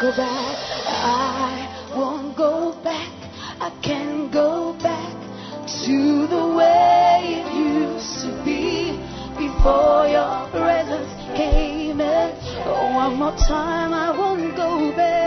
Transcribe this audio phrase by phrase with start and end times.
[0.00, 0.56] Go back.
[0.86, 3.10] I won't go back.
[3.58, 5.12] I can't go back
[5.84, 8.92] to the way it used to be
[9.36, 12.30] before your presence came in.
[12.64, 15.17] Oh, one more time, I won't go back.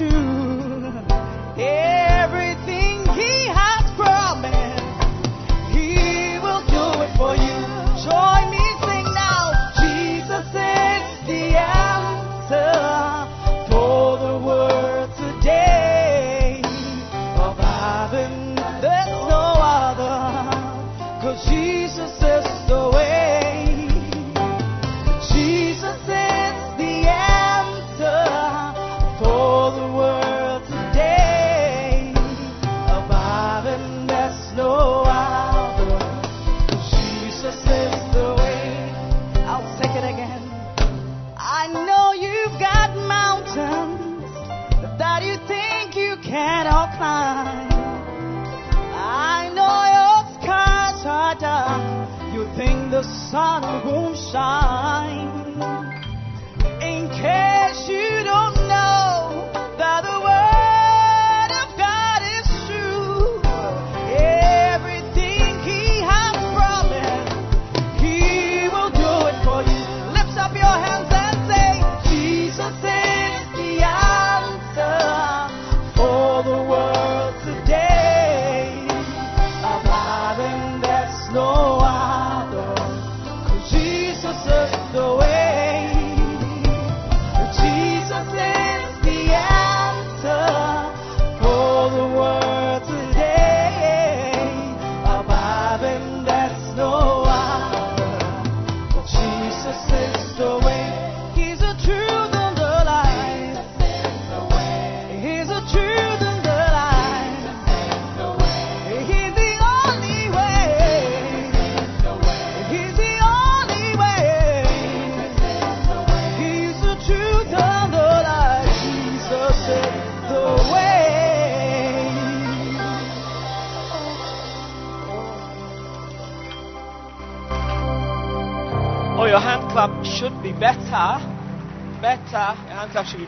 [0.00, 0.35] you.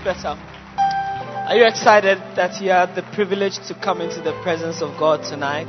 [0.09, 0.41] Better.
[1.49, 5.23] Are you excited that you had the privilege to come into the presence of God
[5.23, 5.69] tonight?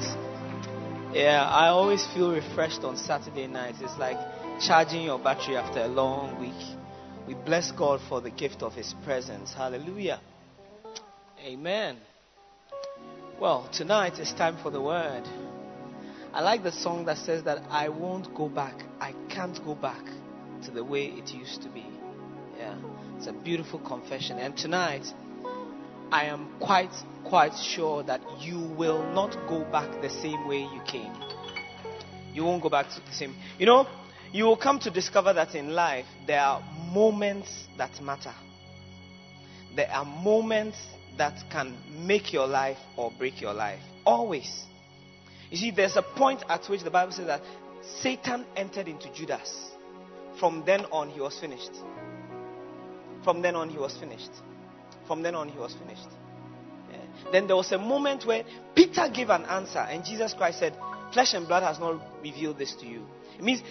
[1.13, 3.79] Yeah, I always feel refreshed on Saturday nights.
[3.81, 4.17] It's like
[4.61, 6.77] charging your battery after a long week.
[7.27, 9.53] We bless God for the gift of His presence.
[9.53, 10.21] Hallelujah.
[11.43, 11.97] Amen.
[13.41, 15.23] Well, tonight it's time for the word.
[16.31, 18.85] I like the song that says that I won't go back.
[19.01, 20.05] I can't go back
[20.63, 21.88] to the way it used to be.
[23.19, 24.39] It's a beautiful confession.
[24.39, 25.05] And tonight,
[26.09, 26.93] I am quite,
[27.25, 31.11] quite sure that you will not go back the same way you came.
[32.33, 33.35] You won't go back to the same.
[33.57, 33.87] You know,
[34.31, 38.33] you will come to discover that in life there are moments that matter.
[39.75, 40.77] There are moments
[41.17, 41.75] that can
[42.07, 43.81] make your life or break your life.
[44.05, 44.63] Always.
[45.51, 47.41] You see, there's a point at which the Bible says that
[47.99, 49.71] Satan entered into Judas.
[50.39, 51.71] From then on, he was finished.
[53.23, 54.31] From then on, he was finished.
[55.07, 56.07] From then on, he was finished.
[56.91, 56.97] Yeah.
[57.31, 58.43] Then there was a moment where
[58.75, 60.75] Peter gave an answer, and Jesus Christ said,
[61.13, 63.05] Flesh and blood has not revealed this to you.
[63.37, 63.61] It means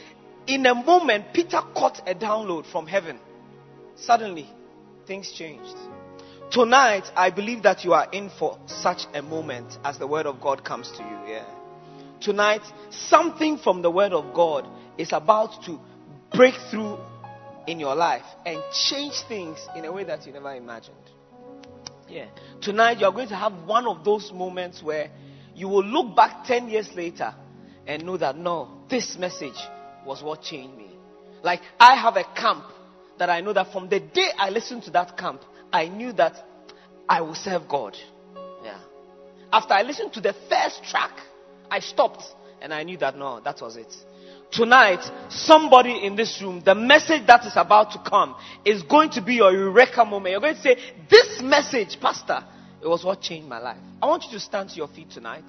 [0.46, 3.18] in a moment, Peter caught a download from heaven.
[3.96, 4.48] Suddenly,
[5.06, 5.76] things changed.
[6.50, 10.40] Tonight, I believe that you are in for such a moment as the word of
[10.40, 11.32] God comes to you.
[11.32, 11.44] Yeah.
[12.20, 15.78] Tonight, something from the word of God is about to
[16.32, 16.98] break through
[17.68, 20.96] in your life and change things in a way that you never imagined.
[22.08, 22.28] Yeah.
[22.62, 25.10] Tonight, you are going to have one of those moments where
[25.54, 27.34] you will look back 10 years later
[27.86, 29.58] and know that no, this message
[30.06, 30.90] was what changed me.
[31.42, 32.64] Like, I have a camp
[33.18, 36.42] that I know that from the day I listened to that camp, I knew that
[37.06, 37.98] I will serve God.
[38.64, 38.80] Yeah.
[39.52, 41.12] After I listened to the first track,
[41.70, 42.22] I stopped
[42.62, 43.94] and I knew that no, that was it.
[44.50, 49.20] Tonight, somebody in this room, the message that is about to come is going to
[49.20, 50.32] be your eureka moment.
[50.32, 50.76] You're going to say,
[51.10, 52.44] This message, Pastor,
[52.82, 53.78] it was what changed my life.
[54.00, 55.44] I want you to stand to your feet tonight.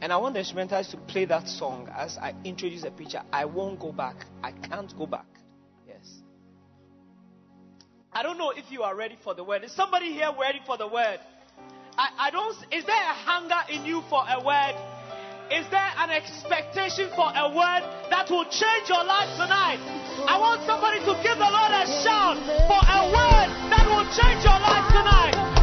[0.00, 3.20] And I want the instrumentalists to play that song as I introduce the preacher.
[3.32, 4.16] I won't go back.
[4.42, 5.26] I can't go back.
[5.86, 6.06] Yes.
[8.12, 9.64] I don't know if you are ready for the word.
[9.64, 11.18] Is somebody here ready for the word?
[11.96, 12.54] I, I don't.
[12.72, 14.97] Is there a hunger in you for a word?
[15.50, 19.80] Is there an expectation for a word that will change your life tonight?
[20.28, 22.36] I want somebody to give the Lord a shout
[22.68, 25.57] for a word that will change your life tonight.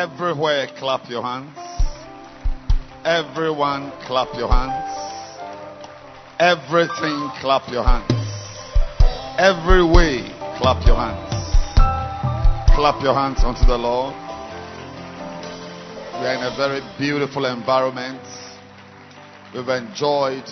[0.00, 1.58] Everywhere, clap your hands.
[3.04, 4.88] Everyone, clap your hands.
[6.38, 8.08] Everything, clap your hands.
[9.36, 10.24] Every way,
[10.56, 11.28] clap your hands.
[12.74, 14.14] Clap your hands unto the Lord.
[16.16, 18.22] We are in a very beautiful environment.
[19.54, 20.48] We've enjoyed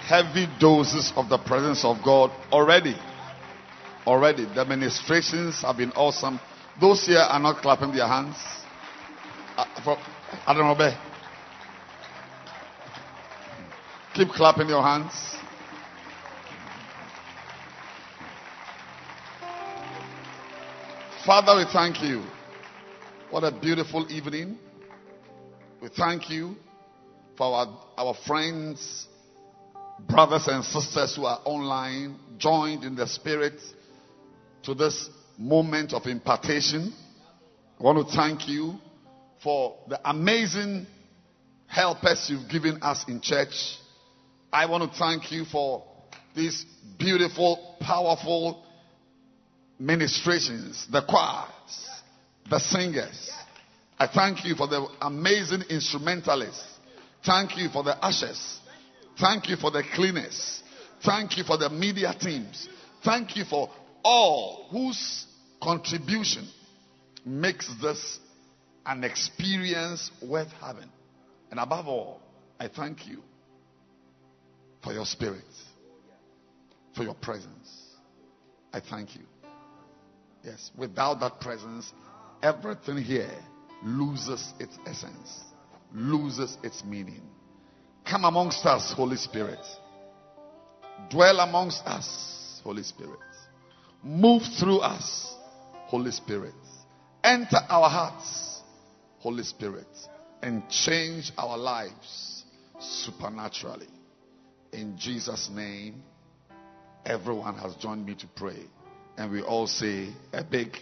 [0.00, 2.96] heavy doses of the presence of God already.
[4.04, 4.46] Already.
[4.52, 6.40] The ministrations have been awesome.
[6.80, 8.59] Those here are not clapping their hands.
[9.60, 10.92] Uh, know,
[14.14, 15.36] Keep clapping your hands.
[21.26, 22.24] Father, we thank you.
[23.28, 24.58] What a beautiful evening.
[25.82, 26.56] We thank you
[27.36, 29.08] for our, our friends,
[30.08, 33.60] brothers, and sisters who are online, joined in the spirit
[34.62, 36.94] to this moment of impartation.
[37.78, 38.78] I want to thank you
[39.42, 40.86] for the amazing
[41.66, 43.78] helpers you've given us in church.
[44.52, 45.84] I want to thank you for
[46.34, 46.64] these
[46.98, 48.64] beautiful, powerful
[49.78, 51.88] ministrations, the choirs,
[52.48, 53.30] the singers.
[53.98, 56.64] I thank you for the amazing instrumentalists.
[57.24, 58.58] Thank you for the ushers.
[59.18, 60.62] Thank you for the cleaners.
[61.04, 62.68] Thank you for the media teams.
[63.04, 63.70] Thank you for
[64.02, 65.26] all whose
[65.62, 66.48] contribution
[67.24, 68.18] makes this
[68.90, 70.90] an experience worth having.
[71.50, 72.20] And above all,
[72.58, 73.22] I thank you
[74.82, 75.44] for your spirit,
[76.96, 77.86] for your presence.
[78.72, 79.22] I thank you.
[80.44, 81.92] Yes, without that presence,
[82.42, 83.30] everything here
[83.84, 85.40] loses its essence,
[85.94, 87.22] loses its meaning.
[88.04, 89.64] Come amongst us, Holy Spirit.
[91.10, 93.18] Dwell amongst us, Holy Spirit.
[94.02, 95.32] Move through us,
[95.86, 96.54] Holy Spirit.
[97.22, 98.59] Enter our hearts,
[99.20, 99.86] Holy Spirit,
[100.42, 102.44] and change our lives
[102.78, 103.88] supernaturally.
[104.72, 106.02] In Jesus' name,
[107.04, 108.60] everyone has joined me to pray.
[109.18, 110.76] And we all say a big.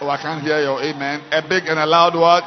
[0.00, 1.22] Oh, I can't hear your amen.
[1.30, 2.44] A big and a loud what?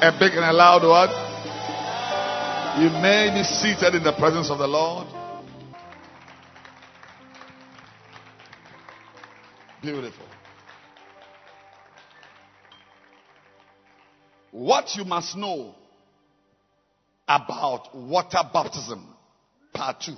[0.00, 1.10] A big and a loud what?
[2.80, 5.08] You may be seated in the presence of the Lord.
[9.82, 10.26] Beautiful.
[14.54, 15.74] What you must know
[17.26, 19.04] about water baptism,
[19.72, 20.14] part two.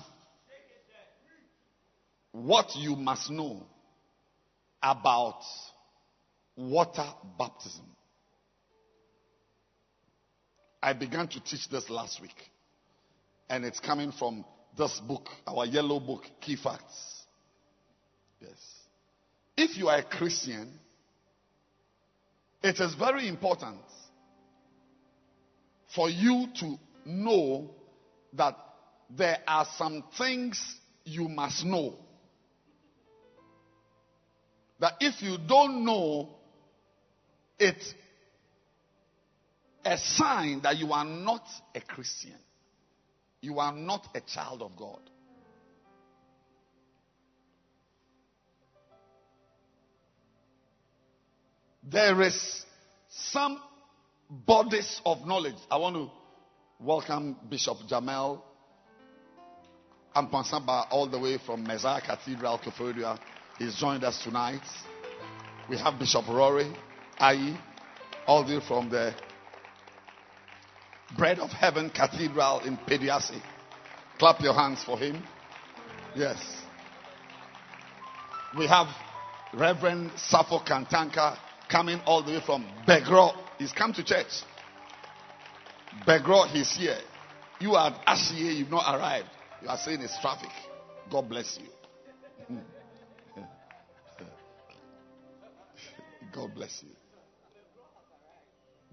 [2.33, 3.63] What you must know
[4.83, 5.41] about
[6.55, 7.07] water
[7.39, 7.87] baptism.
[10.83, 12.37] I began to teach this last week,
[13.49, 14.45] and it's coming from
[14.77, 17.23] this book, our yellow book, Key Facts.
[18.41, 18.51] Yes.
[19.57, 20.79] If you are a Christian,
[22.63, 23.81] it is very important
[25.97, 27.71] for you to know
[28.35, 28.55] that
[29.09, 31.95] there are some things you must know.
[34.79, 36.29] That if you don't know,
[37.59, 37.95] it's
[39.87, 42.35] a sign that you are not a Christian.
[43.41, 45.01] You are not a child of God.
[51.89, 52.65] There is
[53.09, 53.61] some
[54.31, 55.57] bodies of knowledge.
[55.71, 56.11] I want to
[56.81, 58.41] welcome Bishop Jamel
[60.15, 63.19] Ampansaba all the way from Messiah Cathedral, Koforidua.
[63.59, 64.63] He's joined us tonight.
[65.69, 66.73] We have Bishop Rory
[67.21, 67.59] Ayi,
[68.27, 69.15] all the way from the
[71.17, 73.41] Bread of Heaven Cathedral in Pediasi.
[74.19, 75.23] Clap your hands for him.
[76.15, 76.39] Yes.
[78.57, 78.89] We have
[79.55, 81.39] Reverend Safo Kantanka
[81.71, 83.46] coming all the way from Begro.
[83.59, 84.43] He's come to church.
[86.07, 86.99] Begro, he's here.
[87.61, 89.29] You are at Ashie, you've not arrived.
[89.63, 90.51] You are saying it's traffic.
[91.11, 92.57] God bless you.
[96.35, 96.91] God bless you.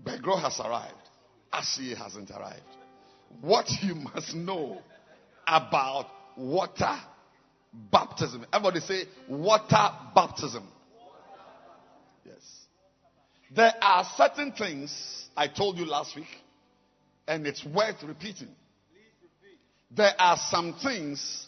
[0.03, 0.93] Begro has arrived.
[1.53, 2.61] Ashie hasn't arrived.
[3.41, 4.81] What you must know
[5.45, 6.95] about water
[7.91, 8.45] baptism.
[8.53, 10.67] Everybody say water baptism.
[13.55, 16.27] There are certain things I told you last week,
[17.27, 18.49] and it's worth repeating.
[19.91, 21.47] There are some things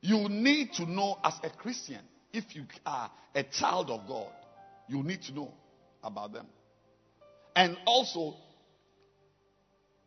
[0.00, 2.00] you need to know as a Christian.
[2.32, 4.30] If you are a child of God,
[4.88, 5.52] you need to know
[6.04, 6.46] about them.
[7.56, 8.36] And also,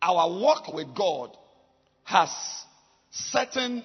[0.01, 1.35] our walk with God
[2.05, 2.29] has
[3.11, 3.83] certain,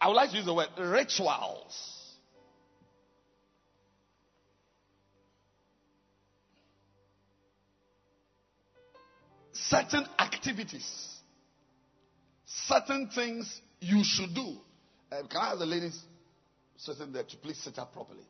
[0.00, 1.95] I would like to use the word rituals
[9.68, 11.08] certain activities,
[12.44, 14.56] certain things you should do.
[15.10, 16.00] Uh, can I ask the ladies
[16.76, 18.26] sitting there to please sit up properly?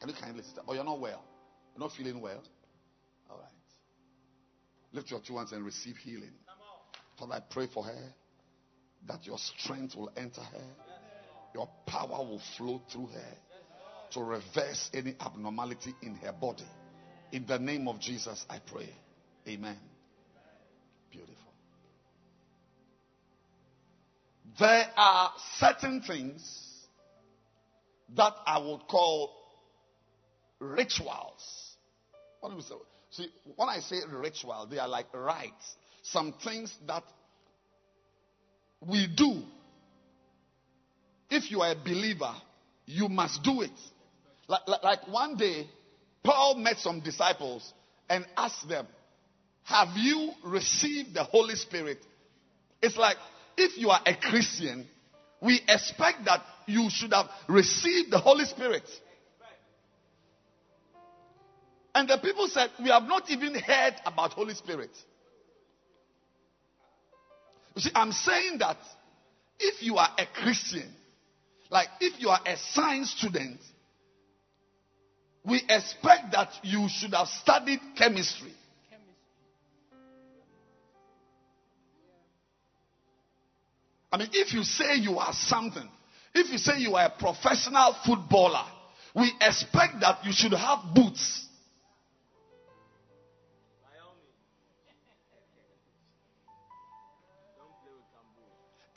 [0.00, 0.64] Can you kindly sit up?
[0.68, 1.22] Oh, you're not well.
[1.74, 2.42] You're not feeling well?
[3.30, 3.46] All right.
[4.92, 6.32] Lift your two hands and receive healing.
[7.18, 8.14] Father, I pray for her
[9.06, 10.64] that your strength will enter her,
[11.54, 13.36] your power will flow through her
[14.12, 16.64] to reverse any abnormality in her body.
[17.32, 18.88] In the name of Jesus, I pray.
[19.46, 19.76] Amen.
[24.58, 26.60] There are certain things
[28.14, 29.32] that I would call
[30.60, 31.76] rituals.
[32.40, 32.74] What do we say?
[33.10, 35.76] See, when I say ritual, they are like rites.
[36.02, 37.02] Some things that
[38.80, 39.42] we do.
[41.30, 42.34] If you are a believer,
[42.86, 43.70] you must do it.
[44.46, 45.66] Like, like, like one day,
[46.22, 47.72] Paul met some disciples
[48.08, 48.86] and asked them,
[49.64, 51.98] Have you received the Holy Spirit?
[52.82, 53.16] It's like
[53.56, 54.86] if you are a Christian,
[55.40, 58.88] we expect that you should have received the Holy Spirit.
[61.94, 64.90] And the people said, We have not even heard about Holy Spirit.
[67.74, 68.78] You see, I'm saying that
[69.58, 70.92] if you are a Christian,
[71.70, 73.60] like if you are a science student,
[75.44, 78.52] we expect that you should have studied chemistry.
[84.14, 85.88] I mean, if you say you are something,
[86.36, 88.64] if you say you are a professional footballer,
[89.12, 91.48] we expect that you should have boots.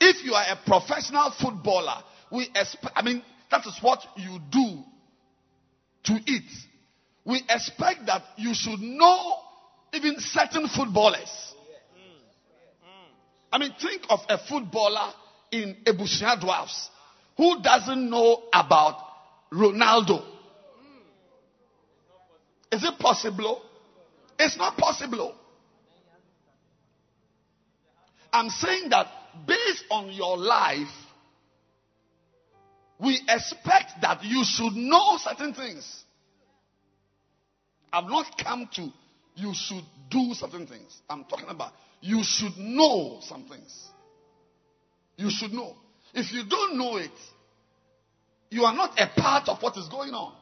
[0.00, 2.00] If you are a professional footballer,
[2.30, 4.84] we expect, I mean, that is what you do
[6.04, 6.48] to eat.
[7.24, 9.34] We expect that you should know
[9.92, 11.47] even certain footballers.
[13.52, 15.12] I mean, think of a footballer
[15.50, 16.90] in Ebusua Dwarfs
[17.36, 18.96] who doesn't know about
[19.52, 20.22] Ronaldo.
[22.70, 23.62] Is it possible?
[24.38, 25.34] It's not possible.
[28.32, 29.06] I'm saying that
[29.46, 30.88] based on your life,
[33.00, 36.04] we expect that you should know certain things.
[37.92, 38.92] I've not come to
[39.38, 41.00] you should do certain things.
[41.08, 43.88] I'm talking about you should know some things.
[45.16, 45.74] You should know.
[46.14, 47.10] If you don't know it,
[48.50, 50.32] you are not a part of what is going on.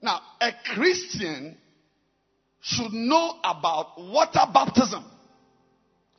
[0.00, 1.56] Now, a Christian
[2.60, 5.04] should know about water baptism.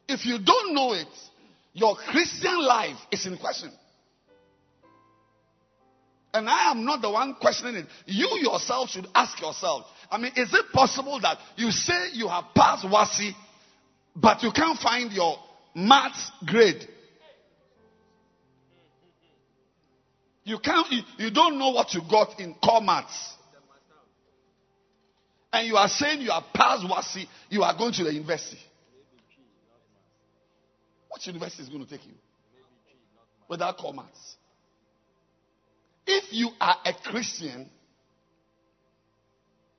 [0.07, 1.07] If you don't know it,
[1.73, 3.71] your Christian life is in question.
[6.33, 7.85] And I am not the one questioning it.
[8.07, 9.85] You yourself should ask yourself.
[10.09, 13.33] I mean, is it possible that you say you have passed WASSCE,
[14.15, 15.37] but you can't find your
[15.75, 16.87] maths grade?
[20.43, 23.33] You can't, you, you don't know what you got in core maths.
[25.53, 28.59] And you are saying you have passed WASSCE, you are going to the university.
[31.11, 32.13] Which university is going to take you?
[33.47, 34.35] Without core maths.
[36.05, 37.69] If you are a Christian,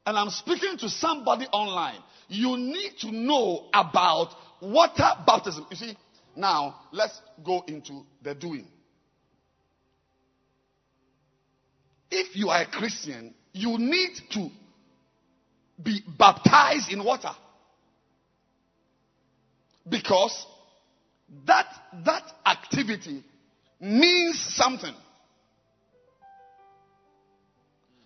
[0.07, 5.67] and I'm speaking to somebody online, you need to know about water baptism.
[5.71, 5.97] You see,
[6.37, 8.67] now let's go into the doing.
[12.11, 14.49] If you are a Christian, you need to
[15.83, 17.33] be baptized in water.
[19.89, 20.47] Because
[21.47, 21.67] that,
[22.05, 23.23] that activity
[23.81, 24.95] means something.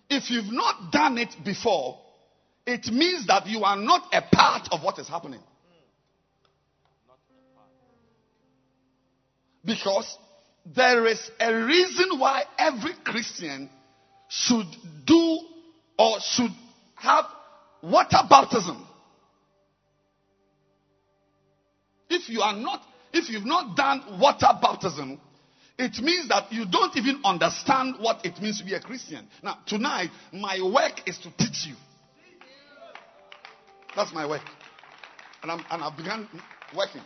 [0.09, 1.99] If you've not done it before,
[2.65, 5.41] it means that you are not a part of what is happening.
[9.63, 10.17] Because
[10.65, 13.69] there is a reason why every Christian
[14.29, 14.67] should
[15.05, 15.39] do
[15.97, 16.51] or should
[16.95, 17.25] have
[17.81, 18.85] water baptism.
[22.09, 22.81] If you are not,
[23.13, 25.19] if you've not done water baptism,
[25.79, 29.25] it means that you don't even understand what it means to be a Christian.
[29.41, 31.75] Now, tonight, my work is to teach you.
[33.95, 34.41] That's my work.
[35.41, 36.27] And, I'm, and I've begun
[36.75, 37.01] working.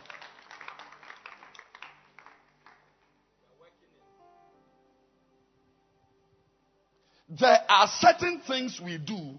[7.30, 9.38] There are certain things we do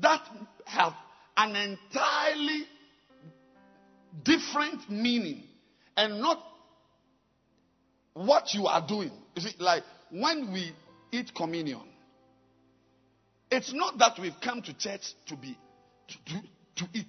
[0.00, 0.22] that
[0.66, 0.92] have
[1.36, 2.64] an entirely
[4.22, 5.42] different meaning
[5.96, 6.53] and not
[8.14, 9.12] what you are doing.
[9.36, 10.72] You see, like when we
[11.12, 11.82] eat communion,
[13.50, 15.56] It's not that we've come to church to be
[16.08, 16.42] to, to,
[16.76, 17.06] to eat.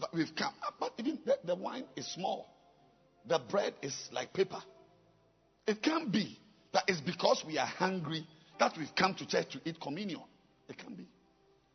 [0.00, 2.48] But we've come, ah, but even the, the wine is small.
[3.28, 4.60] The bread is like paper.
[5.66, 6.38] It can't be
[6.72, 8.26] that it's because we are hungry
[8.58, 10.22] that we've come to church to eat communion.
[10.68, 11.06] It can be.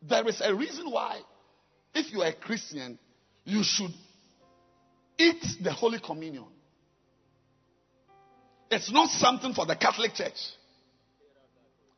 [0.02, 1.20] There is a reason why,
[1.94, 2.98] if you are a Christian,
[3.44, 3.92] you should
[5.18, 6.46] eat the Holy Communion.
[8.74, 10.50] It's not something for the Catholic Church.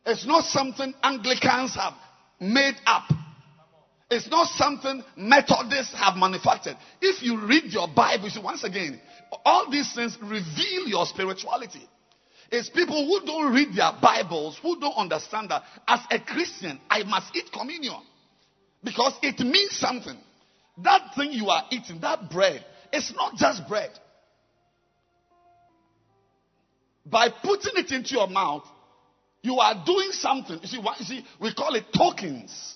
[0.05, 1.95] It's not something Anglicans have
[2.39, 3.05] made up.
[4.11, 6.77] It's not something Methodists have manufactured.
[7.01, 9.01] If you read your Bible, you see, once again,
[9.45, 11.89] all these things reveal your spirituality.
[12.53, 17.05] It's people who don't read their Bibles, who don't understand that as a Christian, I
[17.05, 18.03] must eat communion.
[18.85, 20.19] Because it means something.
[20.85, 22.63] That thing you are eating, that bread,
[22.93, 23.91] it's not just bread.
[27.09, 28.65] By putting it into your mouth,
[29.43, 30.59] you are doing something.
[30.61, 32.75] You see, what, you see, we call it tokens.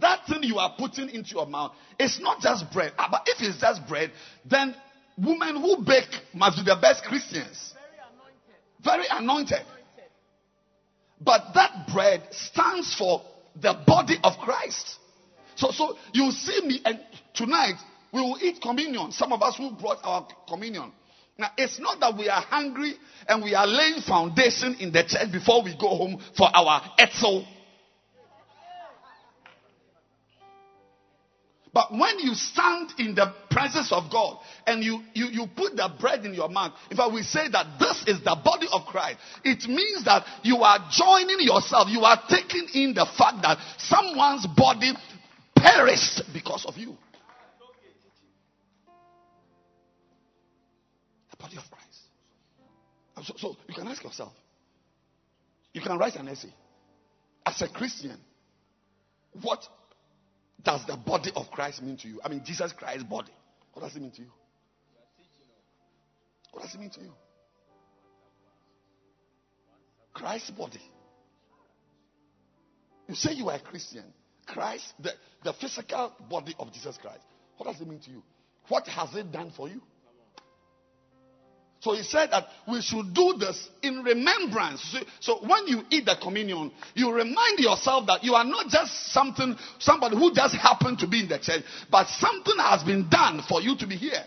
[0.00, 2.92] That thing you are putting into your mouth is not just bread.
[2.98, 4.10] Ah, But if it's just bread,
[4.48, 4.74] then
[5.18, 7.74] women who bake must be the best Christians.
[8.82, 9.62] Very anointed.
[11.20, 13.22] But that bread stands for
[13.60, 14.96] the body of Christ.
[15.56, 16.98] So, so you see me, and
[17.34, 17.74] tonight
[18.12, 19.12] we will eat communion.
[19.12, 20.92] Some of us who brought our communion.
[21.40, 22.94] Now, it's not that we are hungry
[23.26, 27.46] and we are laying foundation in the church before we go home for our etzel.
[31.72, 35.90] But when you stand in the presence of God and you, you, you put the
[35.98, 39.18] bread in your mouth, in fact, we say that this is the body of Christ.
[39.42, 41.88] It means that you are joining yourself.
[41.88, 44.92] You are taking in the fact that someone's body
[45.56, 46.98] perished because of you.
[51.40, 53.26] Body of Christ.
[53.26, 54.32] So, so you can ask yourself,
[55.72, 56.52] you can write an essay.
[57.44, 58.18] As a Christian,
[59.42, 59.64] what
[60.62, 62.20] does the body of Christ mean to you?
[62.24, 63.32] I mean, Jesus Christ's body.
[63.72, 64.30] What does it mean to you?
[66.52, 67.12] What does it mean to you?
[70.12, 70.80] Christ's body.
[73.08, 74.04] You say you are a Christian.
[74.46, 75.12] Christ, the,
[75.44, 77.22] the physical body of Jesus Christ.
[77.56, 78.22] What does it mean to you?
[78.68, 79.80] What has it done for you?
[81.80, 84.96] So he said that we should do this in remembrance.
[85.18, 89.56] So- when you eat the communion, you remind yourself that you are not just something,
[89.78, 93.62] somebody who just happened to be in the church, but something has been done for
[93.62, 94.24] you to be here.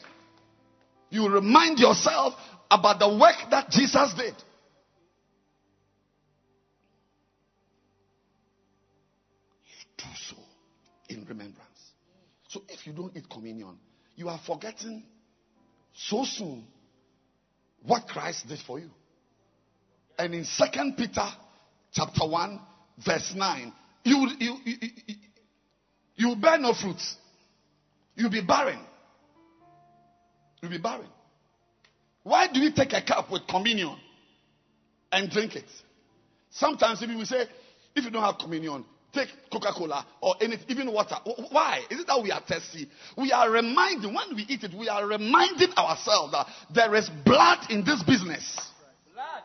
[1.12, 2.34] You remind yourself
[2.72, 4.34] about the work that Jesus did.
[9.68, 10.38] You do so
[11.10, 11.62] in remembrance.
[12.48, 13.78] So if you don't eat communion,
[14.16, 15.04] you are forgetting
[15.94, 16.66] so soon
[17.86, 18.90] what Christ did for you.
[20.18, 21.28] And in Second Peter
[21.92, 22.60] chapter 1,
[23.06, 25.16] verse 9, you, you, you, you,
[26.16, 27.16] you bear no fruits.
[28.16, 28.80] You'll be barren.
[30.62, 31.08] You'll be barren.
[32.24, 33.98] Why do we take a cup with communion
[35.12, 35.66] and drink it?
[36.52, 37.46] Sometimes people will say,
[37.96, 41.16] if you don't have communion, take Coca-Cola or anything, even water.
[41.52, 41.82] Why?
[41.90, 42.90] Is it that we are thirsty?
[43.18, 47.70] We are reminding, when we eat it, we are reminding ourselves that there is blood
[47.70, 48.72] in this business.
[49.14, 49.44] Blood.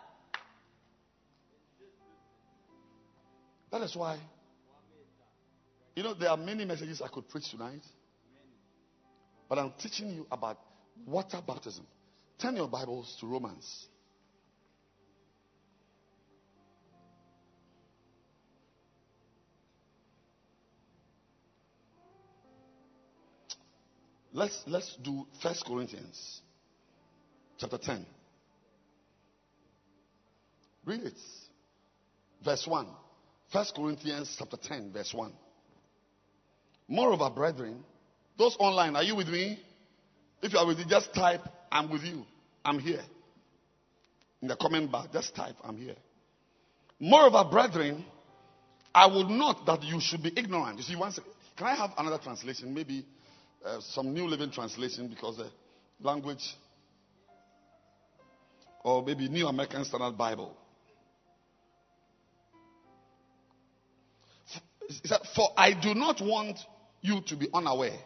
[3.71, 4.19] That is why,
[5.95, 7.83] you know, there are many messages I could preach tonight.
[9.49, 10.59] But I'm teaching you about
[11.07, 11.87] water baptism.
[12.39, 13.89] Turn your Bibles to Romans.
[24.33, 26.41] Let's let's do First Corinthians
[27.59, 28.07] chapter 10.
[30.85, 31.15] Read it.
[32.45, 32.87] Verse 1.
[33.53, 35.33] First Corinthians chapter 10, verse 1.
[36.87, 37.83] Moreover, brethren,
[38.39, 39.59] those online, are you with me?
[40.43, 42.25] If you are with me, just type, I'm with you.
[42.65, 43.03] I'm here.
[44.41, 45.97] In the comment bar, just type, I'm here.
[47.01, 48.05] Moreover, brethren,
[48.95, 50.79] I would not that you should be ignorant.
[50.79, 51.33] You see, second.
[51.57, 52.73] Can I have another translation?
[52.73, 53.05] Maybe
[53.65, 55.51] uh, some New Living Translation because the
[56.01, 56.57] language,
[58.85, 60.57] or maybe New American Standard Bible.
[65.35, 66.59] For I do not want
[67.03, 67.99] you to be unaware,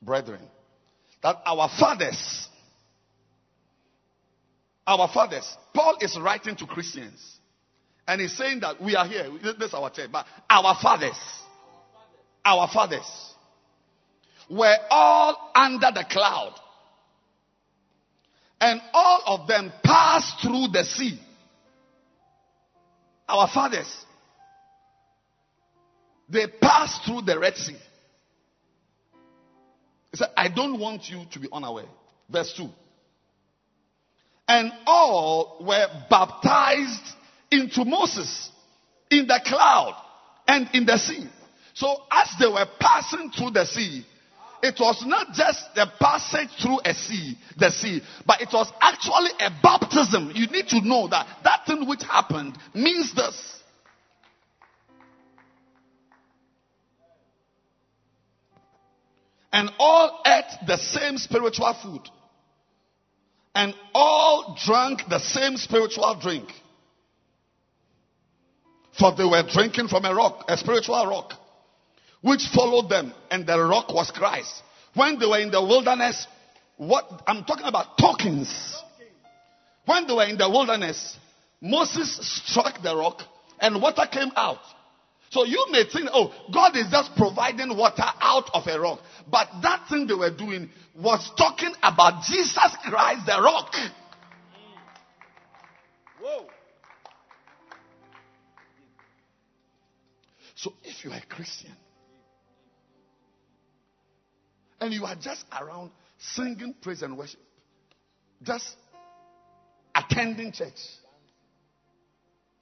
[0.00, 0.42] brethren,
[1.22, 2.48] that our fathers,
[4.86, 7.38] our fathers, Paul is writing to Christians,
[8.06, 11.18] and he's saying that we are here, this is our church, but our fathers,
[12.44, 13.34] our fathers,
[14.50, 16.54] were all under the cloud,
[18.60, 21.18] and all of them passed through the sea.
[23.28, 24.06] Our fathers
[26.28, 27.76] They passed through the Red Sea.
[30.10, 31.86] He said, I don't want you to be unaware.
[32.28, 32.68] Verse 2.
[34.46, 37.14] And all were baptized
[37.50, 38.50] into Moses
[39.10, 39.94] in the cloud
[40.46, 41.26] and in the sea.
[41.74, 44.04] So as they were passing through the sea,
[44.62, 49.30] it was not just the passage through a sea, the sea, but it was actually
[49.40, 50.32] a baptism.
[50.34, 53.54] You need to know that that thing which happened means this.
[59.52, 62.02] And all ate the same spiritual food.
[63.54, 66.48] And all drank the same spiritual drink.
[68.98, 71.32] For they were drinking from a rock, a spiritual rock,
[72.20, 74.62] which followed them, and the rock was Christ.
[74.94, 76.26] When they were in the wilderness,
[76.76, 78.82] what I'm talking about talkings.
[79.84, 81.16] When they were in the wilderness,
[81.60, 83.22] Moses struck the rock
[83.60, 84.60] and water came out.
[85.30, 89.00] So you may think, oh, God is just providing water out of a rock.
[89.30, 93.74] But that thing they were doing was talking about Jesus Christ, the rock.
[96.20, 96.46] Whoa.
[100.54, 101.72] So if you are a Christian
[104.80, 107.40] and you are just around singing praise and worship,
[108.42, 108.76] just
[109.94, 110.78] attending church,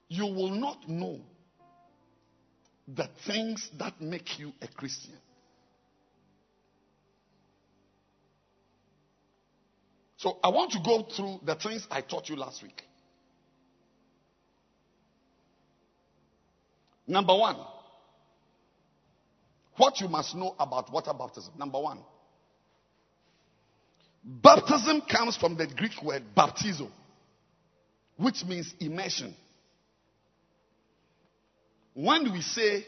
[0.07, 1.19] you will not know
[2.87, 5.13] the things that make you a Christian.
[10.17, 12.81] So I want to go through the things I taught you last week.
[17.05, 17.57] Number one,
[19.77, 21.53] what you must know about water baptism.
[21.57, 21.99] Number one,
[24.23, 26.89] baptism comes from the Greek word baptizo,
[28.17, 29.33] which means immersion.
[31.93, 32.85] When we say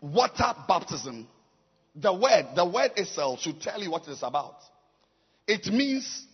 [0.00, 1.26] water baptism,
[1.94, 4.56] the word, the word itself should tell you what it's about.
[5.46, 6.26] It means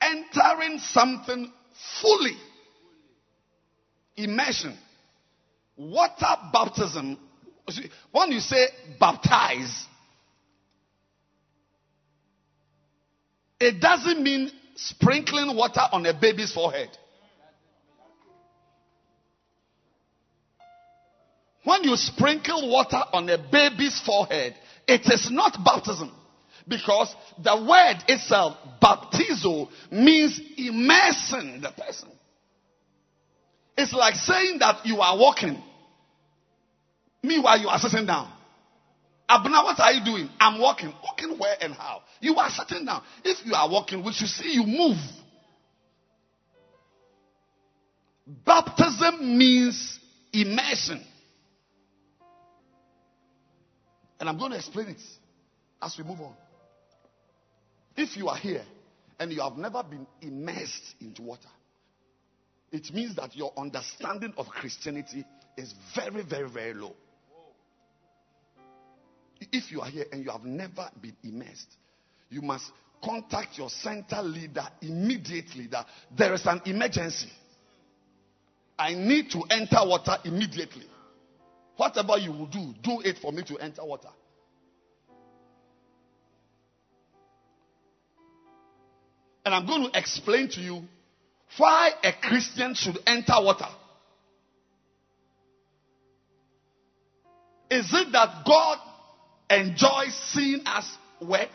[0.00, 1.52] entering something
[2.02, 2.36] fully.
[4.16, 4.76] Immersion.
[5.76, 7.18] Water baptism.
[7.68, 7.72] Oh,
[8.12, 9.86] when you say baptize,
[13.60, 16.88] it doesn't mean sprinkling water on a baby's forehead.
[21.64, 24.54] When you sprinkle water on a baby's forehead,
[24.86, 26.14] it is not baptism.
[26.66, 32.08] Because the word itself, baptizo, means immersing the person.
[33.76, 35.62] It's like saying that you are walking.
[37.22, 38.30] Meanwhile, you are sitting down.
[39.28, 40.30] Abner, what are you doing?
[40.40, 40.92] I'm walking.
[41.02, 42.02] Walking where and how?
[42.20, 43.02] You are sitting down.
[43.24, 44.96] If you are walking, we should see you move.
[48.26, 49.98] Baptism means
[50.32, 51.04] immersion.
[54.20, 55.02] And I'm going to explain it
[55.82, 56.34] as we move on.
[57.96, 58.64] If you are here
[59.18, 61.48] and you have never been immersed into water,
[62.70, 65.24] it means that your understanding of Christianity
[65.56, 66.94] is very, very, very low.
[69.40, 71.76] If you are here and you have never been immersed,
[72.30, 72.70] you must
[73.02, 75.86] contact your center leader immediately that
[76.16, 77.30] there is an emergency.
[78.78, 80.86] I need to enter water immediately.
[81.76, 84.08] Whatever you will do, do it for me to enter water.
[89.44, 90.82] And I'm going to explain to you
[91.56, 93.68] why a Christian should enter water.
[97.70, 98.78] Is it that God
[99.50, 100.90] enjoys seeing us
[101.20, 101.50] wet?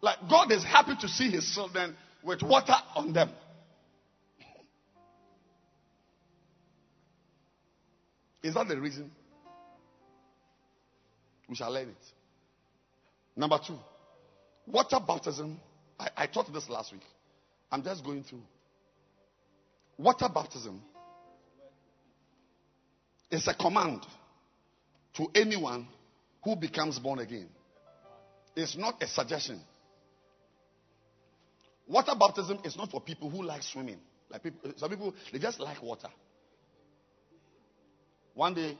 [0.00, 3.30] Like God is happy to see his children with water on them.
[8.42, 9.10] Is that the reason?
[11.48, 12.04] We shall learn it.
[13.36, 13.78] Number two,
[14.66, 15.58] water baptism.
[15.98, 17.02] I, I taught this last week.
[17.70, 18.42] I'm just going through.
[19.98, 20.80] Water baptism
[23.30, 24.02] is a command
[25.14, 25.86] to anyone
[26.44, 27.48] who becomes born again.
[28.54, 29.60] It's not a suggestion.
[31.86, 33.98] Water baptism is not for people who like swimming.
[34.30, 36.08] Like people, some people they just like water.
[38.34, 38.76] One day,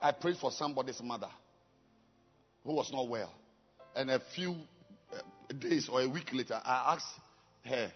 [0.00, 1.28] I prayed for somebody's mother
[2.64, 3.32] who was not well.
[3.94, 4.56] And a few
[5.12, 7.06] uh, days or a week later, I asked
[7.64, 7.92] her,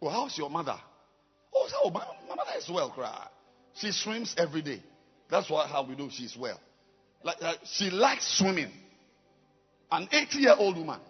[0.00, 0.76] Well, how's your mother?
[1.54, 3.28] Oh, so my, my mother is well, cry.
[3.74, 4.82] She swims every day.
[5.30, 6.60] That's what, how we know she's well.
[7.22, 8.70] Like, uh, she likes swimming.
[9.90, 11.00] An 80 year old woman.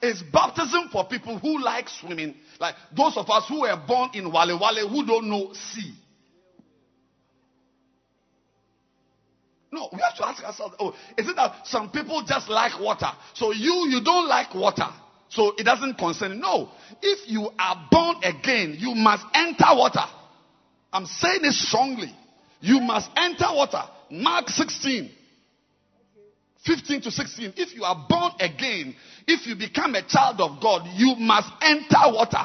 [0.00, 4.32] It's baptism for people who like swimming, like those of us who were born in
[4.32, 5.92] Wale Wale who don't know sea.
[9.70, 13.10] No, we have to ask ourselves, oh, is it that some people just like water?
[13.34, 14.88] So you, you don't like water.
[15.30, 16.40] So it doesn't concern.
[16.40, 16.70] No.
[17.02, 20.04] If you are born again, you must enter water.
[20.92, 22.14] I'm saying it strongly.
[22.60, 23.82] You must enter water.
[24.10, 25.10] Mark 16.
[26.64, 27.54] 15 to 16.
[27.56, 28.94] If you are born again,
[29.26, 32.44] if you become a child of God, you must enter water.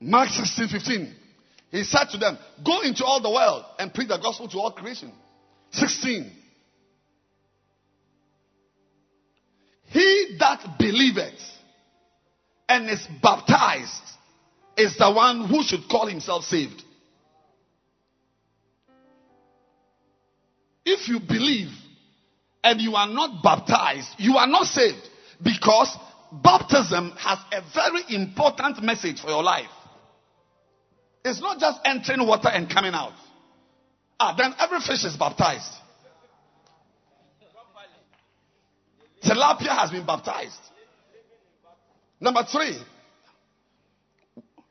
[0.00, 1.14] Mark 16, 15.
[1.70, 4.70] He said to them, Go into all the world and preach the gospel to all
[4.72, 5.10] creation.
[5.70, 6.30] 16.
[9.94, 11.40] He that believeth
[12.68, 14.02] and is baptized
[14.76, 16.82] is the one who should call himself saved.
[20.84, 21.68] If you believe
[22.64, 25.08] and you are not baptized, you are not saved
[25.40, 25.96] because
[26.32, 29.70] baptism has a very important message for your life.
[31.24, 33.14] It's not just entering water and coming out.
[34.18, 35.72] Ah, then every fish is baptized.
[39.24, 40.60] Tilapia has been baptized.
[42.20, 42.78] Number three,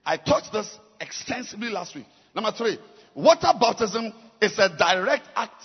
[0.06, 2.06] I taught this extensively last week.
[2.36, 2.78] Number three,
[3.16, 5.64] water baptism is a direct act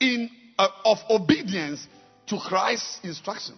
[0.00, 1.86] in uh, of obedience
[2.26, 3.54] to Christ's instruction.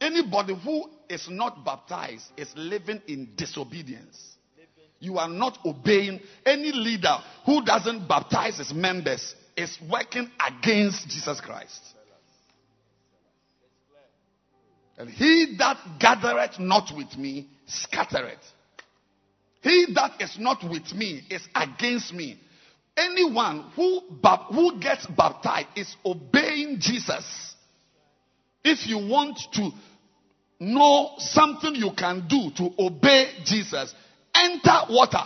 [0.00, 4.36] Anybody who is not baptized is living in disobedience.
[4.98, 11.40] You are not obeying any leader who doesn't baptize his members is working against Jesus
[11.40, 11.80] Christ.
[14.98, 18.38] And he that gathereth not with me scattereth.
[19.62, 22.38] He that is not with me is against me.
[22.96, 24.00] Anyone who,
[24.50, 27.54] who gets baptized is obeying Jesus.
[28.64, 29.70] If you want to
[30.60, 33.94] know something you can do to obey Jesus,
[34.34, 35.24] enter water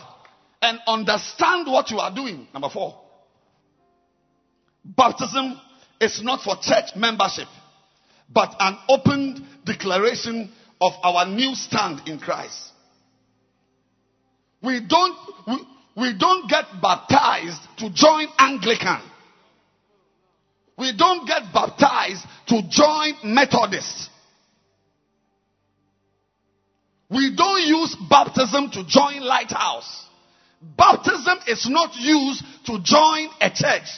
[0.62, 2.46] and understand what you are doing.
[2.52, 3.00] Number four.
[4.84, 5.60] Baptism
[6.00, 7.48] is not for church membership,
[8.28, 10.50] but an open declaration
[10.80, 12.72] of our new stand in Christ.
[14.62, 15.16] We don't,
[15.46, 15.56] we,
[15.96, 19.00] we don't get baptized to join Anglican.
[20.78, 24.10] We don't get baptized to join Methodist.
[27.08, 30.04] We don't use baptism to join Lighthouse.
[30.76, 33.88] Baptism is not used to join a church.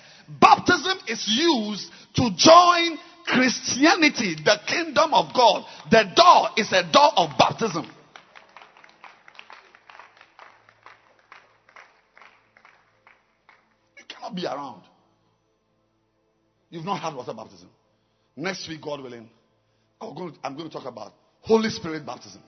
[0.41, 2.99] Baptism is used to join
[3.29, 5.64] Christianity, the kingdom of God.
[5.91, 7.85] The door is a door of baptism.
[13.99, 14.83] You cannot be around.
[16.70, 17.68] You've not had water baptism.
[18.35, 19.29] Next week, God willing,
[20.01, 22.41] I'm going to, I'm going to talk about Holy Spirit baptism.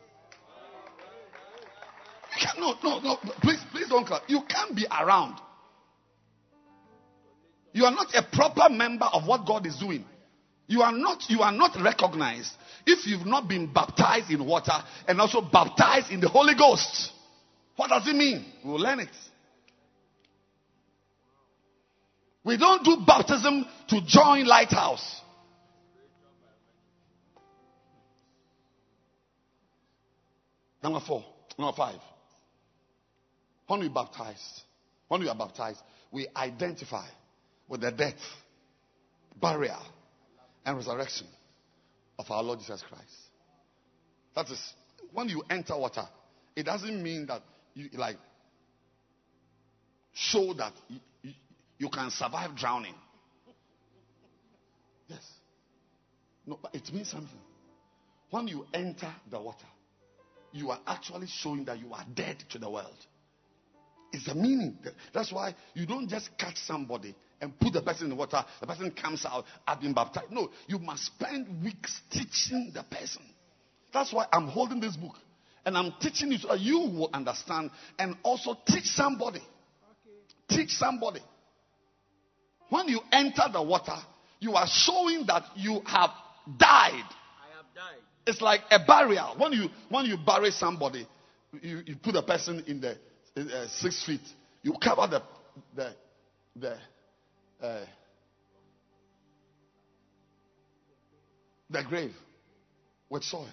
[2.41, 3.17] You no, no, no.
[3.43, 4.23] Please, please don't clap.
[4.29, 5.41] You can't be around.
[7.73, 10.05] You are not a proper member of what God is doing.
[10.71, 12.53] You are not, you are not recognized
[12.87, 14.71] if you've not been baptized in water
[15.09, 17.11] and also baptized in the Holy Ghost.
[17.75, 18.45] What does it mean?
[18.65, 19.09] We'll learn it.
[22.45, 25.21] We don't do baptism to join Lighthouse.
[30.85, 31.25] Number four,
[31.59, 31.99] number five.
[33.67, 34.63] When we baptize,
[35.09, 35.81] when we are baptized,
[36.13, 37.09] we identify
[37.69, 38.15] with the death,
[39.41, 39.83] burial,
[40.71, 41.27] and resurrection
[42.19, 43.13] of our Lord Jesus Christ.
[44.37, 44.75] That is,
[45.13, 46.05] when you enter water,
[46.55, 47.43] it doesn't mean that
[47.75, 48.17] you like
[50.13, 51.33] show that you,
[51.79, 52.95] you, can survive drowning.
[55.09, 55.27] Yes.
[56.47, 57.39] No, but it means something.
[58.31, 59.67] When you enter the water,
[60.53, 62.97] you are actually showing that you are dead to the world.
[64.13, 64.79] It's the meaning.
[65.13, 68.67] That's why you don't just catch somebody and put the person in the water, the
[68.67, 70.31] person comes out, I've been baptized.
[70.31, 73.23] No, you must spend weeks teaching the person.
[73.93, 75.15] That's why I'm holding this book.
[75.65, 79.41] And I'm teaching you so that you will understand and also teach somebody.
[79.41, 80.57] Okay.
[80.57, 81.21] Teach somebody.
[82.71, 83.97] When you enter the water,
[84.39, 86.11] you are showing that you have
[86.59, 87.05] died.
[87.05, 88.01] I have died.
[88.27, 89.35] It's like a burial.
[89.37, 91.07] When you when you bury somebody,
[91.61, 92.97] you, you put a person in the
[93.37, 94.21] uh, six feet.
[94.63, 95.23] You cover the
[95.75, 95.95] the
[96.57, 96.79] the
[97.63, 97.85] uh,
[101.69, 102.15] the grave
[103.09, 103.49] with soil.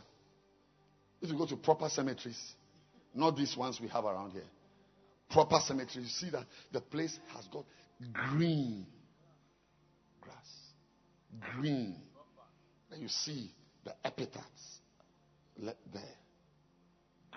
[1.21, 2.39] If you go to proper cemeteries,
[3.13, 4.43] not these ones we have around here,
[5.29, 7.65] proper cemeteries, you see that the place has got
[8.13, 8.85] green
[10.21, 11.55] grass.
[11.55, 11.95] green.
[12.89, 13.51] Then you see
[13.83, 14.79] the epitaphs
[15.57, 16.03] there.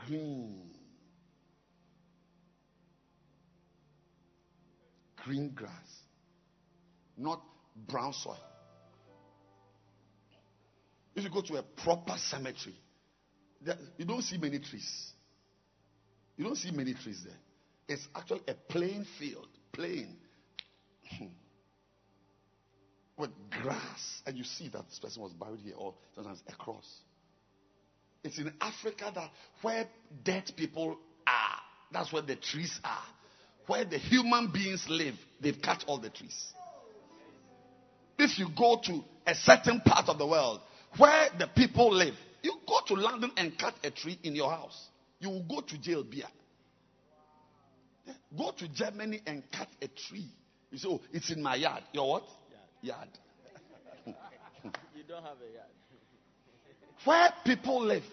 [0.07, 0.71] Green.
[5.25, 5.71] Green grass.
[7.21, 7.43] Not
[7.89, 8.39] brown soil.
[11.15, 12.75] If you go to a proper cemetery,
[13.99, 15.13] you don't see many trees.
[16.37, 17.37] You don't see many trees there.
[17.87, 20.17] It's actually a plain field, plain,
[23.19, 26.87] with grass, and you see that this person was buried here, or sometimes across.
[28.25, 29.87] It's in Africa that where
[30.25, 31.59] dead people are,
[31.93, 33.05] that's where the trees are.
[33.67, 36.55] Where the human beings live, they've cut all the trees.
[38.23, 40.61] If you go to a certain part of the world
[40.99, 44.89] where the people live, you go to London and cut a tree in your house.
[45.21, 46.27] You will go to jail, beer.
[48.37, 50.29] Go to Germany and cut a tree.
[50.71, 51.83] You say, oh, it's in my yard.
[51.93, 52.25] Your what?
[52.83, 53.09] Yard.
[54.95, 55.71] You don't have a yard.
[57.05, 58.05] Where people live,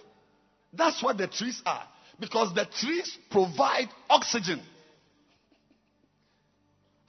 [0.71, 1.83] that's where the trees are.
[2.17, 4.61] Because the trees provide oxygen.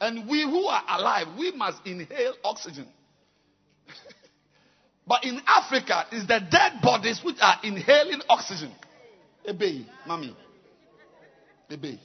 [0.00, 2.86] And we who are alive, we must inhale oxygen.
[5.06, 8.72] but in Africa, it's the dead bodies which are inhaling oxygen.
[9.44, 10.36] Ebe, mommy.
[11.70, 11.98] Ebe.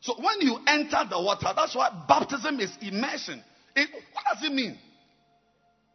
[0.00, 3.42] So when you enter the water, that's why baptism is immersion.
[3.74, 4.78] It, what does it mean?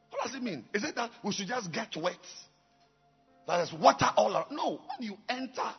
[0.09, 0.65] What does it mean?
[0.73, 2.15] Is it that we should just get wet?
[3.51, 4.45] That is water all around.
[4.51, 5.69] No, when you enter,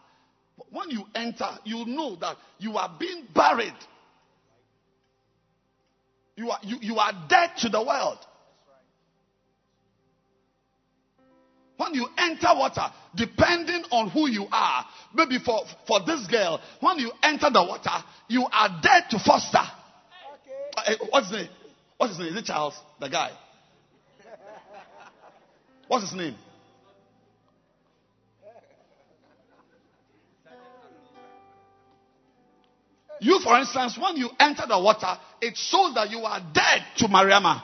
[0.70, 3.72] when you enter, you know that you are being buried.
[6.36, 8.18] You are, you, you are dead to the world.
[11.78, 16.98] When you enter water, depending on who you are, maybe for, for this girl, when
[16.98, 19.64] you enter the water, you are dead to foster.
[20.76, 21.48] Uh, what's his name?
[21.96, 22.36] What's his name?
[22.36, 23.30] Is it Charles, the guy?
[25.88, 26.36] What's his name?
[33.22, 37.04] You, for instance, when you enter the water, it shows that you are dead to
[37.06, 37.62] Mariama.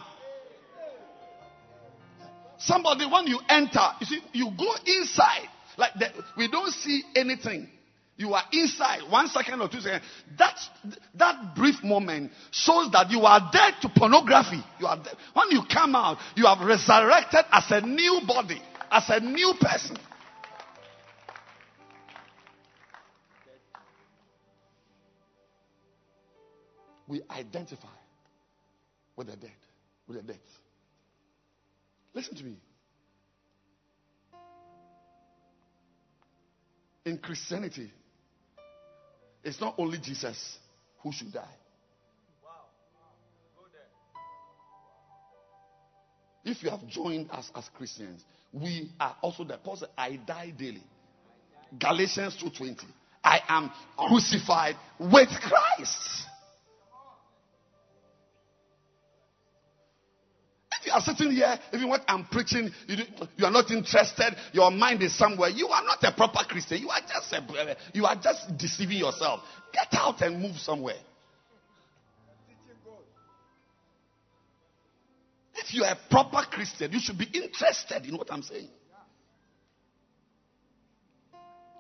[2.59, 5.49] Somebody, when you enter, you see, you go inside.
[5.77, 6.07] Like the,
[6.37, 7.69] we don't see anything.
[8.17, 10.05] You are inside one second or two seconds.
[10.39, 10.57] That,
[11.15, 14.63] that brief moment shows that you are dead to pornography.
[14.79, 15.15] You are dead.
[15.35, 19.97] When you come out, you have resurrected as a new body, as a new person.
[27.09, 27.89] We identify
[29.17, 29.51] with the dead,
[30.07, 30.41] with the dead.
[32.15, 32.57] Listen to me.
[37.07, 37.91] In Christianity,
[39.43, 40.59] it's not only Jesus
[41.03, 41.55] who should die.
[46.45, 50.83] If you have joined us as Christians, we are also the said, I die daily.
[51.79, 52.85] Galatians 2:20.
[53.23, 56.28] I am crucified with Christ.
[60.89, 62.97] You are sitting here, even what I'm preaching, you,
[63.37, 66.79] you are not interested, your mind is somewhere, you are not a proper Christian.
[66.79, 69.41] You are just a, you are just deceiving yourself.
[69.73, 70.97] Get out and move somewhere.
[75.57, 78.69] If you are a proper Christian, you should be interested in what I'm saying.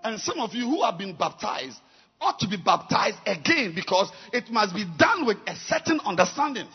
[0.04, 1.78] And some of you who have been baptized
[2.20, 6.66] ought to be baptized again because it must be done with a certain understanding.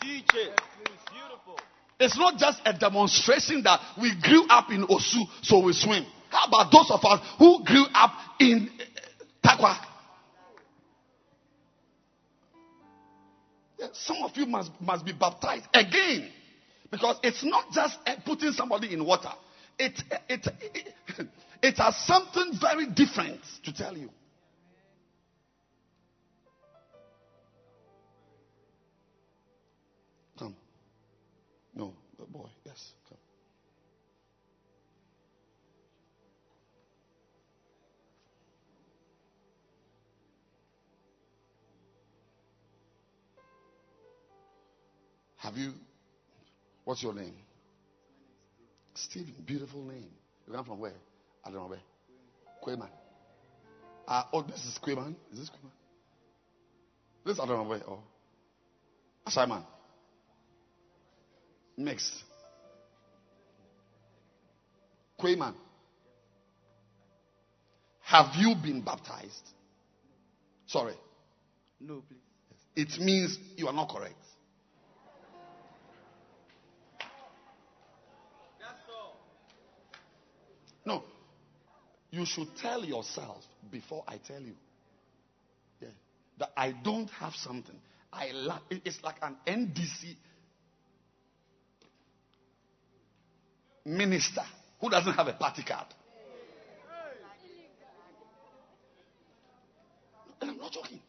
[2.00, 6.04] It's not just a demonstration that we grew up in Osu, so we swim.
[6.28, 8.68] How about those of us who grew up in
[9.44, 9.76] uh, Tarkwa?
[13.92, 16.30] Some of you must, must be baptized again.
[16.90, 19.32] Because it's not just uh, putting somebody in water.
[19.78, 20.46] It, it,
[21.18, 21.28] it,
[21.62, 24.10] it has something very different to tell you.
[32.34, 32.48] Boy.
[32.64, 33.18] Yes, come.
[45.36, 45.72] Have you?
[46.84, 47.34] What's your name?
[48.94, 49.34] Stephen.
[49.46, 50.08] Beautiful name.
[50.46, 50.92] You come from where?
[51.44, 51.78] I don't know where.
[52.64, 52.88] Quayman.
[54.08, 55.14] Uh, oh, this is Quayman.
[55.32, 55.70] Is this Quayman?
[57.24, 57.82] This I don't know where.
[57.88, 58.00] Oh,
[59.28, 59.62] Simon.
[61.76, 62.22] Mixed.
[65.20, 65.54] Quayman.
[68.02, 69.48] Have you been baptized?
[70.66, 70.94] Sorry.
[71.80, 72.18] No, please.
[72.76, 74.14] It means you are not correct.
[80.84, 81.02] No.
[82.10, 84.54] You should tell yourself before I tell you.
[85.80, 85.88] Yeah.
[86.38, 87.76] That I don't have something.
[88.12, 88.62] I lack.
[88.70, 90.16] It's like an NDC
[93.84, 94.42] minister
[94.80, 95.86] who doesn't have a party card.
[100.40, 101.00] And I'm not joking.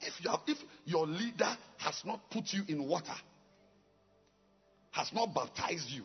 [0.00, 3.14] If, you have, if your leader has not put you in water,
[4.90, 6.02] has not baptized you,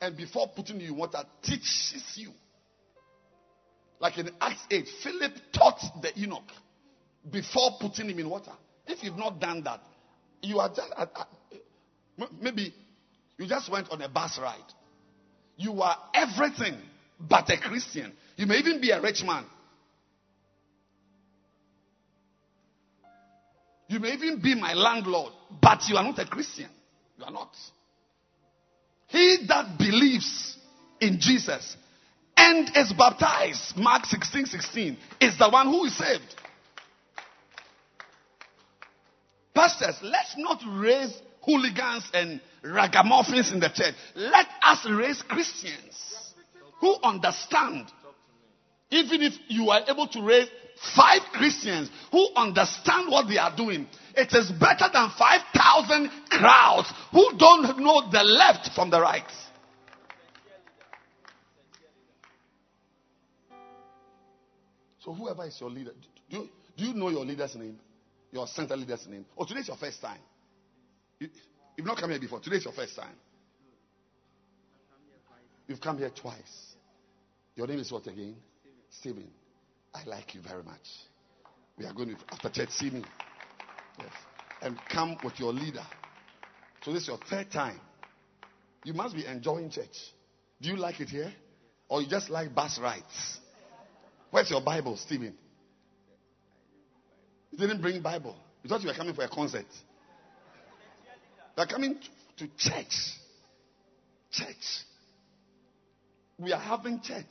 [0.00, 2.30] and before putting you in water, teaches you.
[4.00, 6.50] Like in Acts 8, Philip taught the eunuch
[7.30, 8.52] before putting him in water.
[8.86, 9.80] If you've not done that,
[10.40, 12.72] you are just, uh, uh, maybe
[13.38, 14.58] you just went on a bus ride.
[15.56, 16.76] You are everything
[17.20, 18.12] but a Christian.
[18.36, 19.44] You may even be a rich man.
[23.88, 25.32] You may even be my landlord,
[25.62, 26.68] but you are not a Christian.
[27.16, 27.50] You are not.
[29.06, 30.58] He that believes
[31.00, 31.76] in Jesus
[32.36, 36.34] and is baptized, Mark 16 16, is the one who is saved.
[39.54, 43.94] Pastors, let's not raise hooligans and ragamuffins in the church.
[44.14, 46.34] Let us raise Christians
[46.80, 47.86] who understand.
[48.90, 50.48] Even if you are able to raise
[50.96, 57.36] five Christians who understand what they are doing, it is better than 5,000 crowds who
[57.36, 59.24] don't know the left from the right.
[65.00, 65.92] So, whoever is your leader,
[66.28, 67.78] do you, do you know your leader's name?
[68.30, 69.24] Your center leader's name?
[69.36, 70.20] Oh, today's your first time.
[71.18, 71.28] You,
[71.78, 72.40] you've not come here before.
[72.40, 73.14] Today's your first time.
[75.68, 76.74] You've come here twice.
[77.54, 78.36] Your name is what again?
[78.90, 79.28] Stephen.
[79.94, 80.86] I like you very much.
[81.78, 83.04] We are going to, after church, see me.
[83.98, 84.12] Yes.
[84.60, 85.86] And come with your leader.
[86.82, 87.80] So this is your third time.
[88.84, 89.96] You must be enjoying church.
[90.60, 91.32] Do you like it here?
[91.88, 93.38] Or you just like bus rides?
[94.30, 95.34] Where's your Bible, Stephen?
[97.52, 98.36] You didn't bring Bible.
[98.62, 99.66] You thought you were coming for a concert.
[101.58, 101.98] You are coming
[102.36, 102.94] to, church.
[104.30, 104.84] Church.
[106.38, 107.24] We are having church.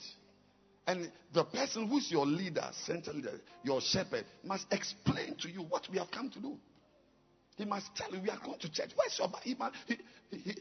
[0.85, 5.87] And the person who's your leader, center leader, your shepherd, must explain to you what
[5.89, 6.57] we have come to do.
[7.55, 8.89] He must tell you we are going to church.
[8.97, 9.29] Where's your?
[9.43, 9.55] He,
[9.87, 10.57] he, he,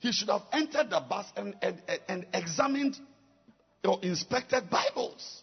[0.00, 2.98] he should have entered the bus and, and, and- and examined
[3.82, 5.42] or inspected Bibles.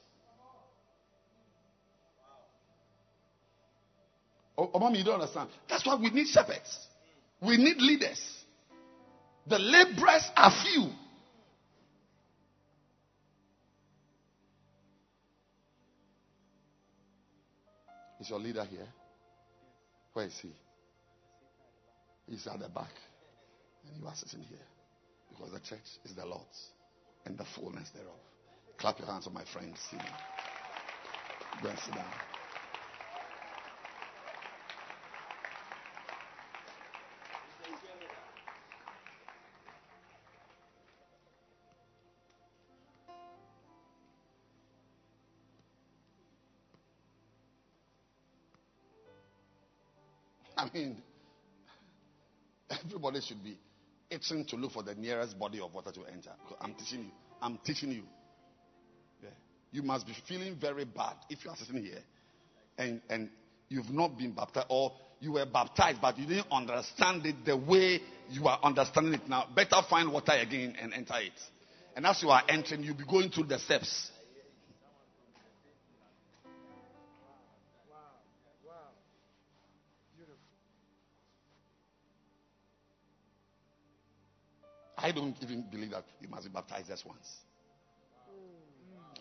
[4.60, 5.50] Oh, oh, mommy, you don't understand.
[5.68, 6.88] That's why we need shepherds.
[7.46, 8.22] We need leaders.
[9.48, 10.90] The laborers are few.
[18.22, 18.88] Is your leader here?
[20.14, 20.54] Where is he?
[22.30, 22.92] He's at the back.
[23.86, 24.58] And you are sitting here.
[25.30, 26.70] Because the church is the Lord's
[27.26, 28.14] and the fullness thereof.
[28.78, 30.06] Clap your hands for my friend Stephen.
[31.62, 32.33] Go and sit down.
[53.22, 53.58] Should be
[54.10, 56.32] itching to look for the nearest body of water to enter.
[56.62, 57.12] I'm teaching you.
[57.42, 58.04] I'm teaching you.
[59.22, 59.30] Yeah.
[59.72, 62.00] You must be feeling very bad if you are sitting here
[62.78, 63.30] and, and
[63.70, 68.00] you've not been baptized or you were baptized but you didn't understand it the way
[68.30, 69.48] you are understanding it now.
[69.56, 71.34] Better find water again and enter it.
[71.96, 74.10] And as you are entering, you'll be going through the steps.
[85.04, 87.30] I don't even believe that you must be baptized just once.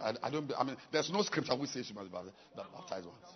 [0.01, 0.51] I, I don't.
[0.57, 3.33] I mean, there's no scripture which says you must be baptized, baptized once.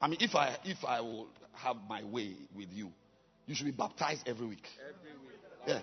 [0.00, 2.90] I mean, if I if I will have my way with you,
[3.46, 4.66] you should be baptized every week.
[5.66, 5.80] Yeah.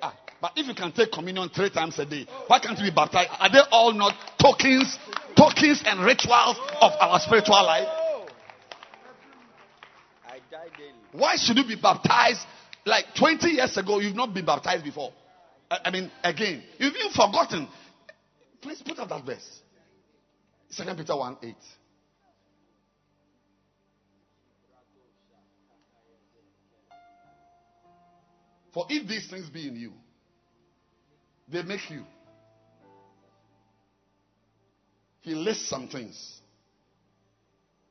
[0.00, 2.94] Ah, but if you can take communion three times a day, why can't you be
[2.94, 3.30] baptized?
[3.38, 4.98] Are they all not tokens,
[5.36, 7.86] tokens and rituals of our spiritual life?
[10.26, 10.92] I die daily.
[11.12, 12.40] Why should you be baptized
[12.84, 14.00] like 20 years ago?
[14.00, 15.12] You've not been baptized before.
[15.70, 17.68] I, mean, again, you've even forgotten.
[18.60, 19.60] Please put up that verse.
[20.70, 21.54] Second Peter 1 8.
[28.72, 29.92] For if these things be in you,
[31.48, 32.04] they make you.
[35.20, 36.40] He lists some things.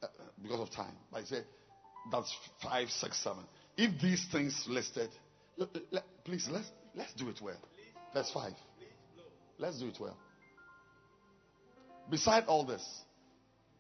[0.02, 0.10] Uh, uh,
[0.42, 0.94] because of time.
[1.12, 1.42] But I say
[2.12, 3.44] that's five, six, seven.
[3.78, 5.10] If these things listed,
[5.58, 7.60] le- le- please let's let's do it well.
[8.14, 8.54] Verse five.
[9.58, 10.18] Let's do it well.
[12.10, 12.84] Beside all this,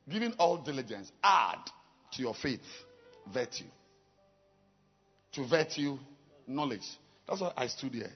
[0.09, 1.59] giving all diligence, add
[2.13, 2.61] to your faith
[3.33, 3.65] virtue.
[5.33, 5.97] To virtue,
[6.47, 6.85] knowledge.
[7.27, 8.11] That's why I stood here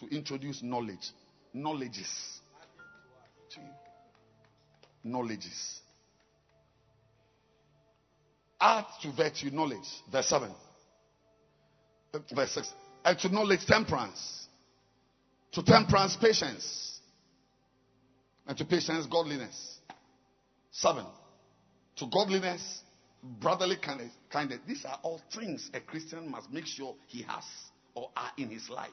[0.00, 1.10] to introduce knowledge.
[1.52, 2.40] Knowledges
[3.50, 3.66] to you.
[5.04, 5.80] Knowledges.
[8.60, 9.88] Add to virtue knowledge.
[10.10, 10.50] Verse 7.
[12.34, 12.72] Verse 6.
[13.04, 14.46] And to knowledge temperance.
[15.52, 17.00] To temperance patience.
[18.46, 19.78] And to patience godliness.
[20.72, 21.04] 7.
[21.96, 22.82] To godliness
[23.22, 24.12] brotherly kindness.
[24.30, 24.58] kindness.
[24.66, 27.44] These are all things a Christian must make sure he has
[27.94, 28.90] or are in his life.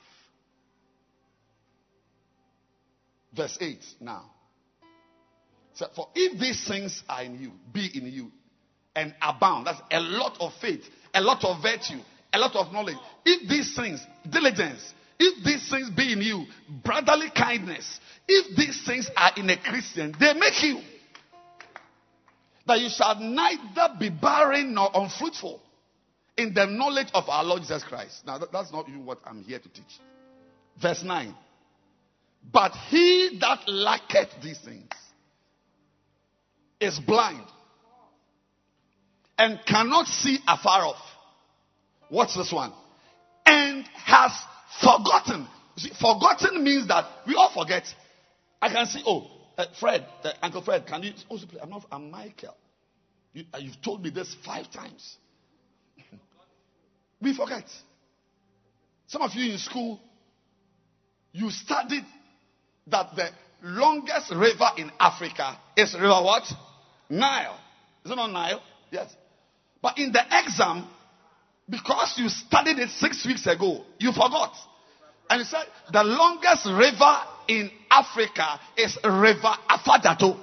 [3.36, 4.32] Verse 8 now.
[5.74, 8.32] So, for if these things are in you, be in you,
[8.96, 12.00] and abound, that's a lot of faith, a lot of virtue,
[12.34, 12.98] a lot of knowledge.
[13.26, 16.46] If these things, diligence, if these things be in you,
[16.84, 20.82] brotherly kindness, if these things are in a Christian, they make you
[22.66, 25.60] that you shall neither be barren nor unfruitful
[26.38, 28.26] in the knowledge of our Lord Jesus Christ.
[28.26, 30.00] Now, that- that's not even what I'm here to teach.
[30.78, 31.36] Verse 9.
[32.52, 34.94] But he that lacketh these things
[36.80, 37.46] is blind
[39.38, 41.09] and cannot see afar off.
[42.10, 42.74] What's this one?
[43.46, 44.32] And has
[44.82, 45.48] forgotten.
[45.78, 47.84] See, forgotten means that we all forget.
[48.62, 51.60] I can see, oh, uh, Fred, uh, Uncle Fred, can you also play?
[51.62, 52.56] I'm not, I'm Michael.
[53.34, 55.18] You, uh, you've told me this five times.
[57.22, 57.66] we forget.
[59.08, 60.00] Some of you in school,
[61.32, 62.06] you studied
[62.88, 63.30] that the
[63.64, 66.44] longest river in Africa is river what?
[67.10, 67.60] Nile.
[68.06, 68.62] Is it not Nile?
[68.92, 69.14] Yes.
[69.82, 70.88] But in the exam,
[71.70, 74.54] because you studied it six weeks ago, you forgot.
[75.30, 77.18] And you said the longest river
[77.48, 80.38] in Africa is River Afadjato.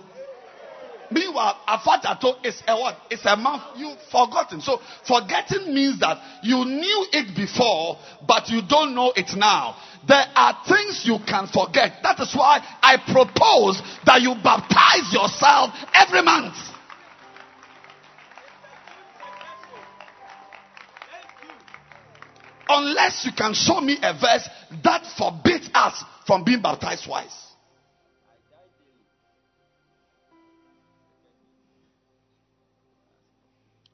[1.11, 2.97] Meanwhile, Afadjato is a what?
[3.11, 4.61] It's a month you've forgotten.
[4.61, 9.77] So forgetting means that you knew it before, but you don't know it now.
[10.07, 12.03] There are things you can forget.
[12.03, 16.55] That is why I propose that you baptize yourself every month.
[22.69, 24.49] Unless you can show me a verse
[24.83, 27.47] that forbids us from being baptized twice.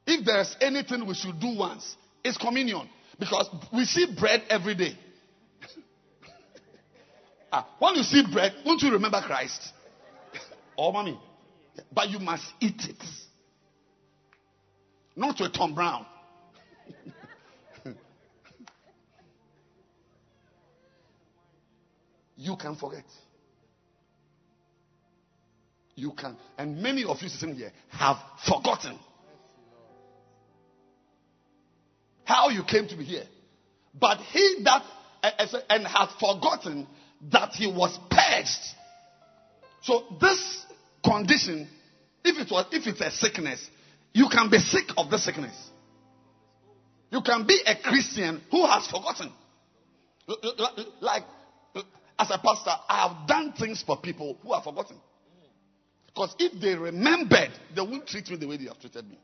[0.06, 2.88] If there's anything we should do once, it's communion.
[3.18, 4.98] Because we see bread every day.
[7.52, 9.72] ah, when you see bread, won't you remember Christ?
[10.78, 11.20] oh, mommy.
[11.92, 13.02] But you must eat it.
[15.14, 16.06] Not with Tom Brown.
[22.42, 23.04] you can forget.
[25.94, 26.36] You can.
[26.58, 28.98] And many of you sitting here have forgotten
[32.24, 33.24] how you came to be here.
[33.94, 34.82] But he that
[35.22, 36.88] eh, eh, and has forgotten
[37.30, 38.74] that he was purged.
[39.82, 40.66] So this
[41.04, 41.68] condition,
[42.24, 43.64] if it was if it's a sickness,
[44.12, 45.54] you can be sick of the sickness.
[47.12, 49.30] You can be a Christian who has forgotten.
[51.00, 51.24] Like
[52.22, 54.96] as a pastor, I have done things for people who have forgotten.
[56.06, 59.18] Because if they remembered, they wouldn't treat me the way they have treated me.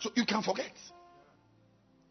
[0.00, 0.72] So you can forget.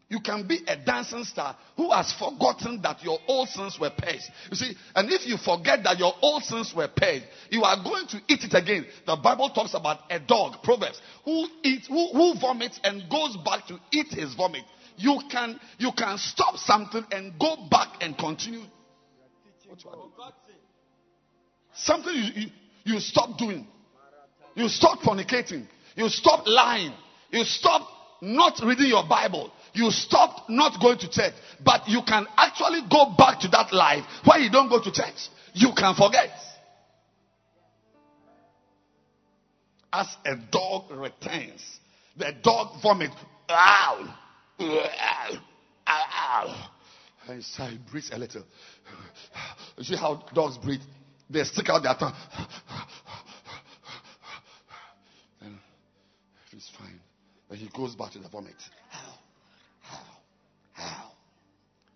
[0.08, 4.20] You can be a dancing star who has forgotten that your old sins were paid.
[4.50, 8.06] You see, and if you forget that your old sins were paid, you are going
[8.08, 8.86] to eat it again.
[9.06, 13.66] The Bible talks about a dog, Proverbs, who eats, who, who vomits and goes back
[13.68, 14.62] to eat his vomit.
[14.96, 18.62] You can you can stop something and go back and continue.
[19.66, 20.58] What you are doing.
[21.74, 22.48] Something you, you,
[22.84, 23.66] you stop doing.
[24.54, 25.66] You stop fornicating.
[25.96, 26.92] You stop lying.
[27.30, 27.88] You stop
[28.20, 29.50] not reading your Bible.
[29.72, 31.34] You stop not going to church.
[31.64, 35.28] But you can actually go back to that life where you don't go to church.
[35.54, 36.30] You can forget.
[39.92, 41.80] As a dog returns,
[42.16, 43.14] the dog vomits.
[47.26, 47.78] And so he
[48.12, 48.44] a little.
[49.78, 50.82] You see how dogs breathe?
[51.28, 52.14] They stick out their tongue.
[55.40, 55.58] And
[56.50, 57.00] he's fine.
[57.48, 58.54] Then he goes back to the vomit.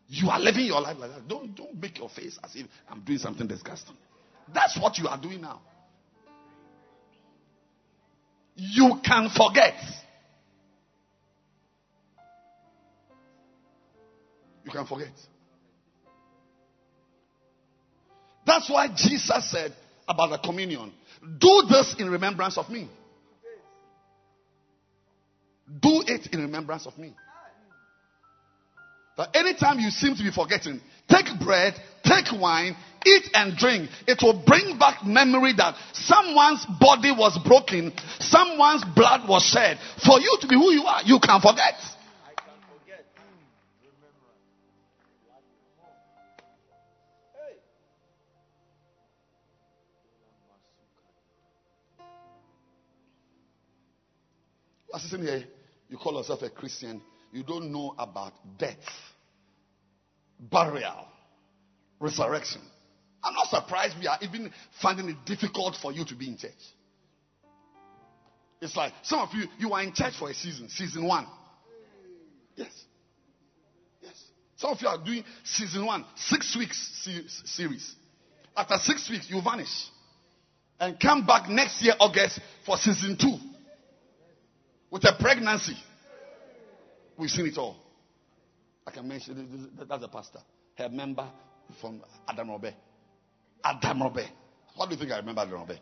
[0.09, 1.29] You are living your life like that.
[1.29, 3.97] Don't, don't make your face as if I'm doing something disgusting.
[4.53, 5.61] That's what you are doing now.
[8.59, 9.75] you can forget.
[14.69, 15.09] You can forget.
[18.45, 19.73] That's why Jesus said
[20.07, 20.93] about the communion
[21.41, 22.87] do this in remembrance of me.
[25.81, 27.15] Do it in remembrance of me.
[29.17, 33.89] That anytime you seem to be forgetting, take bread, take wine, eat and drink.
[34.07, 39.79] It will bring back memory that someone's body was broken, someone's blood was shed.
[40.05, 41.75] For you to be who you are, you can forget.
[54.99, 55.45] Are sitting here,
[55.89, 57.01] you call yourself a Christian,
[57.33, 58.77] you don't know about death,
[60.39, 61.07] burial,
[62.01, 62.61] resurrection.
[63.23, 66.53] I'm not surprised we are even finding it difficult for you to be in church.
[68.61, 71.27] It's like some of you, you are in church for a season, season one.
[72.57, 72.73] Yes.
[74.03, 74.21] Yes.
[74.57, 77.09] Some of you are doing season one, six weeks
[77.45, 77.95] series.
[78.57, 79.91] After six weeks, you vanish
[80.81, 83.39] and come back next year, August, for season two
[84.91, 85.77] with a pregnancy.
[87.17, 87.77] We've seen it all.
[88.87, 90.39] I can mention that's a pastor,
[90.77, 91.29] her member
[91.81, 92.73] from Adam Robe.
[93.63, 94.21] Adam Robe.
[94.77, 95.79] What do you think I remember Adam Robe?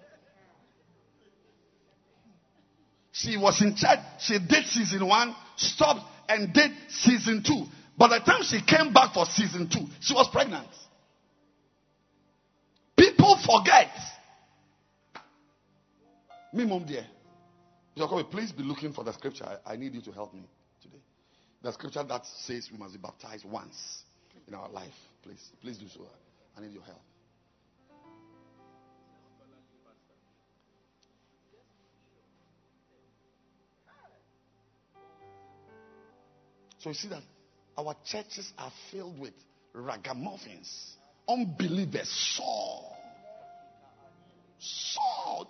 [3.13, 4.01] She was in church.
[4.19, 7.65] She did season one, stopped, and did season two.
[7.97, 10.69] By the time she came back for season two, she was pregnant.
[12.97, 13.91] People forget.
[16.53, 17.07] Me, mom, dear.
[17.97, 19.45] Jacob, please be looking for the scripture.
[19.45, 20.43] I, I need you to help me
[20.83, 21.01] today.
[21.63, 24.03] The scripture that says we must be baptized once
[24.47, 24.93] in our life.
[25.23, 26.03] Please, please do so.
[26.57, 27.01] I need your help.
[36.79, 37.23] So you see that
[37.79, 39.33] our churches are filled with
[39.75, 42.97] ragamuffins, unbelievers, Saul.
[44.59, 45.49] Saul.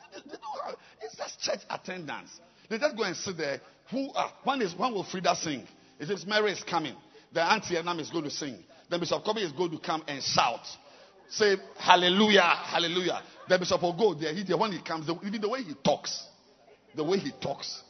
[1.16, 2.40] Just church attendance.
[2.68, 3.60] They just go and sit there.
[3.90, 5.66] Who uh, one is one will Frida sing.
[5.98, 6.94] It says Mary is coming.
[7.32, 8.58] The auntie Anam is going to sing.
[8.90, 10.60] Then Bishop Kobe is going to come and shout.
[11.28, 13.20] Say hallelujah, hallelujah.
[13.48, 14.32] The bishop will go there.
[14.32, 16.24] He, when he comes, the, even the way he talks,
[16.94, 17.82] the way he talks.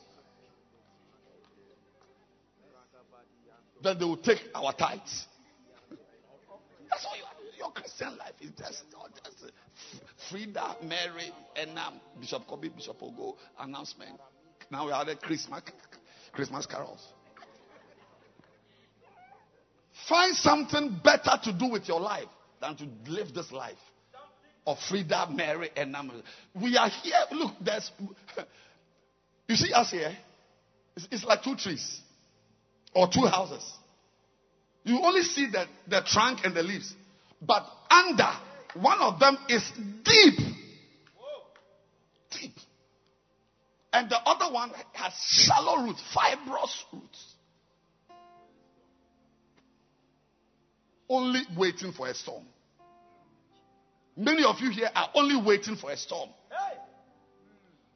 [3.83, 5.27] Then they will take our tithes.
[6.91, 7.25] That's all you,
[7.67, 9.99] your Christian life is just, oh, just uh,
[10.31, 14.19] Frida, Mary, Enam, Bishop Kobe, Bishop Ogo, announcement.
[14.71, 15.63] Now we are the Christmas,
[16.33, 17.05] Christmas carols.
[20.09, 22.29] Find something better to do with your life
[22.61, 23.75] than to live this life
[24.67, 26.23] of Frida, Mary, Enam.
[26.55, 27.25] We are here.
[27.33, 27.91] Look, there's.
[29.49, 30.13] You see us here?
[30.97, 32.01] It's, it's like two trees
[32.97, 33.63] or two houses.
[34.83, 36.93] You only see the, the trunk and the leaves.
[37.41, 38.31] But under,
[38.75, 39.63] one of them is
[40.05, 40.39] deep.
[42.31, 42.55] Deep.
[43.93, 47.35] And the other one has shallow roots, fibrous roots.
[51.09, 52.45] Only waiting for a storm.
[54.17, 56.31] Many of you here are only waiting for a storm.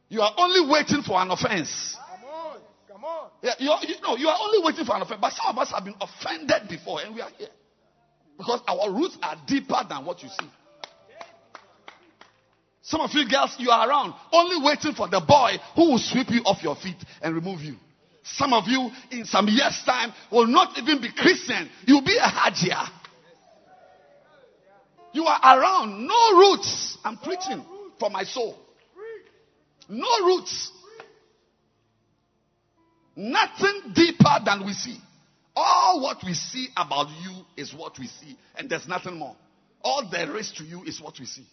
[0.09, 1.97] You are only waiting for an offense.
[1.97, 2.59] Come on.
[2.91, 3.31] Come on.
[3.43, 5.21] Yeah, you, are, you know, you are only waiting for an offense.
[5.21, 7.49] But some of us have been offended before, and we are here
[8.41, 10.49] because our roots are deeper than what you see.
[12.81, 16.31] Some of you girls, you are around only waiting for the boy who will sweep
[16.31, 17.77] you off your feet and remove you.
[18.23, 21.69] Some of you, in some years' time, will not even be Christian.
[21.87, 22.89] You'll be a Hajia.
[25.13, 26.97] You are around, no roots.
[27.05, 27.63] I'm preaching
[27.99, 28.59] for my soul.
[29.89, 30.73] No roots.
[33.17, 34.99] Nothing deeper than we see.
[35.57, 39.37] All what we see about you is what we see, and there's nothing more.
[39.83, 41.47] All there is to you is what we see.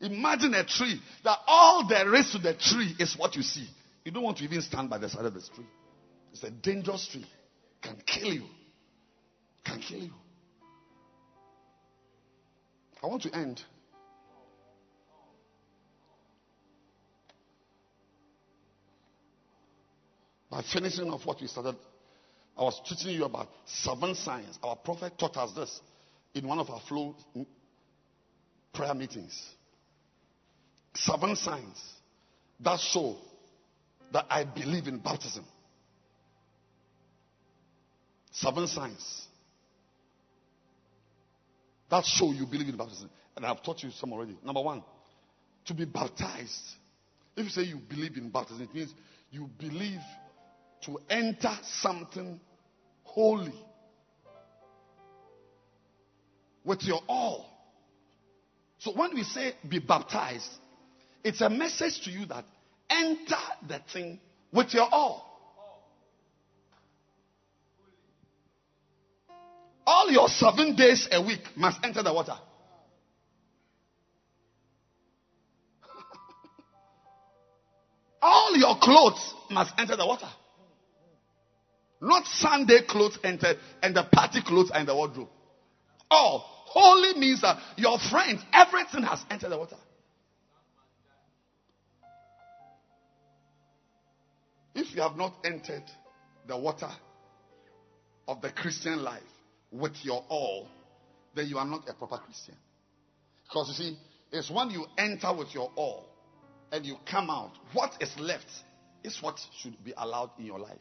[0.00, 3.68] Imagine a tree that all there is to the tree is what you see.
[4.04, 5.66] You don't want to even stand by the side of this tree.
[6.32, 7.26] It's a dangerous tree.
[7.82, 8.44] Can kill you.
[9.64, 10.12] Can kill you.
[13.02, 13.62] I want to end.
[20.50, 21.76] By finishing off what we started,
[22.60, 24.58] I was teaching you about seven signs.
[24.62, 25.80] Our prophet taught us this
[26.34, 27.16] in one of our flow
[28.74, 29.54] prayer meetings.
[30.94, 31.82] Seven signs
[32.60, 33.16] that show
[34.12, 35.44] that I believe in baptism.
[38.30, 39.26] Seven signs
[41.88, 43.08] that show you believe in baptism.
[43.36, 44.36] And I've taught you some already.
[44.44, 44.84] Number one,
[45.64, 46.74] to be baptized.
[47.36, 48.92] If you say you believe in baptism, it means
[49.30, 50.00] you believe
[50.82, 52.38] to enter something
[53.14, 53.54] holy
[56.64, 57.46] with your all.
[58.78, 60.48] So when we say be baptized,
[61.22, 62.44] it's a message to you that
[62.88, 63.36] enter
[63.68, 64.20] the thing
[64.52, 65.26] with your all.
[69.86, 72.36] All your seven days a week must enter the water.
[78.22, 80.28] All your clothes must enter the water.
[82.00, 85.28] Not Sunday clothes entered and the party clothes in the wardrobe.
[86.10, 86.44] All.
[86.66, 89.76] Holy means that your friends, everything has entered the water.
[94.74, 95.82] If you have not entered
[96.46, 96.90] the water
[98.28, 99.22] of the Christian life
[99.72, 100.68] with your all,
[101.34, 102.54] then you are not a proper Christian.
[103.44, 103.98] Because you see,
[104.30, 106.06] it's when you enter with your all
[106.70, 108.46] and you come out, what is left
[109.02, 110.78] is what should be allowed in your life.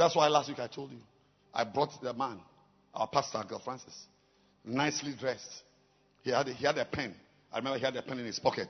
[0.00, 0.96] That's why last week I told you
[1.52, 2.40] I brought the man,
[2.94, 4.06] our pastor, Uncle Francis,
[4.64, 5.62] nicely dressed.
[6.22, 7.14] He had, he had a pen.
[7.52, 8.68] I remember he had a pen in his pocket.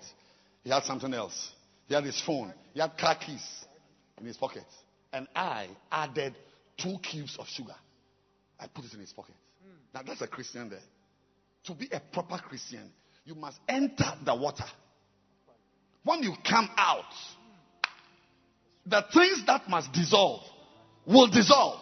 [0.65, 1.53] He had something else.
[1.87, 2.53] He had his phone.
[2.75, 3.65] He had car keys
[4.19, 4.65] in his pocket.
[5.13, 6.35] And I added
[6.77, 7.77] two cubes of sugar.
[8.59, 9.37] I put it in his pocket.
[9.63, 9.77] Hmm.
[9.95, 10.81] Now that's a Christian there.
[11.67, 12.91] To be a proper Christian,
[13.25, 14.67] you must enter the water.
[16.03, 17.05] When you come out,
[18.85, 20.43] the things that must dissolve
[21.11, 21.81] will dissolve.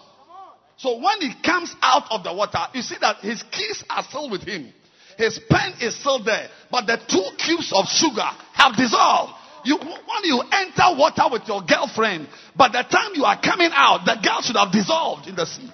[0.76, 4.30] So when he comes out of the water, you see that his keys are still
[4.30, 4.72] with him.
[5.16, 9.32] His pen is still there, but the two cubes of sugar have dissolved.
[9.64, 14.04] You, when you enter water with your girlfriend, by the time you are coming out,
[14.06, 15.70] the girl should have dissolved in the sea.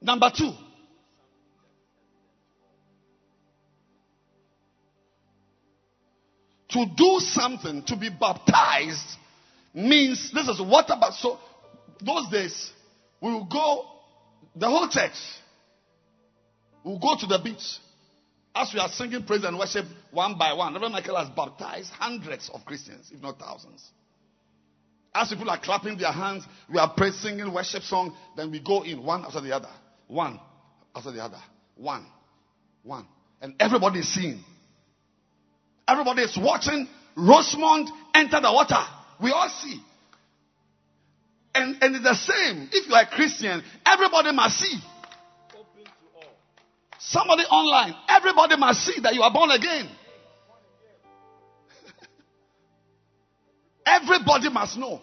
[0.00, 0.52] Number two.
[6.72, 9.16] To do something, to be baptized,
[9.74, 11.38] means this is what about so
[12.00, 12.72] those days
[13.20, 13.86] we will go
[14.56, 15.12] the whole church
[16.84, 17.78] will go to the beach
[18.54, 20.72] as we are singing praise and worship one by one.
[20.72, 23.86] Reverend Michael has baptized hundreds of Christians, if not thousands.
[25.14, 28.82] As people are clapping their hands, we are praise singing worship song, then we go
[28.82, 29.70] in one after the other.
[30.06, 30.40] One
[30.94, 31.40] after the other.
[31.76, 32.06] One.
[32.82, 33.06] One.
[33.40, 34.40] And everybody is seeing.
[35.90, 36.86] Everybody is watching
[37.16, 38.78] Rosemont enter the water.
[39.20, 39.80] We all see.
[41.52, 42.68] And, and it's the same.
[42.70, 44.78] If you are a Christian, everybody must see.
[47.00, 49.88] Somebody online, everybody must see that you are born again.
[53.86, 55.00] everybody must know.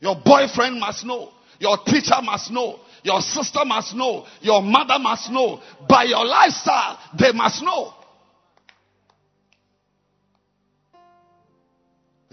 [0.00, 1.32] Your boyfriend must know.
[1.58, 2.80] Your teacher must know.
[3.02, 4.24] Your sister must know.
[4.40, 5.60] Your mother must know.
[5.86, 7.92] By your lifestyle, they must know.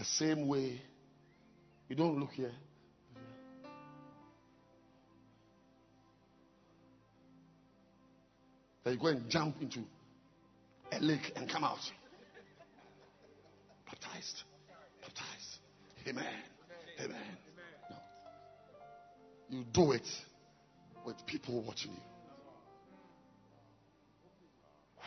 [0.02, 0.82] The same way,
[1.88, 2.54] you don't look here.
[8.84, 9.82] That you go and jump into
[10.92, 11.78] a lake and come out.
[13.86, 14.42] Baptized.
[15.02, 15.60] Baptized.
[16.08, 16.26] Amen.
[17.00, 17.18] Amen.
[17.92, 17.96] No.
[19.52, 20.08] You do it
[21.06, 22.02] with people watching you.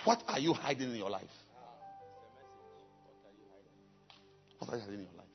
[0.04, 1.24] What are you hiding in your life?
[4.72, 5.26] In your life?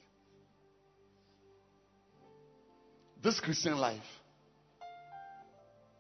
[3.22, 4.02] This Christian life,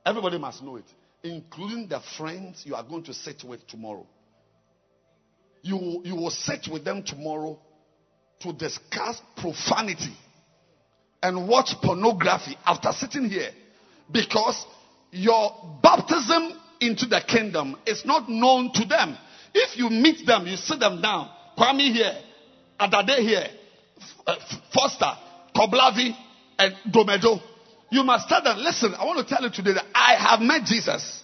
[0.05, 0.85] everybody must know it,
[1.23, 4.07] including the friends you are going to sit with tomorrow.
[5.61, 7.59] You, you will sit with them tomorrow
[8.39, 10.15] to discuss profanity
[11.21, 13.51] and watch pornography after sitting here
[14.11, 14.65] because
[15.11, 19.17] your baptism into the kingdom is not known to them.
[19.53, 21.29] If you meet them, you sit them down.
[21.57, 22.13] Kwame here,
[22.79, 23.47] Adade here,
[24.25, 24.35] uh,
[24.73, 25.11] Foster,
[25.55, 26.15] Koblavi,
[26.57, 27.41] and Domedo.
[27.91, 30.63] You must tell them, listen, I want to tell you today that I have met
[30.65, 31.23] Jesus.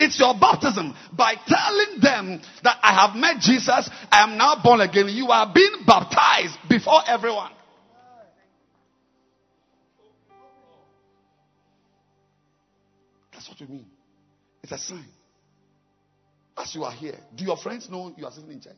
[0.00, 0.94] It's your baptism.
[1.12, 5.08] By telling them that I have met Jesus, I am now born again.
[5.08, 7.50] You are being baptized before everyone.
[13.32, 13.86] That's what you mean.
[14.62, 15.04] It's a sign.
[16.56, 18.74] As you are here, do your friends know you are sitting in church?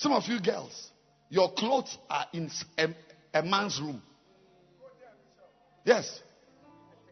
[0.00, 0.90] Some of you girls,
[1.28, 2.88] your clothes are in a,
[3.34, 4.00] a man's room.
[5.84, 6.22] Yes.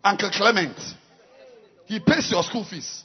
[0.02, 0.78] Uncle Clement.
[1.84, 3.04] He pays your school fees.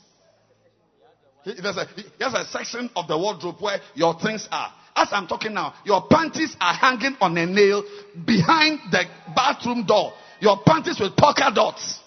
[1.43, 4.71] He, there's a, he has a section of the wardrobe where your things are.
[4.95, 7.83] As I'm talking now, your panties are hanging on a nail
[8.25, 9.03] behind the
[9.35, 10.13] bathroom door.
[10.39, 11.99] Your panties with polka dots.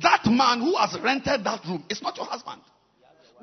[0.00, 2.60] That man who has rented that room is not your husband.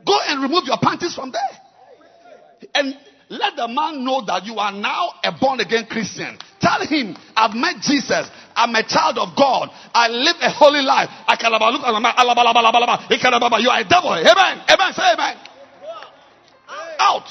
[0.05, 2.69] Go and remove your panties from there.
[2.75, 2.97] And
[3.29, 6.37] let the man know that you are now a born again Christian.
[6.59, 8.27] Tell him, I've met Jesus.
[8.55, 9.69] I'm a child of God.
[9.93, 11.09] I live a holy life.
[11.27, 13.61] I can look at my mouth.
[13.61, 14.11] You are a devil.
[14.13, 14.63] Amen.
[14.67, 14.93] Amen.
[14.93, 15.37] Say amen.
[16.99, 17.27] Out.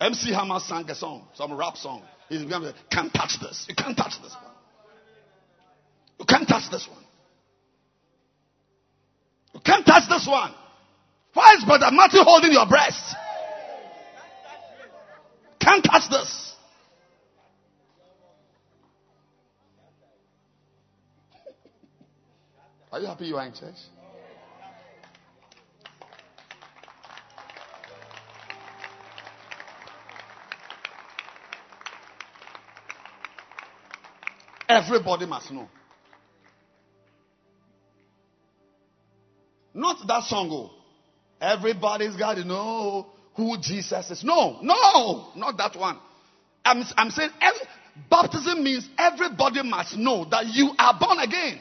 [0.00, 2.02] MC Hammer sang a song, some rap song.
[2.28, 3.66] He's become, can't touch this.
[3.68, 4.52] You can't touch this one.
[6.18, 7.04] You can't touch this one.
[9.52, 10.52] You can't touch this one.
[11.34, 13.14] Why is Brother Matthew holding your breast?
[15.60, 16.54] Can't touch this.
[22.92, 23.74] Are you happy you are in church?
[34.74, 35.68] Everybody must know.
[39.72, 40.48] Not that song.
[40.50, 40.70] Oh.
[41.40, 44.24] Everybody's got to know who Jesus is.
[44.24, 45.98] No, no, not that one.
[46.64, 47.60] I'm, I'm saying every,
[48.10, 51.60] baptism means everybody must know that you are born again.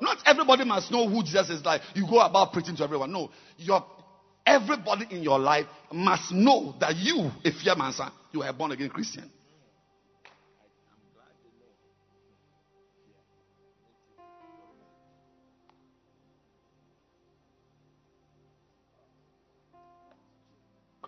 [0.00, 1.80] Not everybody must know who Jesus is like.
[1.94, 3.10] You go about preaching to everyone.
[3.10, 3.84] No, your
[4.46, 8.70] everybody in your life must know that you, if you're man, son, you are born
[8.72, 9.28] again Christian.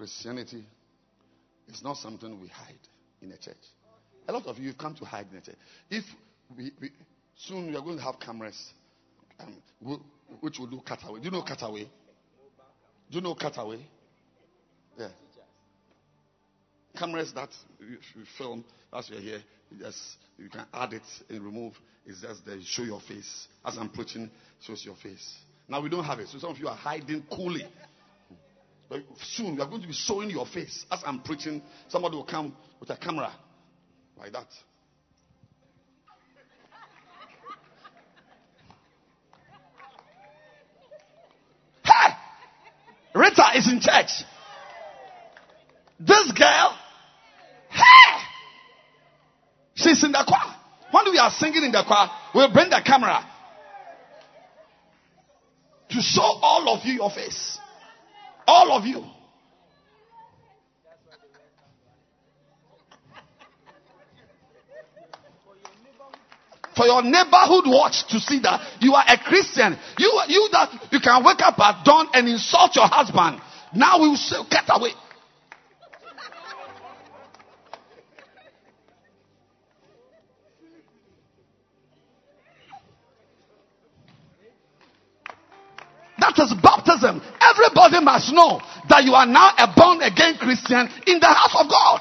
[0.00, 0.64] Christianity
[1.68, 2.72] is not something we hide
[3.20, 3.54] in a church.
[4.26, 5.56] A lot of you have come to hide in a church.
[5.90, 6.04] If
[6.56, 6.90] we, we
[7.36, 8.58] soon we are going to have cameras,
[9.38, 9.60] um,
[10.40, 11.20] which will do cutaway.
[11.20, 11.82] Do you know cutaway?
[13.10, 13.80] Do you know cutaway?
[14.98, 15.08] Yeah.
[16.96, 17.98] Cameras that you,
[18.38, 18.64] film
[18.94, 21.74] as you're here, you just you can add it and remove.
[22.06, 23.48] It's just there, show your face.
[23.66, 24.30] As I'm preaching,
[24.62, 25.36] shows your face.
[25.68, 27.66] Now we don't have it, so some of you are hiding coolly.
[28.90, 31.62] But soon you are going to be showing your face as I'm preaching.
[31.88, 33.32] Somebody will come with a camera
[34.18, 34.48] like that.
[41.84, 42.14] Hey!
[43.14, 44.24] Rita is in church.
[46.00, 46.76] This girl,
[47.70, 48.22] hey!
[49.74, 50.56] She's in the choir.
[50.90, 53.24] When we are singing in the choir, we'll bring the camera
[55.90, 57.59] to show all of you your face.
[58.52, 59.04] All of you.
[66.74, 69.78] For your neighborhood watch to see that you are a Christian.
[69.98, 73.40] You, you that you can wake up at dawn and insult your husband.
[73.72, 74.90] Now we will say, get away.
[88.00, 92.00] Must know that you are now a born again Christian in the house of God.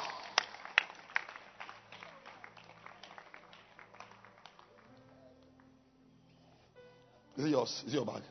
[7.38, 7.84] Is it yours?
[7.86, 8.22] Is it your bag?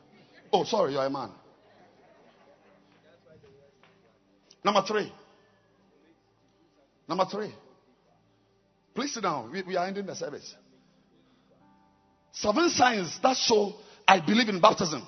[0.53, 1.31] Oh, sorry, you're a man.
[4.65, 5.13] Number three.
[7.09, 7.55] Number three.
[8.95, 9.51] Please sit down.
[9.51, 10.55] We, we are ending the service.
[12.33, 13.75] Seven signs that show
[14.07, 15.03] I believe in baptism.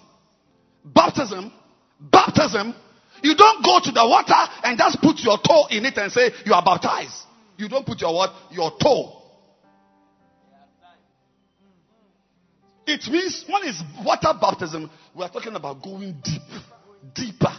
[0.84, 1.52] Baptism,
[2.00, 2.74] baptism,
[3.22, 6.30] you don't go to the water and just put your toe in it and say
[6.46, 7.24] you are baptized.
[7.56, 8.30] You don't put your what?
[8.50, 9.16] Your toe.
[12.86, 16.42] It means when it's water baptism, we are talking about going deep,
[17.14, 17.52] deeper,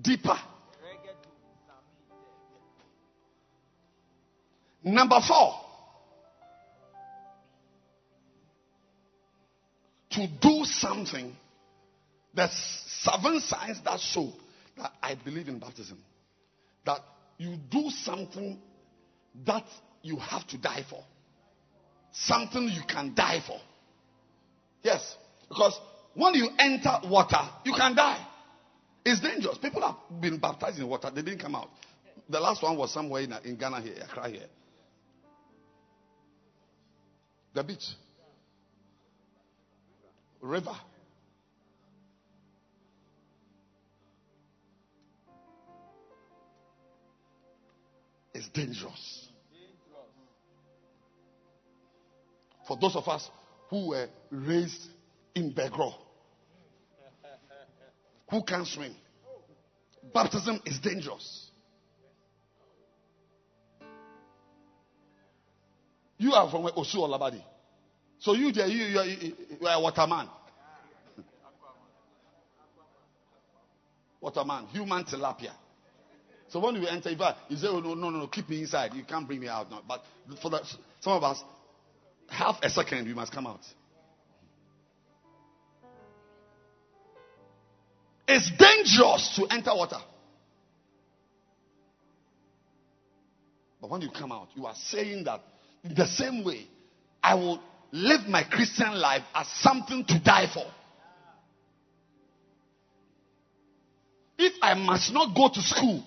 [0.00, 0.38] deeper.
[4.84, 5.54] Number four,
[10.10, 11.34] to do something.
[12.34, 12.52] There's
[13.02, 14.32] seven signs that show
[14.76, 15.98] that I believe in baptism.
[16.84, 17.00] That
[17.38, 18.58] you do something
[19.46, 19.64] that
[20.02, 21.02] you have to die for.
[22.12, 23.58] Something you can die for.
[24.82, 25.16] Yes.
[25.48, 25.78] Because
[26.14, 28.24] when you enter water, you can die.
[29.04, 29.58] It's dangerous.
[29.58, 31.68] People have been baptized in water, they didn't come out.
[32.28, 34.46] The last one was somewhere in, in Ghana here, Accra here.
[37.52, 37.84] The beach.
[40.40, 40.74] River.
[48.34, 49.28] is dangerous.
[52.66, 53.30] For those of us
[53.68, 54.88] who were raised
[55.34, 55.92] in Begoro,
[58.30, 58.94] who can swim,
[60.12, 61.50] baptism is dangerous.
[66.16, 67.42] You are from Osu Olabadi.
[68.18, 70.28] So you you, you, are, you are a waterman.
[74.22, 75.52] Waterman, human tilapia.
[76.54, 78.94] So when you enter, if I, you say, oh, no, no, no, keep me inside.
[78.94, 79.66] You can't bring me out.
[79.88, 80.04] But
[80.40, 80.60] for the,
[81.00, 81.42] some of us,
[82.28, 83.58] half a second, you must come out.
[88.28, 89.98] It's dangerous to enter water.
[93.80, 95.40] But when you come out, you are saying that
[95.82, 96.68] in the same way,
[97.20, 97.60] I will
[97.90, 100.66] live my Christian life as something to die for.
[104.38, 106.04] If I must not go to school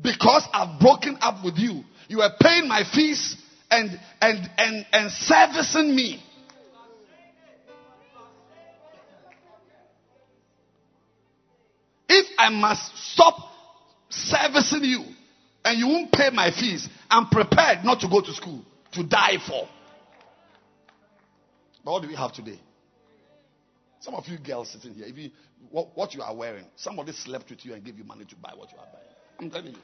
[0.00, 3.36] because I've broken up with you, you are paying my fees
[3.70, 6.22] and and and and servicing me.
[12.08, 13.36] If I must stop
[14.10, 15.04] servicing you
[15.64, 18.62] and you won't pay my fees, I'm prepared not to go to school
[18.92, 19.66] to die for.
[21.84, 22.60] But what do we have today?
[24.00, 25.30] Some of you girls sitting here, if you
[25.70, 28.52] what, what you are wearing, somebody slept with you and gave you money to buy
[28.54, 29.11] what you are buying.
[29.42, 29.78] I'm telling you.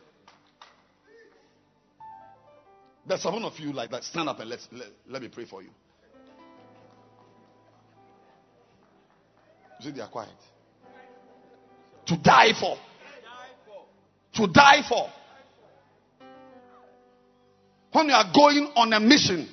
[3.08, 4.04] There's some of you like that.
[4.04, 5.70] Stand up and let's, let, let me pray for you.
[9.80, 10.30] You see, they are quiet.
[12.06, 12.76] To die for.
[14.34, 15.10] To die for.
[17.92, 19.48] When you are going on a mission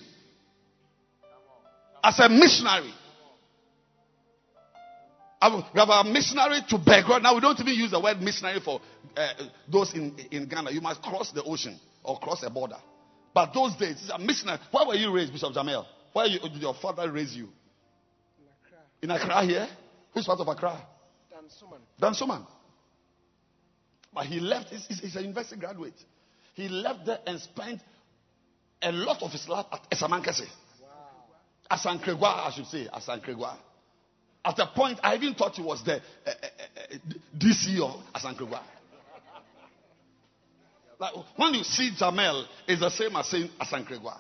[2.03, 2.94] as a missionary,
[5.53, 7.22] we have a missionary to Begoro.
[7.22, 8.80] Now we don't even use the word missionary for
[9.15, 9.27] uh,
[9.72, 10.72] those in, in Ghana.
[10.72, 12.77] You must cross the ocean or cross a border.
[13.34, 14.59] But those days, it's a missionary.
[14.72, 15.85] Where were you raised, Bishop Jamel?
[16.13, 17.49] Where you, did your father raise you?
[19.01, 19.67] In Accra In Accra here?
[20.13, 20.81] Which part of Accra?
[21.34, 21.80] Dansoman.
[21.99, 22.45] Dan Suman.
[24.13, 26.01] But he left, he's, he's a university graduate.
[26.53, 27.81] He left there and spent
[28.81, 30.47] a lot of his life at Asamankese.
[30.81, 31.77] Wow.
[31.77, 32.88] Asankragwa, I should say.
[32.93, 33.57] Asankragwa.
[34.45, 35.97] At a point, I even thought he was the uh,
[36.27, 36.97] uh,
[37.35, 38.61] DC of Asankragwa.
[40.99, 44.17] Like when you see Jamel, it's the same as saying Asankragwa.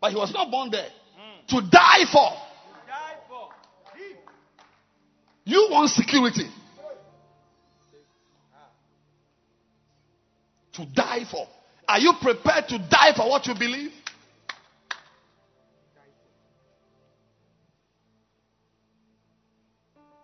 [0.00, 0.88] But he was not born there.
[0.88, 1.46] Mm.
[1.48, 2.32] To die for.
[5.44, 6.46] You want security.
[10.74, 11.46] To die for.
[11.88, 13.92] Are you prepared to die for what you believe?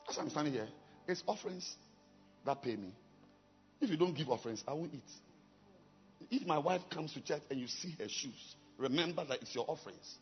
[0.08, 0.68] As I'm standing here,
[1.08, 1.76] it's offerings
[2.44, 2.92] that pay me.
[3.80, 5.02] If you don't give offerings, I won't eat.
[6.30, 9.64] If my wife comes to church and you see her shoes, remember that it's your
[9.68, 10.16] offerings.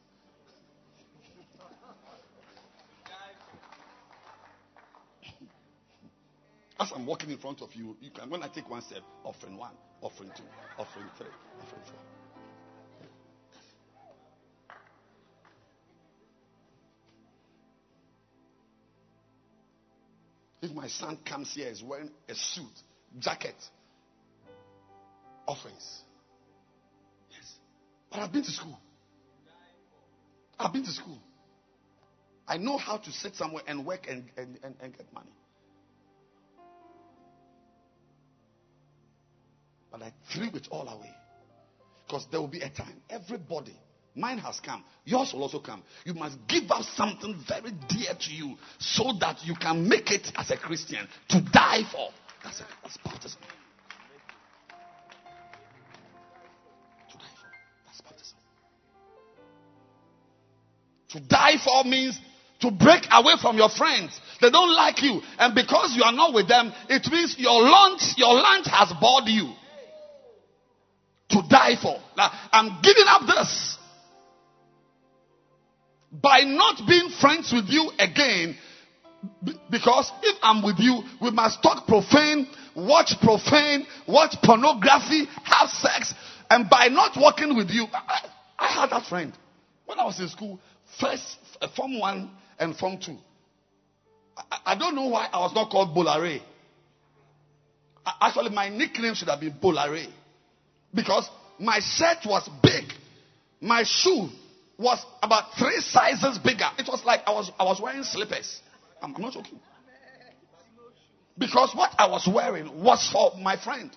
[6.80, 9.56] As I'm walking in front of you, you can when I take one step, offering
[9.56, 10.42] one, offering two,
[10.78, 11.28] offering three,
[11.60, 12.11] offering four.
[20.62, 22.72] If my son comes here is wearing a suit,
[23.18, 23.56] jacket,
[25.46, 26.02] offerings.
[27.30, 27.52] Yes.
[28.10, 28.78] But I've been to school.
[30.58, 31.18] I've been to school.
[32.46, 35.32] I know how to sit somewhere and work and, and, and, and get money.
[39.90, 41.14] But I threw it all away.
[42.06, 43.76] Because there will be a time, everybody,
[44.14, 45.82] mine has come, yours will also come.
[46.04, 50.30] You must give up something very dear to you so that you can make it
[50.36, 52.08] as a Christian to die for.
[52.44, 53.40] That's, a, that's baptism.
[57.10, 57.48] To die for.
[57.86, 58.36] That's baptism.
[61.10, 62.18] To die for means
[62.60, 64.18] to break away from your friends.
[64.40, 65.20] They don't like you.
[65.38, 69.24] And because you are not with them, it means your lunch, your lunch has bored
[69.26, 69.52] you
[71.30, 71.98] to die for.
[72.16, 73.78] I'm giving up this.
[76.12, 78.56] By not being friends with you again,
[79.70, 86.12] because if I'm with you, we must talk profane, watch profane, watch pornography, have sex,
[86.50, 88.28] and by not working with you, I,
[88.58, 89.32] I had that friend
[89.86, 90.60] when I was in school,
[91.00, 93.16] first uh, Form 1 and Form 2.
[94.36, 96.40] I, I don't know why I was not called Bolare.
[98.20, 100.06] Actually, my nickname should have been Bolare.
[100.92, 101.28] Because
[101.58, 102.84] my shirt was big.
[103.60, 104.28] My shoe
[104.82, 106.68] was about three sizes bigger.
[106.78, 108.60] It was like I was, I was wearing slippers.
[109.00, 109.60] I'm, I'm not joking.
[111.38, 113.90] Because what I was wearing was for my friend.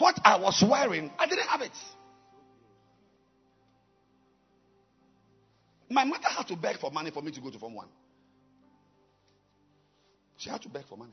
[0.00, 1.72] what I was wearing, I didn't have it.
[5.90, 7.86] My mother had to beg for money for me to go to Form 1.
[10.38, 11.12] She had to beg for money.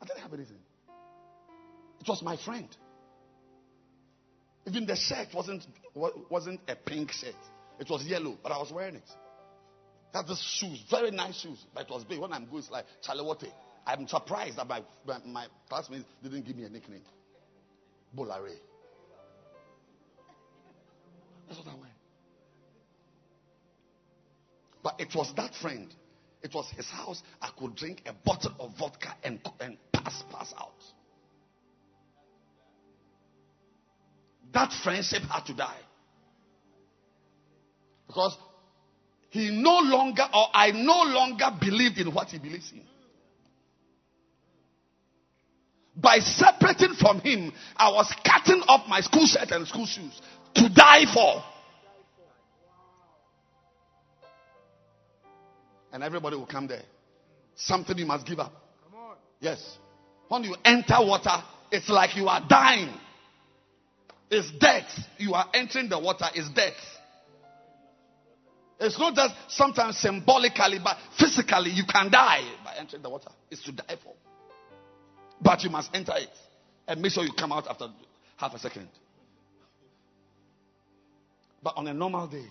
[0.00, 0.58] I didn't have anything.
[2.00, 2.68] It was my friend.
[4.66, 5.64] Even the shirt wasn't
[5.94, 7.34] wasn't a pink shirt.
[7.78, 9.10] It was yellow, but I was wearing it.
[10.12, 12.18] That's the shoes, very nice shoes, but it was big.
[12.18, 13.52] When I'm going, it's like Chalewote.
[13.86, 17.02] I'm surprised that my, my, my classmates didn't give me a nickname.
[18.16, 18.56] Bolare.
[21.46, 21.90] That's what I wear.
[24.82, 25.94] But it was that friend.
[26.42, 27.22] It was his house.
[27.40, 30.74] I could drink a bottle of vodka and, and pass, pass out.
[34.52, 35.78] That friendship had to die.
[38.06, 38.36] Because
[39.30, 42.82] he no longer, or I no longer believed in what he believes in.
[45.94, 50.20] By separating from him, I was cutting off my school shirt and school shoes
[50.54, 51.42] to die for.
[55.92, 56.82] And everybody will come there.
[57.54, 58.52] Something you must give up.
[59.40, 59.78] Yes.
[60.28, 62.90] When you enter water, it's like you are dying.
[64.30, 64.90] It's death.
[65.18, 66.74] You are entering the water, it's death.
[68.78, 73.30] It's not just sometimes symbolically, but physically you can die by entering the water.
[73.50, 74.12] It's to die for.
[75.40, 76.28] But you must enter it.
[76.86, 77.88] And make sure you come out after
[78.36, 78.88] half a second.
[81.62, 82.44] But on a normal day,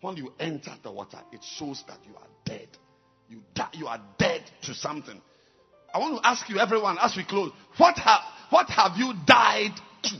[0.00, 2.68] when you enter the water, it shows that you are dead.
[3.28, 5.20] You, die, you are dead to something.
[5.92, 8.20] I want to ask you, everyone, as we close, what, have
[8.50, 9.72] what have you died
[10.04, 10.16] to?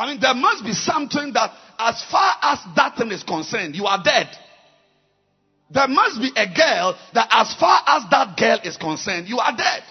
[0.00, 3.84] I mean, there must be something that, as far as that thing is concerned, you
[3.84, 4.28] are dead.
[5.70, 9.54] There must be a girl that, as far as that girl is concerned, you are
[9.54, 9.82] dead.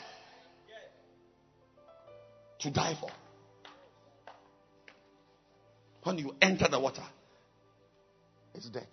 [2.61, 3.11] To die for.
[6.02, 7.06] When you enter the water,
[8.56, 8.88] it's death.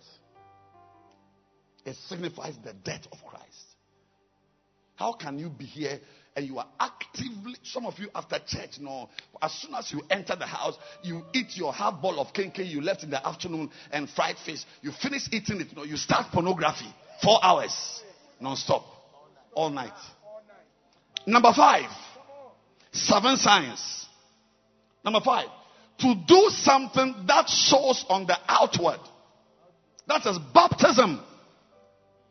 [1.83, 3.75] It signifies the death of Christ.
[4.93, 5.99] How can you be here
[6.37, 9.09] and you are actively, some of you after church, no,
[9.41, 12.79] as soon as you enter the house, you eat your half bowl of kenkey you
[12.79, 14.63] left in the afternoon and fried fish.
[14.83, 16.93] You finish eating it, know, you start pornography.
[17.23, 18.03] Four hours,
[18.39, 18.85] non-stop,
[19.55, 19.97] all night.
[21.25, 21.89] Number five,
[22.91, 24.05] seven signs.
[25.03, 25.47] Number five,
[26.01, 28.99] to do something that shows on the outward.
[30.07, 31.19] That is baptism.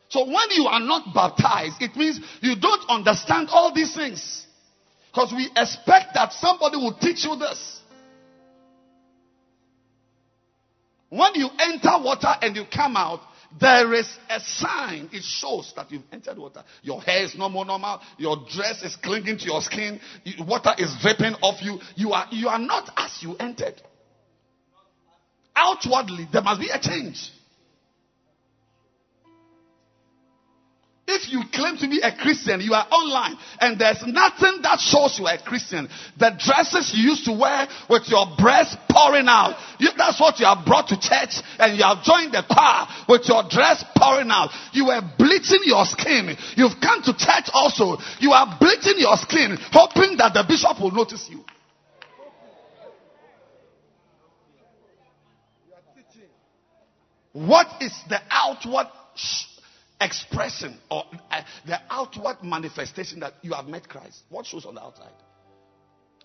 [0.09, 4.47] So when you are not baptized, it means you don't understand all these things.
[5.11, 7.81] Because we expect that somebody will teach you this.
[11.09, 13.21] When you enter water and you come out,
[13.59, 15.09] there is a sign.
[15.13, 16.63] It shows that you've entered water.
[16.83, 18.01] Your hair is no more normal.
[18.19, 20.01] Your dress is clinging to your skin.
[20.41, 21.79] Water is dripping off you.
[21.95, 23.81] You are, you are not as you entered.
[25.55, 27.31] Outwardly, there must be a change.
[31.09, 35.17] If you claim to be a Christian, you are online, and there's nothing that shows
[35.21, 35.89] you are a Christian.
[36.19, 40.47] The dresses you used to wear with your breast pouring out, you, that's what you
[40.47, 44.51] have brought to church, and you have joined the choir with your dress pouring out.
[44.73, 46.35] You were bleaching your skin.
[46.57, 48.03] You've come to church also.
[48.19, 51.45] You are bleaching your skin, hoping that the bishop will notice you.
[57.33, 59.56] What is the outward sh-
[60.01, 64.23] expression or uh, the outward manifestation that you have met Christ?
[64.29, 65.13] What shows on the outside?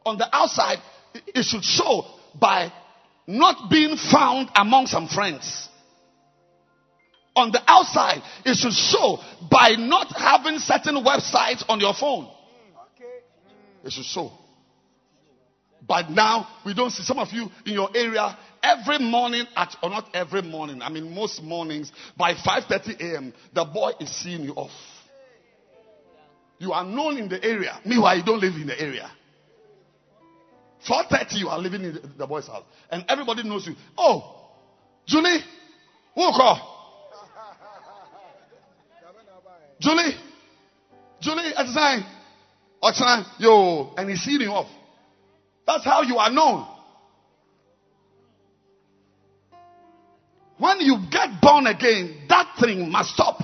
[0.06, 0.80] On the outside,
[1.14, 2.72] it- it should show by
[3.28, 5.70] not being found among some friends.
[7.36, 9.20] On the outside, it should show
[9.50, 12.28] by not having certain websites on your phone.
[13.84, 14.32] It should show.
[15.88, 19.90] But now we don't see some of you in your area every morning at or
[19.90, 20.82] not every morning.
[20.82, 23.34] I mean most mornings by 5:30 a.m.
[23.54, 24.72] the boy is seeing you off.
[26.60, 27.80] You are known in the area.
[27.84, 29.10] Meanwhile, you don't live in the area.
[30.88, 33.76] 4:30 you are living in the, boy's house, and everybody knows you.
[33.98, 34.50] Oh,
[35.08, 35.40] Julie,
[36.16, 36.68] who call?
[39.80, 40.16] Julie,
[41.20, 42.06] Julie, at the time,
[42.84, 44.68] Ochana, yo, and he's seeing you off.
[45.66, 46.68] That's how you are known.
[50.62, 53.42] When you get born again, that thing must stop.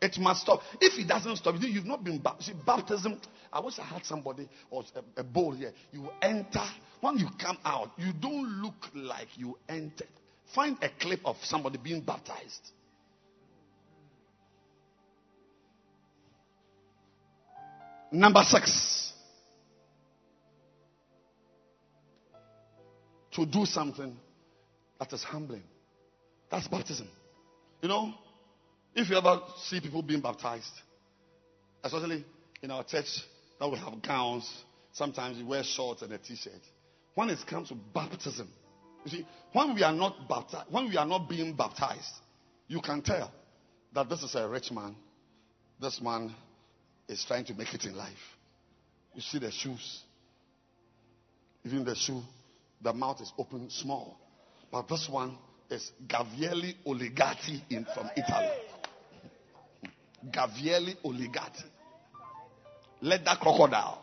[0.00, 0.62] It must stop.
[0.80, 2.64] If it doesn't stop, you've not been baptized.
[2.64, 3.20] Baptism,
[3.52, 5.74] I wish I had somebody or a, a bowl here.
[5.92, 6.64] You enter,
[7.02, 10.08] when you come out, you don't look like you entered.
[10.54, 12.70] Find a clip of somebody being baptized.
[18.10, 19.12] Number six.
[23.32, 24.16] To do something
[24.98, 25.64] that is humbling.
[26.54, 27.08] That's baptism.
[27.82, 28.14] You know,
[28.94, 30.70] if you ever see people being baptized,
[31.82, 32.24] especially
[32.62, 33.24] in our church
[33.58, 34.48] that we have gowns,
[34.92, 36.52] sometimes you wear shorts and a t-shirt.
[37.16, 38.48] When it comes to baptism,
[39.04, 42.12] you see, when we are not baptized, when we are not being baptized,
[42.68, 43.32] you can tell
[43.92, 44.94] that this is a rich man.
[45.80, 46.32] This man
[47.08, 48.12] is trying to make it in life.
[49.12, 50.02] You see the shoes.
[51.64, 52.22] Even the shoe,
[52.80, 54.16] the mouth is open small.
[54.70, 55.36] But this one
[55.70, 58.50] is Gavielli Oligati in, from Italy.
[60.30, 61.64] Gavielli Oligati.
[63.02, 64.00] Let that crocodile.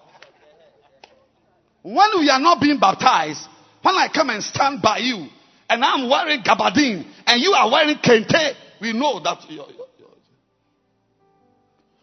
[1.81, 3.47] When we are not being baptized,
[3.81, 5.27] when I come and stand by you,
[5.69, 9.39] and I'm wearing gabardine, and you are wearing kente, we know that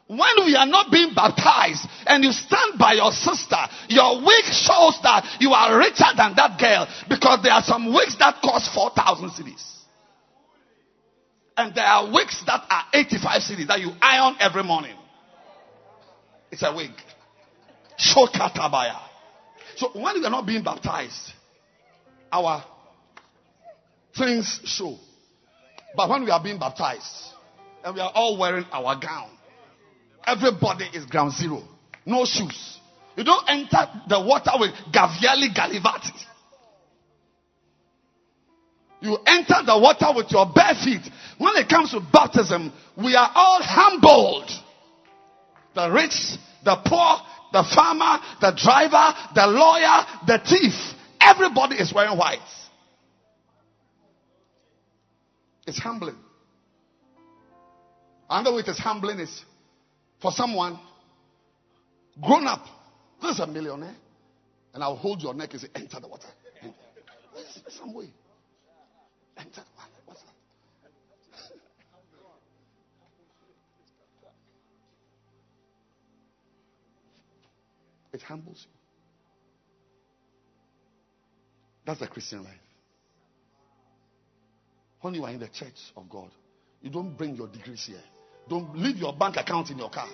[0.09, 3.59] when we are not being baptized and you stand by your sister,
[3.89, 8.17] your wig shows that you are richer than that girl because there are some wigs
[8.19, 9.75] that cost 4,000 cedis.
[11.59, 14.97] And there are wigs that are 85 cedis that you iron every morning.
[16.51, 16.93] It's a wig.
[17.99, 18.29] So
[19.93, 21.33] when we are not being baptized,
[22.33, 22.65] our
[24.17, 24.97] things show.
[25.95, 27.35] But when we are being baptized
[27.85, 29.31] and we are all wearing our gown,
[30.29, 31.63] everybody is ground zero.
[32.05, 32.79] No shoes.
[33.17, 36.13] You don't enter the water with Gaviali Galivati.
[39.01, 41.03] You enter the water with your bare feet.
[41.39, 44.51] When it comes to baptism, we are all humbled.
[45.75, 47.17] The rich, the poor,
[47.53, 50.75] the farmer, the driver, the lawyer, the thief.
[51.21, 52.39] Everybody is wearing white.
[55.67, 56.17] It's humbling.
[58.29, 59.45] Another way it is humbling is
[60.21, 60.79] for someone
[62.21, 62.65] grown up.
[63.23, 63.91] This is a millionaire.
[63.91, 63.95] Eh?
[64.75, 66.29] And I'll hold your neck and say, enter the water.
[66.63, 68.11] There's some way.
[69.37, 69.91] Enter the water.
[70.05, 70.35] What's that?
[78.13, 78.73] It humbles you.
[81.87, 82.53] That's the Christian life.
[85.01, 86.31] When you are in the church of God,
[86.83, 88.03] you don't bring your degrees here.
[88.49, 90.09] Don't leave your bank account in your car.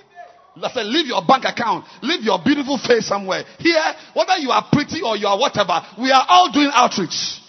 [0.62, 1.84] I said, leave your bank account.
[2.02, 3.44] Leave your beautiful face somewhere.
[3.58, 3.82] Here,
[4.14, 7.40] whether you are pretty or you are whatever, we are all doing outreach.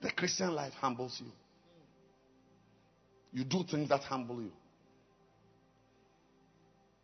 [0.00, 1.30] The Christian life humbles you.
[3.32, 4.52] You do things that humble you.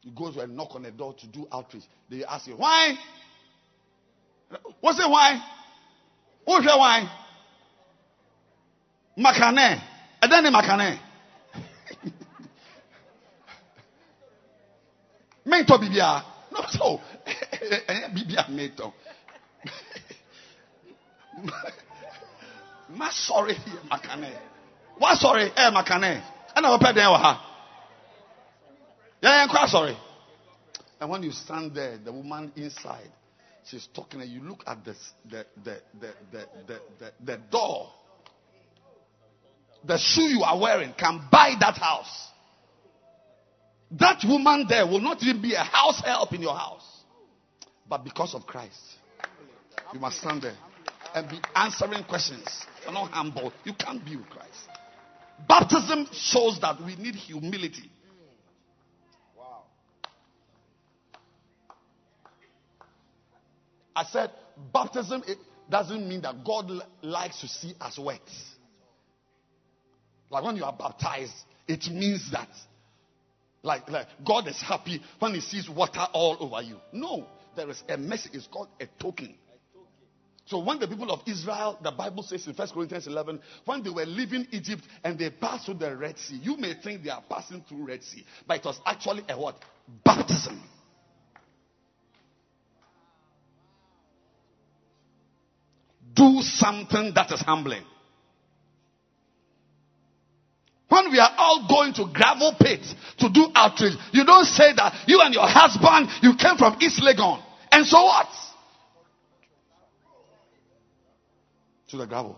[0.03, 1.85] You go to a knock on a door to do outreach.
[2.11, 2.95] They ask you, why?
[4.81, 5.41] What's it why?
[6.45, 7.09] What's the why?
[9.19, 9.81] Makane.
[10.23, 10.99] And then the makane.
[15.47, 16.23] Mento bibia.
[16.53, 17.01] No so.
[18.15, 18.93] Bibia mento.
[22.91, 23.55] Ma sorry
[23.91, 24.33] makane.
[24.99, 25.51] What sorry?
[25.57, 26.23] Eh makane.
[26.55, 27.13] And I will pay them.
[29.23, 29.97] Yeah, yeah, sorry.
[31.01, 33.11] And when you stand there, the woman inside,
[33.65, 34.95] she's talking, and you look at the
[35.29, 37.91] the the the the, the, the door.
[39.85, 42.29] The shoe you are wearing can buy that house.
[43.93, 46.87] That woman there will not even be a house help in your house.
[47.89, 48.81] But because of Christ,
[49.93, 50.57] you must stand there
[51.15, 52.67] and be answering questions.
[52.85, 53.53] You're not humble.
[53.65, 54.69] You can't be with Christ.
[55.49, 57.91] Baptism shows that we need humility.
[59.37, 59.63] Wow.
[63.97, 64.31] I said,
[64.73, 65.39] baptism it
[65.69, 68.21] doesn't mean that God li- likes to see us wet.
[70.31, 71.35] Like when you are baptized,
[71.67, 72.49] it means that.
[73.63, 76.77] Like, like God is happy when he sees water all over you.
[76.93, 77.27] No,
[77.57, 78.33] there is a message.
[78.35, 79.35] It's called a token.
[80.47, 83.91] So when the people of Israel, the Bible says in 1 Corinthians 11, when they
[83.91, 87.23] were leaving Egypt and they passed through the Red Sea, you may think they are
[87.29, 89.57] passing through Red Sea, but it was actually a what?
[90.05, 90.61] Baptism.
[96.21, 97.85] do something that is humbling.
[100.91, 105.05] When we are all going to gravel pits to do outreach, you don't say that
[105.07, 107.41] you and your husband, you came from East Legon.
[107.71, 108.27] And so what?
[111.91, 112.37] To the gravel.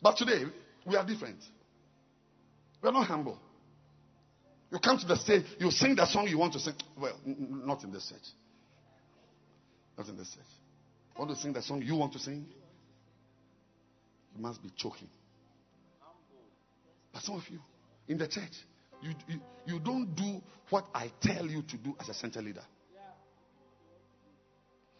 [0.00, 0.44] But today,
[0.86, 1.42] we are different.
[2.80, 3.38] We are not humble.
[4.70, 6.74] You come to the stage, you sing the song you want to sing.
[6.96, 8.28] Well, n- not in this church.
[9.98, 10.44] Not in this church.
[11.18, 12.46] Want to sing the song you want to sing?
[14.36, 15.08] You must be choking.
[17.12, 17.58] But some of you
[18.08, 18.52] in the church,
[19.02, 22.64] you, you, you don't do what I tell you to do as a center leader.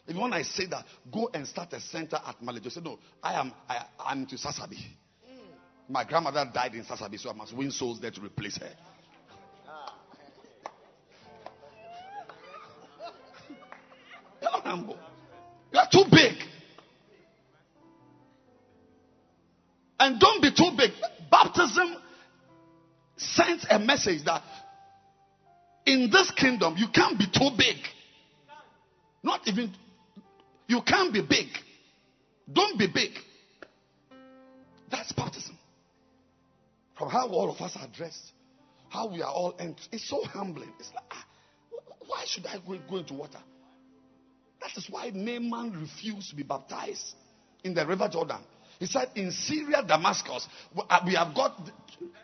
[0.09, 2.70] Even when I say that, go and start a center at Malejo.
[2.73, 4.78] Say, no, I am I, I'm to Sasabi.
[5.89, 8.70] My grandmother died in Sasabi, so I must win souls there to replace her.
[14.70, 14.99] Humble.
[15.73, 16.35] You are too big.
[19.99, 20.93] And don't be too big.
[21.42, 21.96] Baptism
[23.16, 24.42] sends a message that
[25.86, 27.76] in this kingdom you can't be too big.
[29.22, 29.72] Not even,
[30.66, 31.48] you can't be big.
[32.52, 33.12] Don't be big.
[34.90, 35.56] That's baptism.
[36.98, 38.32] From how all of us are dressed,
[38.90, 39.86] how we are all entered.
[39.92, 40.72] It's so humbling.
[40.78, 41.24] It's like, ah,
[42.06, 43.38] why should I go, go into water?
[44.60, 47.14] That is why Naaman refused to be baptized
[47.64, 48.40] in the river Jordan.
[48.81, 50.48] He said, In Syria, Damascus,
[51.07, 51.55] we have got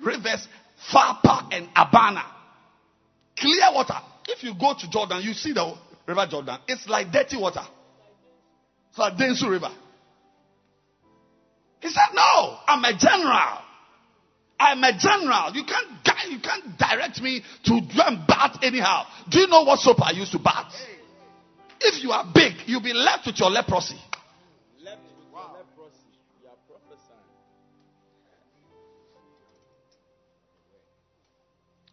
[0.01, 0.49] rivers
[0.93, 2.25] Pharpar and Abana.
[3.39, 3.95] Clear water.
[4.27, 5.75] If you go to Jordan, you see the
[6.07, 6.59] river Jordan.
[6.67, 7.63] It's like dirty water.
[8.89, 9.71] It's like Densu River.
[11.81, 13.59] He said, No, I'm a general.
[14.59, 15.53] I'm a general.
[15.53, 19.05] You can't, you can't direct me to go bath anyhow.
[19.29, 20.73] Do you know what soap I used to bat?
[21.79, 24.01] If you are big, you'll be left with your leprosy.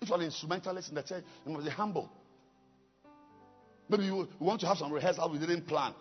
[0.03, 2.09] If you are an instrumentalist in the church, you must be humble.
[3.88, 5.93] Maybe you want to have some rehearsal we didn't plan.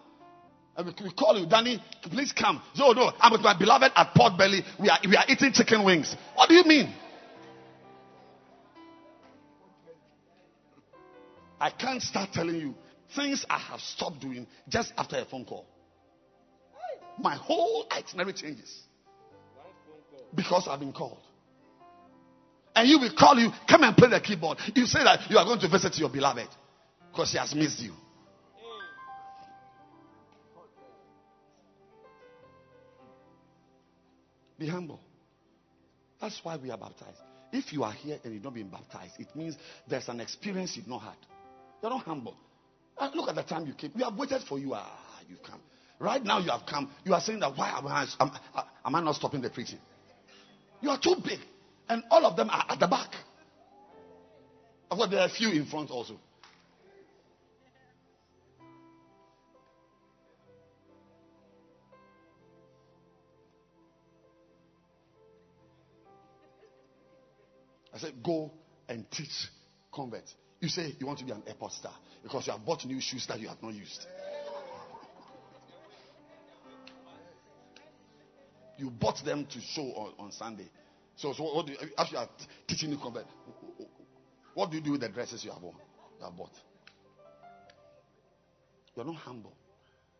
[0.76, 2.60] And we, we call you, Danny, please come.
[2.74, 4.62] So, no, I'm with my beloved at Port Belly.
[4.80, 6.16] We are, we are eating chicken wings.
[6.34, 6.92] What do you mean?
[11.60, 12.74] I can't start telling you
[13.14, 15.66] things I have stopped doing just after a phone call.
[17.20, 18.82] My whole itinerary changes
[20.34, 21.20] because I've been called.
[22.74, 24.58] And you will call you, come and play the keyboard.
[24.74, 26.48] You say that you are going to visit your beloved
[27.10, 27.92] because she has missed you.
[34.58, 35.00] Be humble.
[36.20, 37.18] That's why we are baptized.
[37.52, 39.56] If you are here and you've not been baptized, it means
[39.88, 41.16] there's an experience you've not had.
[41.82, 42.36] You're not humble.
[42.96, 43.90] Uh, look at the time you came.
[43.94, 44.72] We have waited for you.
[44.74, 45.60] Ah, you've come.
[45.98, 46.90] Right now you have come.
[47.04, 48.06] You are saying that why am I,
[48.84, 49.78] am I not stopping the preaching?
[50.80, 51.40] You are too big.
[51.88, 53.14] And all of them are at the back.
[54.90, 56.18] Of course, there are a few in front also.
[67.94, 68.50] I said, go
[68.88, 69.48] and teach
[69.92, 70.34] converts.
[70.60, 71.92] You say you want to be an airport star
[72.22, 74.06] because you have bought new shoes that you have not used.
[78.78, 80.68] You bought them to show on, on Sunday.
[81.22, 82.28] So, so what do you, after you are
[82.66, 83.26] teaching new convert,
[84.54, 85.76] what do you do with the dresses you have worn?
[86.18, 86.50] You have bought.
[88.96, 89.54] You're not humble.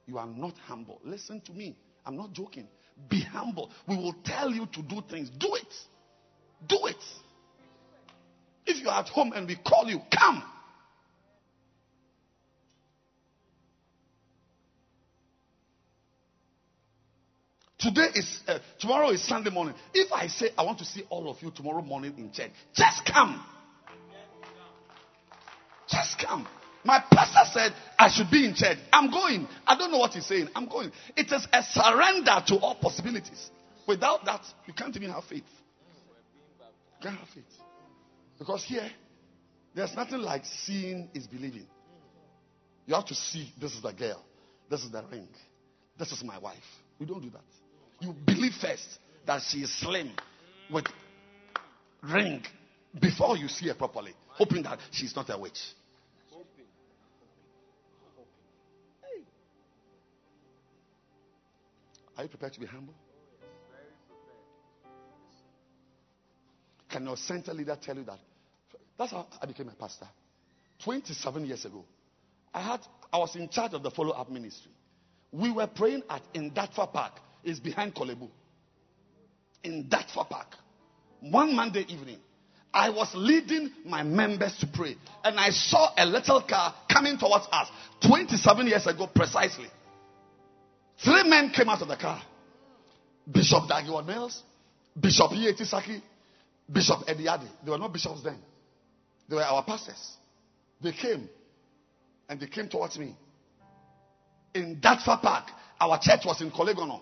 [0.06, 1.00] You are not humble.
[1.02, 1.76] Listen to me.
[2.06, 2.68] I'm not joking.
[3.08, 3.72] Be humble.
[3.88, 5.28] We will tell you to do things.
[5.28, 5.74] Do it.
[6.68, 7.04] Do it.
[8.64, 10.44] If you're at home and we call you, come.
[17.82, 19.74] Today is, uh, tomorrow is Sunday morning.
[19.92, 23.04] If I say I want to see all of you tomorrow morning in church, just
[23.04, 23.44] come.
[25.88, 26.46] Just come.
[26.84, 28.78] My pastor said I should be in church.
[28.92, 29.48] I'm going.
[29.66, 30.48] I don't know what he's saying.
[30.54, 30.92] I'm going.
[31.16, 33.50] It is a surrender to all possibilities.
[33.88, 35.42] Without that, you can't even have faith.
[35.42, 37.44] You can't have faith.
[38.38, 38.88] Because here,
[39.74, 41.66] there's nothing like seeing is believing.
[42.86, 44.24] You have to see this is the girl,
[44.70, 45.28] this is the ring,
[45.98, 46.56] this is my wife.
[47.00, 47.61] We don't do that.
[48.02, 50.10] You believe first that she is slim
[50.72, 50.86] with
[52.02, 52.42] ring
[53.00, 55.60] before you see her properly, hoping that she's not a witch.
[62.16, 62.94] Are you prepared to be humble?
[66.90, 68.18] Can your center leader tell you that?
[68.98, 70.08] That's how I became a pastor.
[70.84, 71.84] 27 years ago.
[72.52, 72.80] I had
[73.12, 74.72] I was in charge of the follow-up ministry.
[75.30, 77.12] We were praying at Indatfa Park.
[77.44, 78.28] It's behind Korle Bu.
[79.64, 80.56] In Datfa Park.
[81.20, 82.18] One Monday evening.
[82.74, 84.96] I was leading my members to pray.
[85.24, 87.68] And I saw a little car coming towards us
[88.06, 89.68] 27 years ago precisely.
[91.04, 92.22] Three men came out of the car.
[93.30, 94.42] Bishop Dag Heward-Mills,
[94.98, 96.02] Bishop Yeti Saki,
[96.70, 97.48] Bishop Ediadi.
[97.64, 98.38] They were not bishops then.
[99.28, 100.16] They were our pastors.
[100.80, 101.28] They came
[102.28, 103.14] and they came towards me.
[104.54, 105.48] In Datfa Park,
[105.80, 107.00] our church was in Korle Gonno.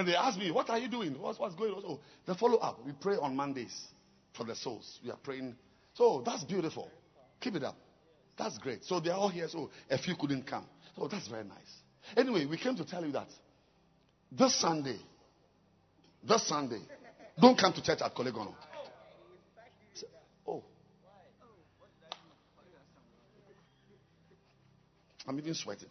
[0.00, 1.12] And they asked me, What are you doing?
[1.20, 1.82] What's, what's going on?
[1.86, 2.80] Oh, the follow up.
[2.86, 3.78] We pray on Mondays
[4.34, 4.98] for the souls.
[5.04, 5.56] We are praying.
[5.92, 6.90] So that's beautiful.
[7.38, 7.76] Keep it up.
[8.38, 8.82] That's great.
[8.82, 10.64] So they're all here, so a few couldn't come.
[10.96, 11.58] So that's very nice.
[12.16, 13.26] Anyway, we came to tell you that
[14.32, 14.98] this Sunday,
[16.26, 16.80] this Sunday,
[17.38, 18.54] don't come to church at Korle Gonno.
[20.48, 20.62] Oh.
[25.28, 25.90] I'm even sweating.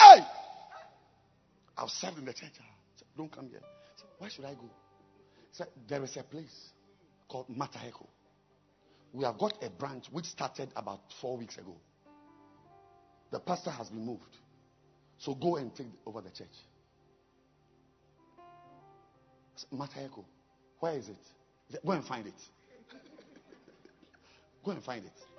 [0.00, 0.24] Hey!
[1.80, 2.52] I've served in the church.
[2.60, 2.64] Ah.
[2.64, 3.60] I said, Don't come here.
[3.96, 4.70] Said, Where should I go?
[5.52, 6.70] Said, There is a place
[7.28, 8.06] called Mataheko.
[9.12, 11.74] We have got a branch which started about four weeks ago.
[13.32, 14.36] The pastor has been moved.
[15.18, 16.48] So go and take over the church.
[19.74, 20.24] Mataheko,
[20.78, 21.80] where is it?
[21.84, 22.34] Go and find it.
[24.64, 25.29] go and find it.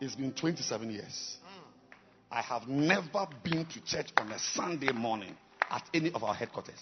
[0.00, 1.36] It's been 27 years.
[2.30, 5.36] I have never been to church on a Sunday morning
[5.70, 6.80] at any of our headquarters.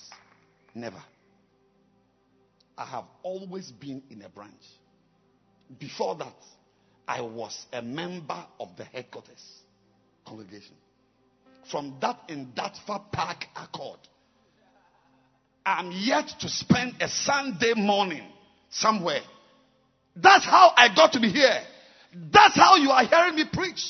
[0.74, 1.02] Never.
[2.76, 4.52] I have always been in a branch.
[5.80, 6.36] Before that,
[7.08, 9.42] I was a member of the headquarters
[10.24, 10.76] congregation.
[11.70, 13.98] From that in Dartford Park Accord,
[15.66, 18.22] I'm yet to spend a Sunday morning
[18.70, 19.22] somewhere.
[20.14, 21.62] That's how I got to be here.
[22.14, 23.84] That's how you are hearing me preach.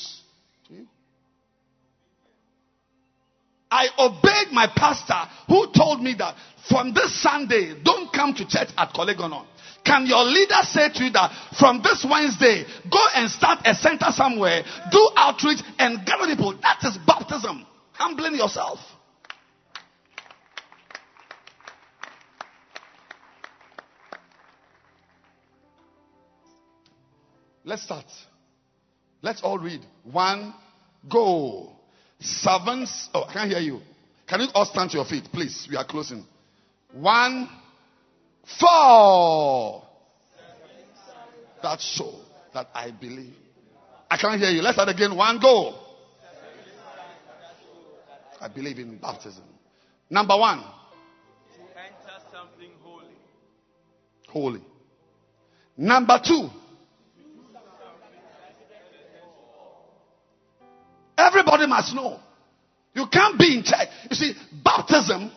[3.71, 6.35] I obeyed my pastor who told me that
[6.67, 9.45] from this Sunday, don't come to church at Korle Gonno.
[9.85, 14.07] Can your leader say to you that from this Wednesday, go and start a center
[14.09, 16.53] somewhere, do outreach and gather people?
[16.61, 17.65] That is baptism.
[17.93, 18.79] Humbling yourself.
[27.69, 28.05] Let's start.
[29.21, 29.81] Let's all read.
[30.03, 30.55] One,
[31.07, 31.69] go.
[32.19, 33.09] Servants.
[33.13, 33.81] Oh, I can't hear you.
[34.27, 35.67] Can you all stand to your feet, please?
[35.69, 36.25] We are closing.
[36.93, 37.47] One,
[38.59, 39.83] four.
[41.61, 42.11] That show
[42.55, 43.35] that I believe.
[44.09, 44.63] I can't hear you.
[44.63, 45.15] Let's start again.
[45.15, 45.75] One, go.
[48.41, 49.43] I believe in baptism.
[50.09, 53.05] Number one, enter something holy.
[54.27, 54.61] holy.
[55.77, 56.49] Number two,
[61.19, 62.19] everybody must know.
[62.93, 63.87] You can't be in church.
[64.09, 64.33] You see,
[64.63, 65.31] baptism,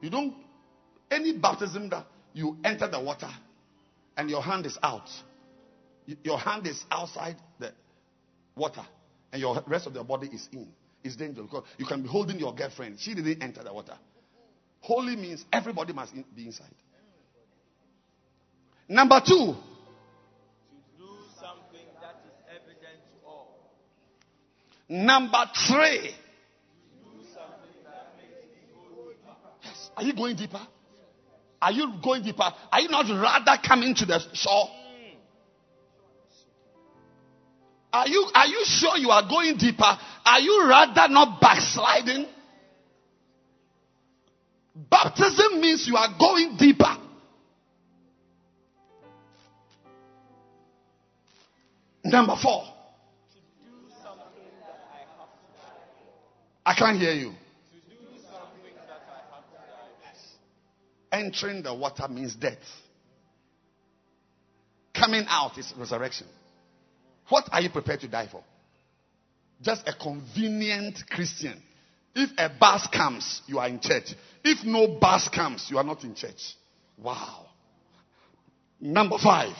[0.00, 0.34] you don't,
[1.10, 3.30] any baptism that you enter the water
[4.16, 5.08] and your hand is out,
[6.22, 7.72] your hand is outside the
[8.54, 8.84] water
[9.32, 10.68] and your rest of the body is in,
[11.02, 12.98] is dangerous because you can be holding your girlfriend.
[13.00, 13.96] She didn't enter the water.
[14.80, 16.66] Holy means everybody must be inside.
[18.88, 19.56] Number two,
[24.88, 26.14] number three.
[29.62, 29.90] Yes.
[29.96, 30.60] Are you going deeper?
[31.60, 32.52] Are you going deeper?
[32.72, 34.68] Are you not rather coming to the shore?
[37.92, 39.98] Are you, are you sure you are going deeper?
[40.26, 42.26] Are you rather not backsliding?
[44.74, 46.94] Baptism means you are going deeper.
[52.04, 52.75] Number four.
[56.66, 57.32] I can't hear you.
[61.12, 62.58] Entering the water means death.
[64.92, 66.26] Coming out is resurrection.
[67.28, 68.42] What are you prepared to die for?
[69.62, 71.62] Just a convenient Christian.
[72.16, 74.14] If a bus comes, you are in church.
[74.42, 76.56] If no bus comes, you are not in church.
[76.98, 77.46] Wow.
[78.80, 79.54] Number five.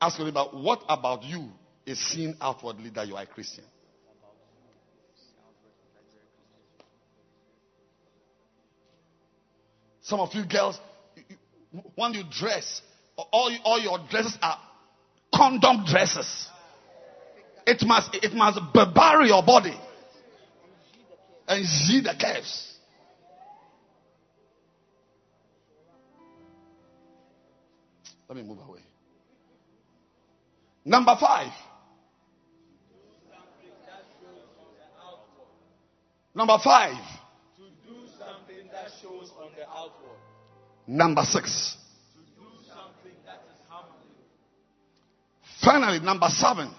[0.00, 1.50] Ask neighbor, what about you
[1.86, 3.64] is seen outwardly that you are a Christian?
[10.02, 10.78] Some of you girls,
[11.94, 12.82] when you dress,
[13.16, 14.58] all, all your dresses are
[15.34, 16.48] condom dresses.
[17.66, 18.60] It must, it must
[18.94, 19.74] bury your body
[21.48, 22.74] and see the curves.
[28.28, 28.80] Let me move away.
[30.84, 31.52] Number five.
[36.34, 36.96] Number five.
[37.56, 40.18] To do something that shows on the outward.
[40.86, 41.76] Number six.
[42.14, 44.00] To do something that is humbling.
[45.62, 46.70] Finally, number seven.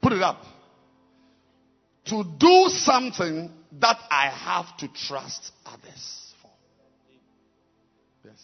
[0.00, 0.42] Put it up.
[2.06, 3.50] To do something
[3.80, 6.50] that I have to trust others for.
[8.24, 8.40] Yes.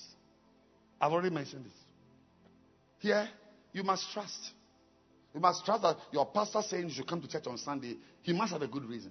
[1.00, 1.72] I've already mentioned this.
[2.98, 3.28] Here,
[3.74, 4.52] You must trust.
[5.34, 8.32] You must trust that your pastor saying you should come to church on Sunday, he
[8.32, 9.10] must have a good reason.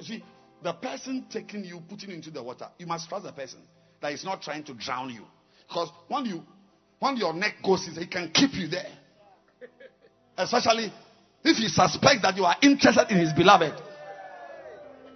[0.00, 0.22] See,
[0.62, 3.60] the person taking you, putting you into the water, you must trust the person
[4.00, 5.24] that is not trying to drown you.
[5.68, 6.42] Because when you
[6.98, 8.90] when your neck goes in, he can keep you there.
[10.36, 10.92] Especially
[11.44, 13.74] if he suspects that you are interested in his beloved.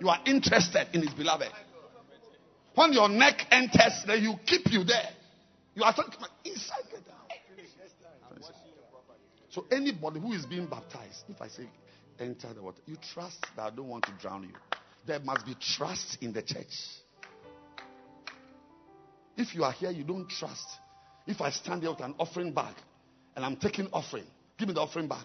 [0.00, 1.50] You are interested in his beloved.
[2.74, 5.08] When your neck enters, then you keep you there.
[5.74, 6.14] You are talking
[6.44, 6.84] inside.
[9.50, 11.68] So anybody who is being baptized, if I say
[12.20, 14.54] enter the water, you trust that I don't want to drown you.
[15.06, 16.74] There must be trust in the church.
[19.36, 20.66] If you are here, you don't trust.
[21.26, 22.74] If I stand there with an offering bag
[23.36, 24.24] and I'm taking offering,
[24.58, 25.24] give me the offering bag.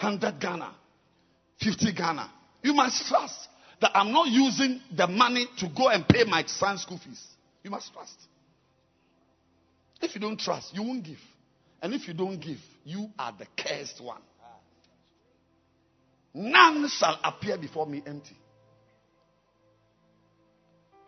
[0.00, 0.74] 100 Ghana,
[1.60, 2.30] 50 Ghana.
[2.62, 3.48] You must trust
[3.80, 7.22] that I'm not using the money to go and pay my son's school fees.
[7.62, 8.18] You must trust.
[10.00, 11.20] If you don't trust, you won't give.
[11.80, 14.20] And if you don't give, you are the cursed one.
[16.34, 18.36] None shall appear before me empty.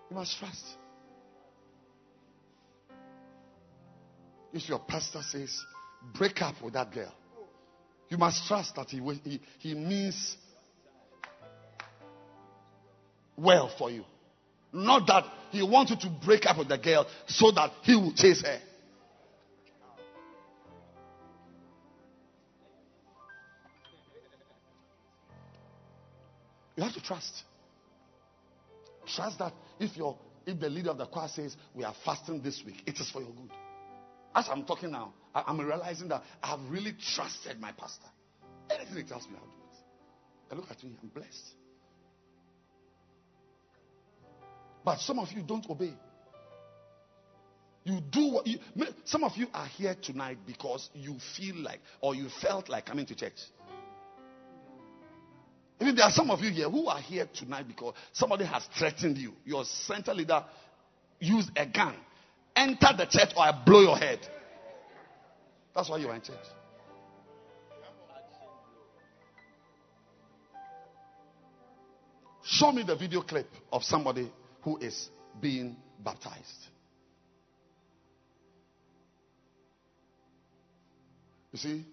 [0.09, 0.65] You must trust.
[4.53, 5.65] If your pastor says,
[6.15, 7.13] break up with that girl,
[8.09, 10.37] you must trust that he, he, he means
[13.37, 14.05] well for you.
[14.73, 18.13] Not that he wants you to break up with the girl so that he will
[18.13, 18.61] chase her.
[26.77, 27.45] You have to trust.
[29.07, 32.63] Trust that if your if the leader of the choir says we are fasting this
[32.65, 33.51] week, it is for your good.
[34.35, 38.07] As I'm talking now, I, am realizing that I have really trusted my pastor.
[38.71, 39.79] Anything he tells me, I'll do it.
[40.51, 41.55] And look at me, I'm blessed.
[44.85, 45.95] But some of you don't obey.
[47.85, 48.59] You do what you.
[49.05, 53.07] Some of you are here tonight because you feel like or you felt like coming
[53.07, 53.39] to church.
[55.81, 59.19] Even there are some of you here who are here tonight because somebody has threatened
[59.19, 59.33] you.
[59.45, 60.43] Your center leader
[61.21, 61.95] used a gun,
[62.55, 64.21] enter the church, or I blow your head.
[65.75, 66.37] That's why you are in church.
[72.43, 74.31] Show me the video clip of somebody
[74.63, 76.69] who is being baptized.
[81.53, 81.85] You see,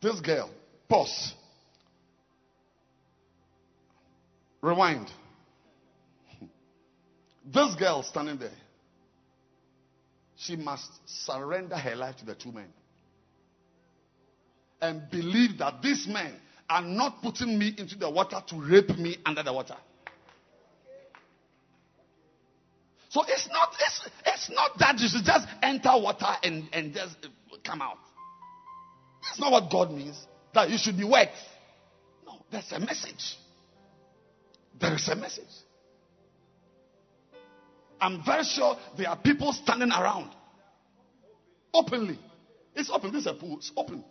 [0.00, 0.50] this girl,
[0.88, 1.34] pause.
[4.62, 5.10] Rewind.
[7.50, 8.50] This girl standing there,
[10.36, 12.68] she must surrender her life to the two men
[14.80, 16.34] and believe that these men
[16.68, 19.76] are not putting me into the water to rape me under the water.
[23.08, 27.16] So it's not it's, it's not that you should just enter water and, and just
[27.24, 27.98] uh, come out.
[29.22, 30.18] That's not what God means.
[30.54, 31.32] That you should be wet.
[32.26, 33.38] No, there's a message.
[34.80, 35.44] There is a message.
[38.00, 40.30] I'm very sure there are people standing around
[41.74, 42.18] openly.
[42.74, 43.12] It's open.
[43.12, 43.56] This is a pool.
[43.58, 44.04] It's open.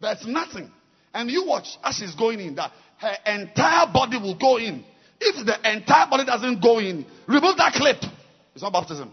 [0.00, 0.70] There's nothing.
[1.12, 4.84] And you watch as she's going in that her entire body will go in.
[5.20, 7.98] If the entire body doesn't go in, remove that clip.
[8.54, 9.12] It's not baptism.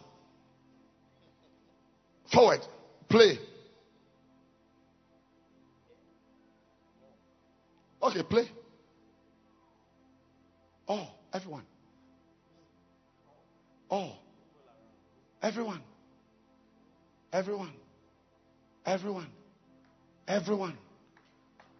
[2.31, 2.61] Forward.
[3.09, 3.39] Play.
[8.01, 8.49] Okay, play.
[10.87, 11.63] Oh, everyone.
[13.89, 14.13] Oh,
[15.41, 15.81] everyone.
[17.31, 17.73] Everyone.
[18.85, 19.27] Everyone.
[20.27, 20.77] Everyone.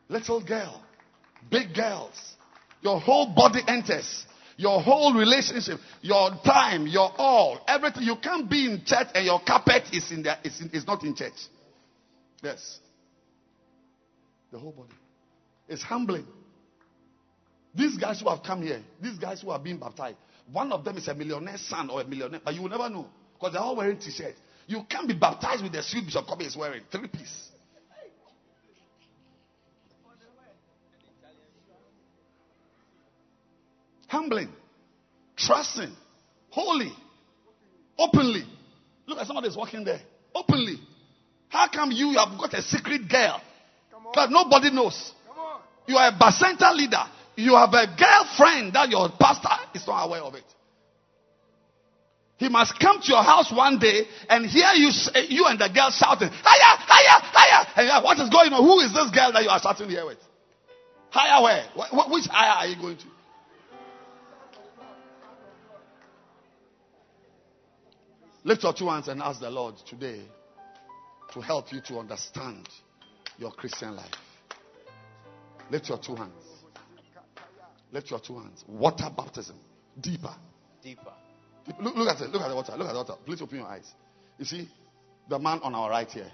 [0.09, 0.84] Little girl.
[1.49, 2.15] Big girls.
[2.81, 4.25] Your whole body enters.
[4.57, 8.03] Your whole relationship, your time, your all, everything.
[8.03, 11.03] You can't be in church and your carpet is in there, is, in, is not
[11.03, 11.35] in church.
[12.41, 12.79] Yes.
[14.51, 14.95] The whole body.
[15.67, 16.25] It's humbling.
[17.77, 20.17] These guys who have come here, these guys who are being baptized,
[20.51, 23.05] one of them is a millionaire son or a millionaire, but you will never know
[23.33, 24.39] because they're all wearing t-shirts.
[24.65, 27.49] You can't be baptized with the suit Bishop Kobe is wearing, three piece.
[34.07, 34.49] Humbling,
[35.35, 35.93] trusting,
[36.49, 36.91] holy,
[37.99, 38.43] openly.
[39.05, 39.99] Look at somebody is walking there,
[40.33, 40.79] openly.
[41.49, 43.39] How come you have got a secret girl
[44.15, 45.13] that nobody knows?
[45.85, 47.03] You are a bacenta leader.
[47.38, 50.43] You have a girlfriend that your pastor is not aware of it.
[52.38, 55.69] He must come to your house one day and hear you, eh, you and the
[55.69, 57.68] girl shouting, higher, higher, higher.
[57.77, 58.64] And you're, what is going on?
[58.64, 60.18] Who is this girl that you are shouting here with?
[61.09, 61.64] Higher where?
[61.73, 63.05] Wh- which higher are you going to?
[68.43, 70.22] Lift your two hands and ask the Lord today
[71.34, 72.68] to to help you to understand
[73.38, 74.09] your Christian life.
[75.69, 76.47] Lift your two hands.
[77.98, 78.64] Lift your two hands.
[78.68, 79.56] Water baptism.
[79.99, 80.36] Deeper.
[80.84, 81.14] Deeper.
[81.82, 82.30] Look, look at it.
[82.30, 82.74] Look at the water.
[82.78, 83.14] Look at the water.
[83.26, 83.91] Please open your eyes.
[84.38, 84.69] You see,
[85.28, 86.32] the man on our right here.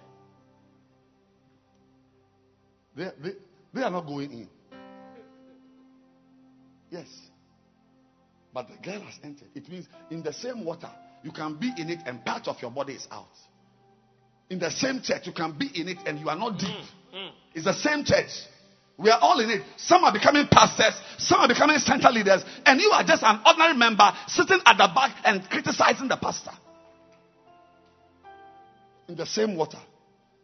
[2.98, 3.30] They, they,
[3.74, 4.50] they are not going in.
[6.90, 7.08] Yes.
[8.54, 9.48] But the girl has entered.
[9.56, 10.92] It means in the same water,
[11.24, 13.32] you can be in it and part of your body is out.
[14.50, 16.76] In the same church, you can be in it and you are not deep.
[17.16, 17.32] Mm, mm.
[17.54, 18.32] It's the same church.
[18.98, 19.64] We are all in it.
[19.78, 23.74] Some are becoming pastors, some are becoming center leaders, and you are just an ordinary
[23.74, 26.52] member sitting at the back and criticizing the pastor.
[29.08, 29.80] In the same water.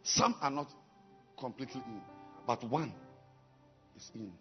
[0.02, 0.68] Some are not
[1.38, 2.00] completely in,
[2.46, 2.92] but one
[3.96, 4.32] is in.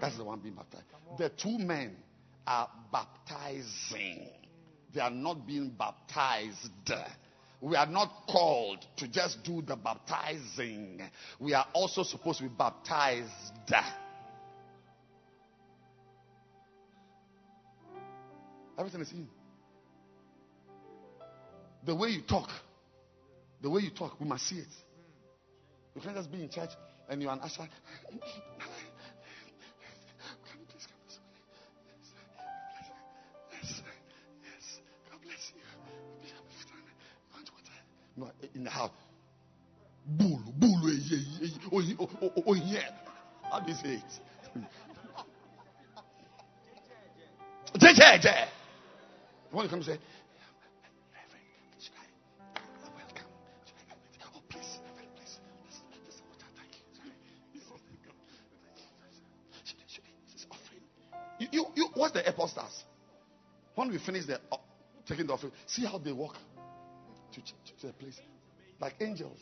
[0.00, 0.84] That's the one being baptized.
[1.18, 1.96] The two men
[2.46, 4.28] are baptizing,
[4.92, 6.92] they are not being baptized.
[7.62, 11.00] We are not called to just do the baptizing.
[11.38, 13.30] We are also supposed to be baptized.
[18.76, 19.28] Everything is in.
[21.84, 22.50] The way you talk,
[23.60, 24.66] the way you talk, we must see it.
[25.94, 26.70] You can't just be in church
[27.08, 27.68] and you're an usher.
[38.54, 38.90] In the house.
[40.06, 42.80] Bull, bull, eh, eh, eh, oh, oh, oh, oh, yeah.
[43.50, 44.02] How do you say it?
[47.78, 48.46] JJ.
[49.50, 49.98] When you come and say,
[61.40, 61.66] Oh, you.
[61.74, 62.84] You, what's the airport stars?
[63.74, 64.56] When we finish the uh,
[65.06, 66.36] taking the offering, see how they walk
[67.32, 68.20] to, ch- to the place
[68.80, 69.38] like angels.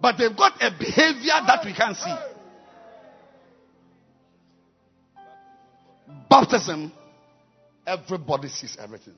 [0.00, 2.14] But they've got a behavior that we can't see.
[6.28, 6.92] Baptism,
[7.86, 9.14] everybody sees everything.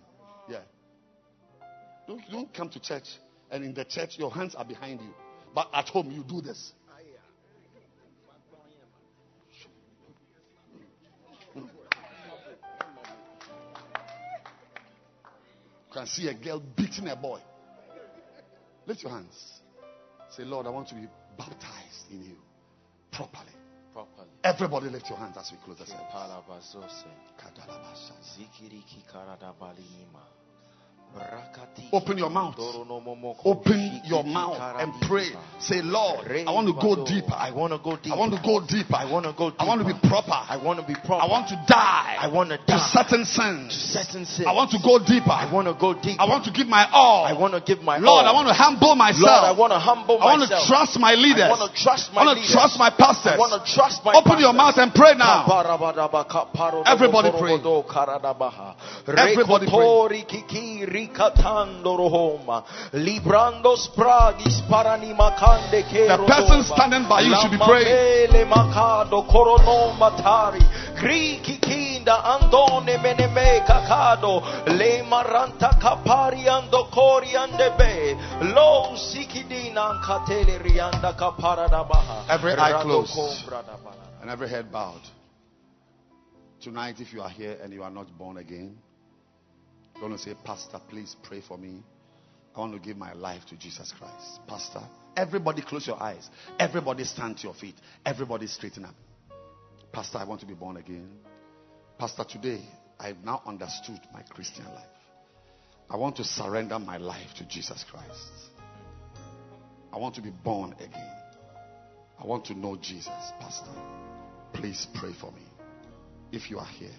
[0.48, 0.60] Yeah.
[2.06, 3.08] Don't, don't come to church
[3.50, 5.14] and in the church your hands are behind you.
[5.54, 6.72] But at home you do this.
[15.94, 17.40] Can see a girl beating a boy.
[18.86, 19.60] Lift your hands.
[20.30, 21.06] Say, Lord, I want to be
[21.38, 22.36] baptized in you
[23.12, 23.52] properly.
[23.92, 24.28] Properly.
[24.42, 26.04] Everybody lift your hands as we close the service.
[31.92, 32.56] Open your mouth.
[33.44, 35.30] Open your mouth and pray.
[35.60, 37.38] Say, Lord, I want to go deeper.
[37.38, 38.14] I want to go deeper.
[38.14, 38.98] I want to go deeper.
[38.98, 39.62] I want to go deeper.
[39.62, 40.34] I want to be proper.
[40.34, 41.22] I want to be proper.
[41.22, 42.18] I want to die.
[42.18, 42.74] I want to die.
[42.74, 43.70] to certain to sins.
[43.70, 44.46] certain sins.
[44.46, 45.30] I want to go deeper.
[45.30, 46.18] I want to go deeper.
[46.18, 47.24] I want to give my all.
[47.30, 48.30] I want to give my Lord, all.
[48.30, 49.30] I want to humble myself.
[49.30, 50.66] Lord, I want to humble I want to myself.
[50.66, 51.46] trust my leaders.
[51.46, 53.34] I want to trust my I want to trust my pastors.
[53.34, 55.46] I want to trust my Open your mouth and pray now.
[56.86, 57.54] Everybody pray.
[59.14, 61.03] Everybody Everybody
[62.92, 68.28] Librando spragis paranima kande The person standing by you should be praying.
[68.30, 68.48] praying.
[68.48, 69.24] makado.
[70.96, 74.42] Kriki kinda andone meneme kakado.
[74.66, 78.16] Le maranta kapari ando kori ande be.
[78.54, 82.24] Lo sikidina katele rianda kapara da baha.
[82.28, 83.12] Every eye closed.
[83.14, 84.04] kombra da baha.
[84.24, 85.02] and every head bowed.
[86.62, 88.78] Tonight, if you are here and you are not born again,
[90.00, 91.82] going to say, Pastor, please pray for me.
[92.54, 94.40] I want to give my life to Jesus Christ.
[94.46, 94.80] Pastor,
[95.16, 96.28] everybody close your eyes.
[96.58, 97.74] Everybody stand to your feet.
[98.04, 98.94] Everybody straighten up.
[99.92, 101.08] Pastor, I want to be born again.
[101.98, 102.60] Pastor, today
[102.98, 104.86] I've now understood my Christian life.
[105.90, 108.50] I want to surrender my life to Jesus Christ.
[109.92, 111.12] I want to be born again.
[112.18, 113.08] I want to know Jesus,
[113.40, 113.70] Pastor.
[114.52, 115.42] Please pray for me.
[116.32, 116.90] If you are here,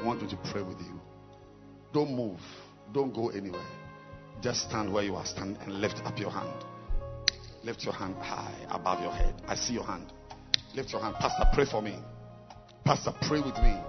[0.00, 1.00] I want me to pray with you.
[1.96, 2.40] Don't move.
[2.92, 3.66] Don't go anywhere.
[4.42, 6.62] Just stand where you are standing and lift up your hand.
[7.64, 9.34] Lift your hand high above your head.
[9.48, 10.12] I see your hand.
[10.74, 11.14] Lift your hand.
[11.18, 11.96] Pastor, pray for me.
[12.84, 13.80] Pastor, pray with me.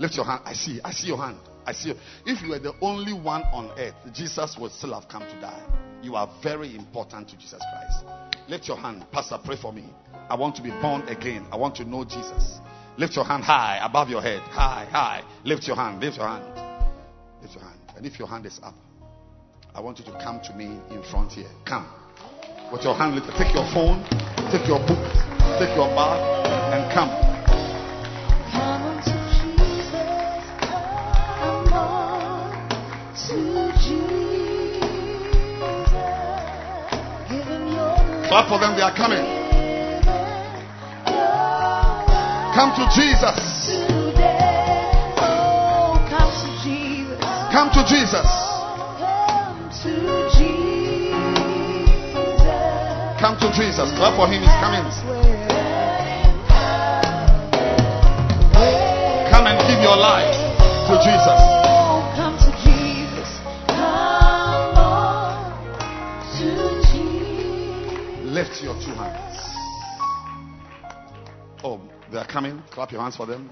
[0.00, 0.40] Lift your hand.
[0.46, 0.80] I see.
[0.82, 1.36] I see your hand.
[1.66, 1.92] I see.
[2.24, 6.00] If you were the only one on earth, Jesus would still have come to die.
[6.00, 8.06] You are very important to Jesus Christ.
[8.48, 9.04] Lift your hand.
[9.12, 9.84] Pastor, pray for me.
[10.30, 11.46] I want to be born again.
[11.52, 12.58] I want to know Jesus.
[12.96, 14.40] Lift your hand high above your head.
[14.44, 15.22] High, high.
[15.44, 16.00] Lift your hand.
[16.00, 16.63] Lift your hand.
[17.52, 17.78] Your hand.
[17.96, 18.74] And if your hand is up,
[19.74, 21.50] I want you to come to me in front here.
[21.66, 21.86] Come.
[22.72, 23.20] With your hand.
[23.36, 24.02] Take your phone.
[24.50, 25.04] Take your book.
[25.58, 26.20] Take your bag.
[26.72, 27.10] And come.
[38.28, 39.22] Clap for them, they are coming.
[42.54, 43.53] Come to Jesus.
[47.54, 48.26] Come to Jesus.
[53.20, 53.92] Come to Jesus.
[53.94, 54.82] Clap for him, he's coming.
[59.30, 60.34] Come and give your life
[60.88, 61.40] to Jesus.
[68.34, 69.38] Lift your two hands.
[71.62, 72.60] Oh, they are coming.
[72.72, 73.48] Clap your hands for them.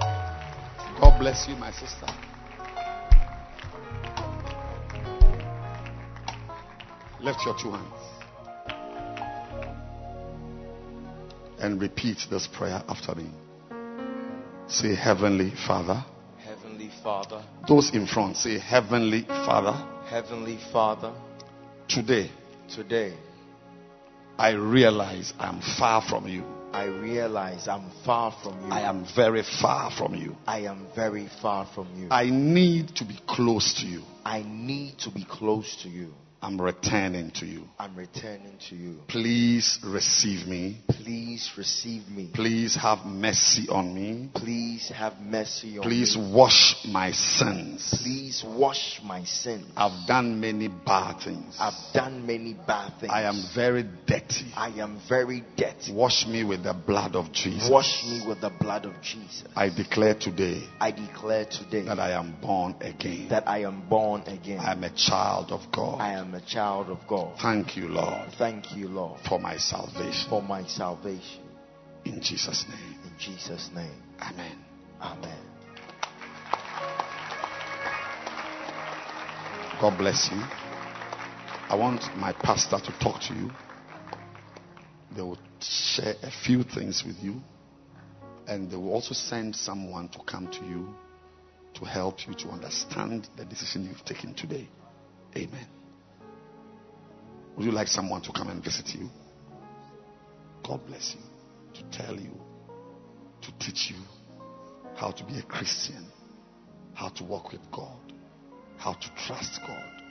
[0.00, 2.08] God bless you, my sister.
[7.22, 8.02] Lift your two hands.
[11.58, 13.30] And repeat this prayer after me.
[14.66, 16.04] Say, Heavenly Father.
[16.38, 19.72] Heavenly Father, Those in front, say, Heavenly Father.
[20.08, 21.12] Heavenly Father,
[21.90, 22.30] Today,
[22.72, 23.14] today
[24.38, 26.44] I realize I'm far from you.
[26.72, 28.72] I realize I'm far from you.
[28.72, 30.36] I am very far from you.
[30.46, 32.06] I am very far from you.
[32.12, 34.02] I need to be close to you.
[34.24, 36.14] I need to be close to you.
[36.42, 37.64] I'm returning to you.
[37.78, 38.96] I'm returning to you.
[39.08, 40.78] Please receive me.
[40.88, 42.30] Please receive me.
[42.32, 44.30] Please have mercy on me.
[44.34, 46.22] Please have mercy on Please me.
[46.22, 47.94] Please wash my sins.
[48.02, 49.66] Please wash my sins.
[49.76, 51.56] I've done many bad things.
[51.60, 53.12] I've done many bad things.
[53.12, 54.50] I am very dirty.
[54.56, 55.92] I am very dirty.
[55.92, 57.68] Wash me with the blood of Jesus.
[57.68, 59.44] Wash me with the blood of Jesus.
[59.54, 63.28] I declare today I declare today that I am born again.
[63.28, 64.60] that I am born again.
[64.60, 66.00] I am a child of God.
[66.00, 67.38] I am a child of God.
[67.40, 70.28] Thank you, Lord, Thank you, Lord, for my salvation.
[70.28, 71.42] for my salvation.
[72.04, 72.98] In Jesus' name.
[73.04, 74.02] In Jesus' name.
[74.20, 74.58] Amen.
[75.00, 75.38] Amen.
[79.80, 80.40] God bless you.
[81.68, 83.50] I want my pastor to talk to you.
[85.14, 87.40] They will share a few things with you.
[88.46, 90.94] And they will also send someone to come to you
[91.74, 94.68] to help you to understand the decision you've taken today.
[95.36, 95.79] Amen.
[97.56, 99.08] Would you like someone to come and visit you?
[100.66, 101.82] God bless you.
[101.82, 102.32] To tell you,
[103.42, 103.96] to teach you
[104.96, 106.06] how to be a Christian,
[106.94, 108.12] how to walk with God,
[108.76, 110.02] how to trust God.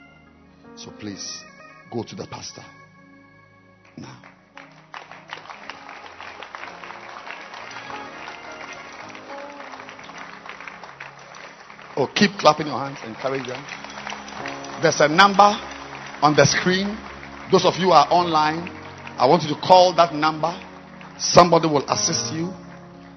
[0.76, 1.42] So please
[1.92, 2.64] go to the pastor
[3.96, 4.22] now.
[11.96, 13.62] Oh, keep clapping your hands, encourage them.
[14.80, 15.58] There's a number
[16.22, 16.96] on the screen.
[17.50, 18.68] Those of you who are online,
[19.18, 20.54] I want you to call that number.
[21.18, 22.52] Somebody will assist you.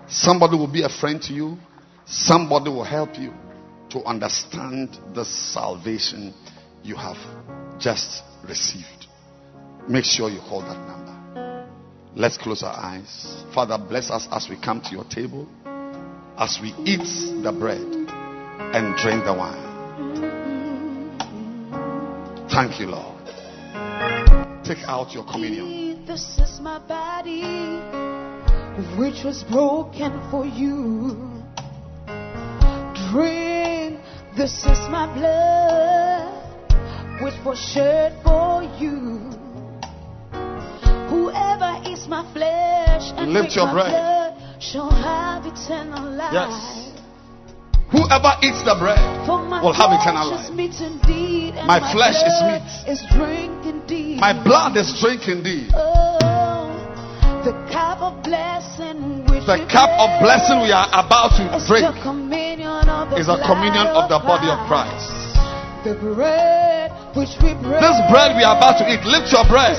[0.07, 1.57] Somebody will be a friend to you.
[2.05, 3.31] Somebody will help you
[3.91, 6.33] to understand the salvation
[6.83, 7.17] you have
[7.79, 9.05] just received.
[9.87, 11.69] Make sure you call that number.
[12.15, 13.43] Let's close our eyes.
[13.53, 15.47] Father, bless us as we come to your table,
[16.37, 17.05] as we eat
[17.43, 19.69] the bread and drink the wine.
[22.49, 23.12] Thank you, Lord.
[24.63, 26.05] Take out your communion.
[26.05, 27.41] This is my body,
[28.97, 31.17] which was broken for you.
[33.11, 33.99] Drink,
[34.37, 39.19] this is my blood, which was shed for you.
[41.09, 43.91] Whoever eats my flesh and Lift your my bread.
[43.91, 44.13] blood
[44.63, 46.31] shall have eternal life.
[46.33, 46.82] Yes.
[47.93, 48.97] Whoever eats the bread
[49.61, 50.49] will have eternal life.
[50.49, 52.65] indeed, My flesh is meat.
[52.89, 53.05] Is.
[54.19, 55.69] My blood is drink indeed.
[55.75, 56.17] Oh,
[57.45, 61.67] the cup of blessing which The we cup of blessing we are about to is
[61.67, 65.11] drink the communion of the is a communion of the body of Christ.
[65.83, 67.53] The bread which we.
[67.83, 69.77] This bread we are about to eat, lift your bread,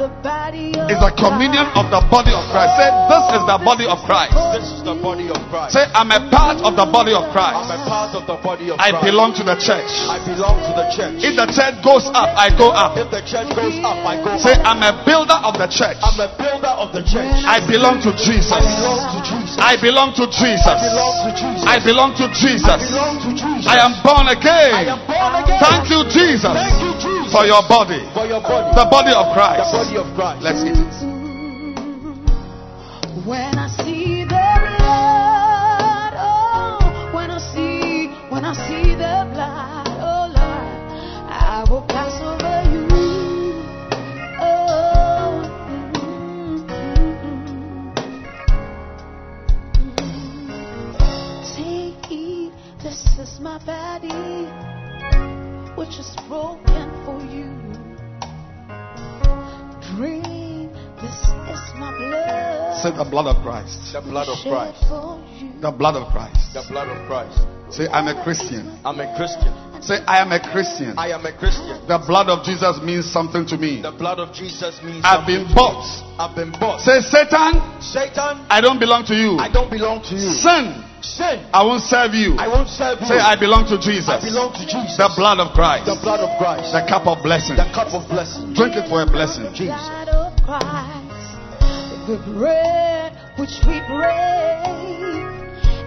[0.00, 2.72] is the communion of the body of a communion of the body of Christ.
[2.80, 4.32] Say, this is the body of Christ.
[4.56, 5.76] This is the body of Christ.
[5.76, 7.68] Say, I'm a part of the body of I'm Christ.
[7.68, 9.90] a part of the body of I belong to the church.
[10.08, 11.20] I belong to the church.
[11.20, 12.96] If the church goes up, I go up.
[12.96, 14.64] If the church goes up, I go Say, up.
[14.64, 16.00] I'm a builder of the church.
[16.00, 17.28] I'm a builder of the church.
[17.44, 18.56] I belong to Jesus.
[18.56, 19.58] I belong to Jesus.
[19.60, 20.64] I belong to Jesus.
[20.64, 21.64] I belong to Jesus.
[21.68, 22.80] I belong to Jesus.
[22.88, 23.68] belong to Jesus.
[23.68, 24.72] I am born I again.
[24.96, 25.60] am born again.
[25.60, 28.74] Thank you, Jesus, Thank you, Jesus, for your body, for your body.
[28.74, 29.70] the body of Christ.
[29.70, 29.90] the Christ.
[29.90, 30.42] body of Christ.
[30.42, 31.20] Let's eat it.
[33.26, 34.28] When I see the
[34.78, 40.66] blood, oh, when I see, when I see the blood, oh Lord,
[41.30, 42.88] I will pass over you.
[44.40, 47.06] Oh, mm, mm, mm,
[50.96, 52.52] mm take it,
[52.82, 54.48] this is my body,
[55.90, 57.50] which is broken for you.
[61.02, 61.18] this
[61.50, 62.78] is my blood.
[62.78, 63.92] Say the blood of Christ.
[63.92, 64.86] The blood of Christ.
[65.60, 66.54] The blood of Christ.
[66.54, 67.42] The blood of Christ.
[67.74, 68.70] Say, I'm a Christian.
[68.84, 69.50] I'm a Christian.
[69.82, 70.94] Say, I am a Christian.
[70.96, 71.82] I am a Christian.
[71.88, 73.82] The blood of Jesus means something to me.
[73.82, 75.82] The blood of Jesus means I've something been to bought.
[75.82, 76.14] me.
[76.22, 76.80] I've been bought.
[76.86, 79.42] Say, Satan, Satan, I don't belong to you.
[79.42, 80.30] I don't belong to you.
[80.38, 82.36] Sin, Sin, I won't serve you.
[82.36, 83.06] I won't serve you.
[83.06, 84.08] Say, I belong to Jesus.
[84.08, 84.96] I belong to Jesus.
[85.00, 85.86] The blood of Christ.
[85.86, 86.72] The blood of Christ.
[86.72, 87.56] The cup of blessing.
[87.56, 88.52] The cup of blessing.
[88.52, 89.48] Drink it for a blessing.
[89.56, 89.80] Jesus.
[89.80, 91.40] blood of Christ,
[92.04, 94.60] the bread which we break,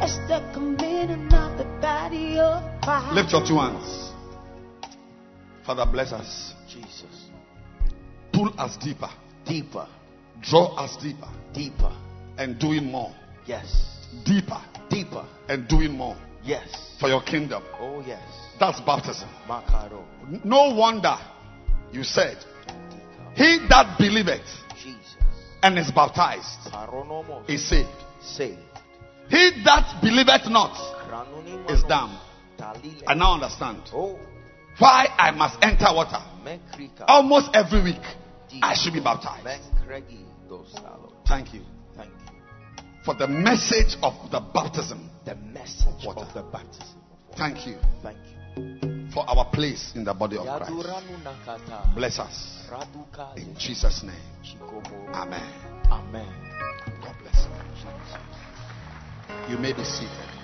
[0.01, 3.13] is the communion of the body of Christ.
[3.13, 4.11] Lift your two hands.
[5.65, 6.53] Father, bless us.
[6.67, 7.29] Jesus.
[8.33, 9.09] Pull us deeper.
[9.45, 9.87] Deeper.
[10.41, 11.29] Draw us deeper.
[11.53, 11.93] Deeper.
[12.37, 13.13] And doing more.
[13.45, 13.93] Yes.
[14.25, 14.61] Deeper.
[14.93, 15.25] Deeper.
[15.49, 16.15] And doing more.
[16.43, 16.95] Yes.
[16.99, 17.63] For your kingdom.
[17.79, 18.21] Oh yes.
[18.59, 19.29] That's baptism.
[19.47, 20.03] Makaro.
[20.45, 21.15] No wonder
[21.91, 22.37] you said,
[23.35, 24.41] He that believeth
[24.75, 25.15] Jesus.
[25.61, 27.49] and is baptized Paronomos.
[27.49, 27.89] is saved.
[28.21, 28.59] Saved.
[29.29, 30.73] He that believeth not
[31.69, 32.17] is damned.
[32.57, 33.03] Talile.
[33.07, 34.19] I now understand Oh.
[34.79, 36.21] why I must enter water.
[36.43, 37.05] Mekrika.
[37.07, 38.01] Almost every week,
[38.61, 39.45] I should be baptized.
[39.45, 41.11] Menkregi dosalo.
[41.25, 41.72] Thank you Thank you.
[43.05, 45.09] For the message of the baptism.
[45.25, 46.21] The message Water.
[46.21, 46.87] of the baptism.
[47.37, 48.17] Thank you Thank
[48.55, 49.09] you.
[49.13, 50.71] for our place in the body of Christ.
[51.95, 52.67] Bless us
[53.35, 54.15] in Jesus' name.
[55.13, 55.51] Amen.
[55.91, 56.27] Amen.
[57.01, 57.51] God bless you.
[59.53, 60.42] You may be seated.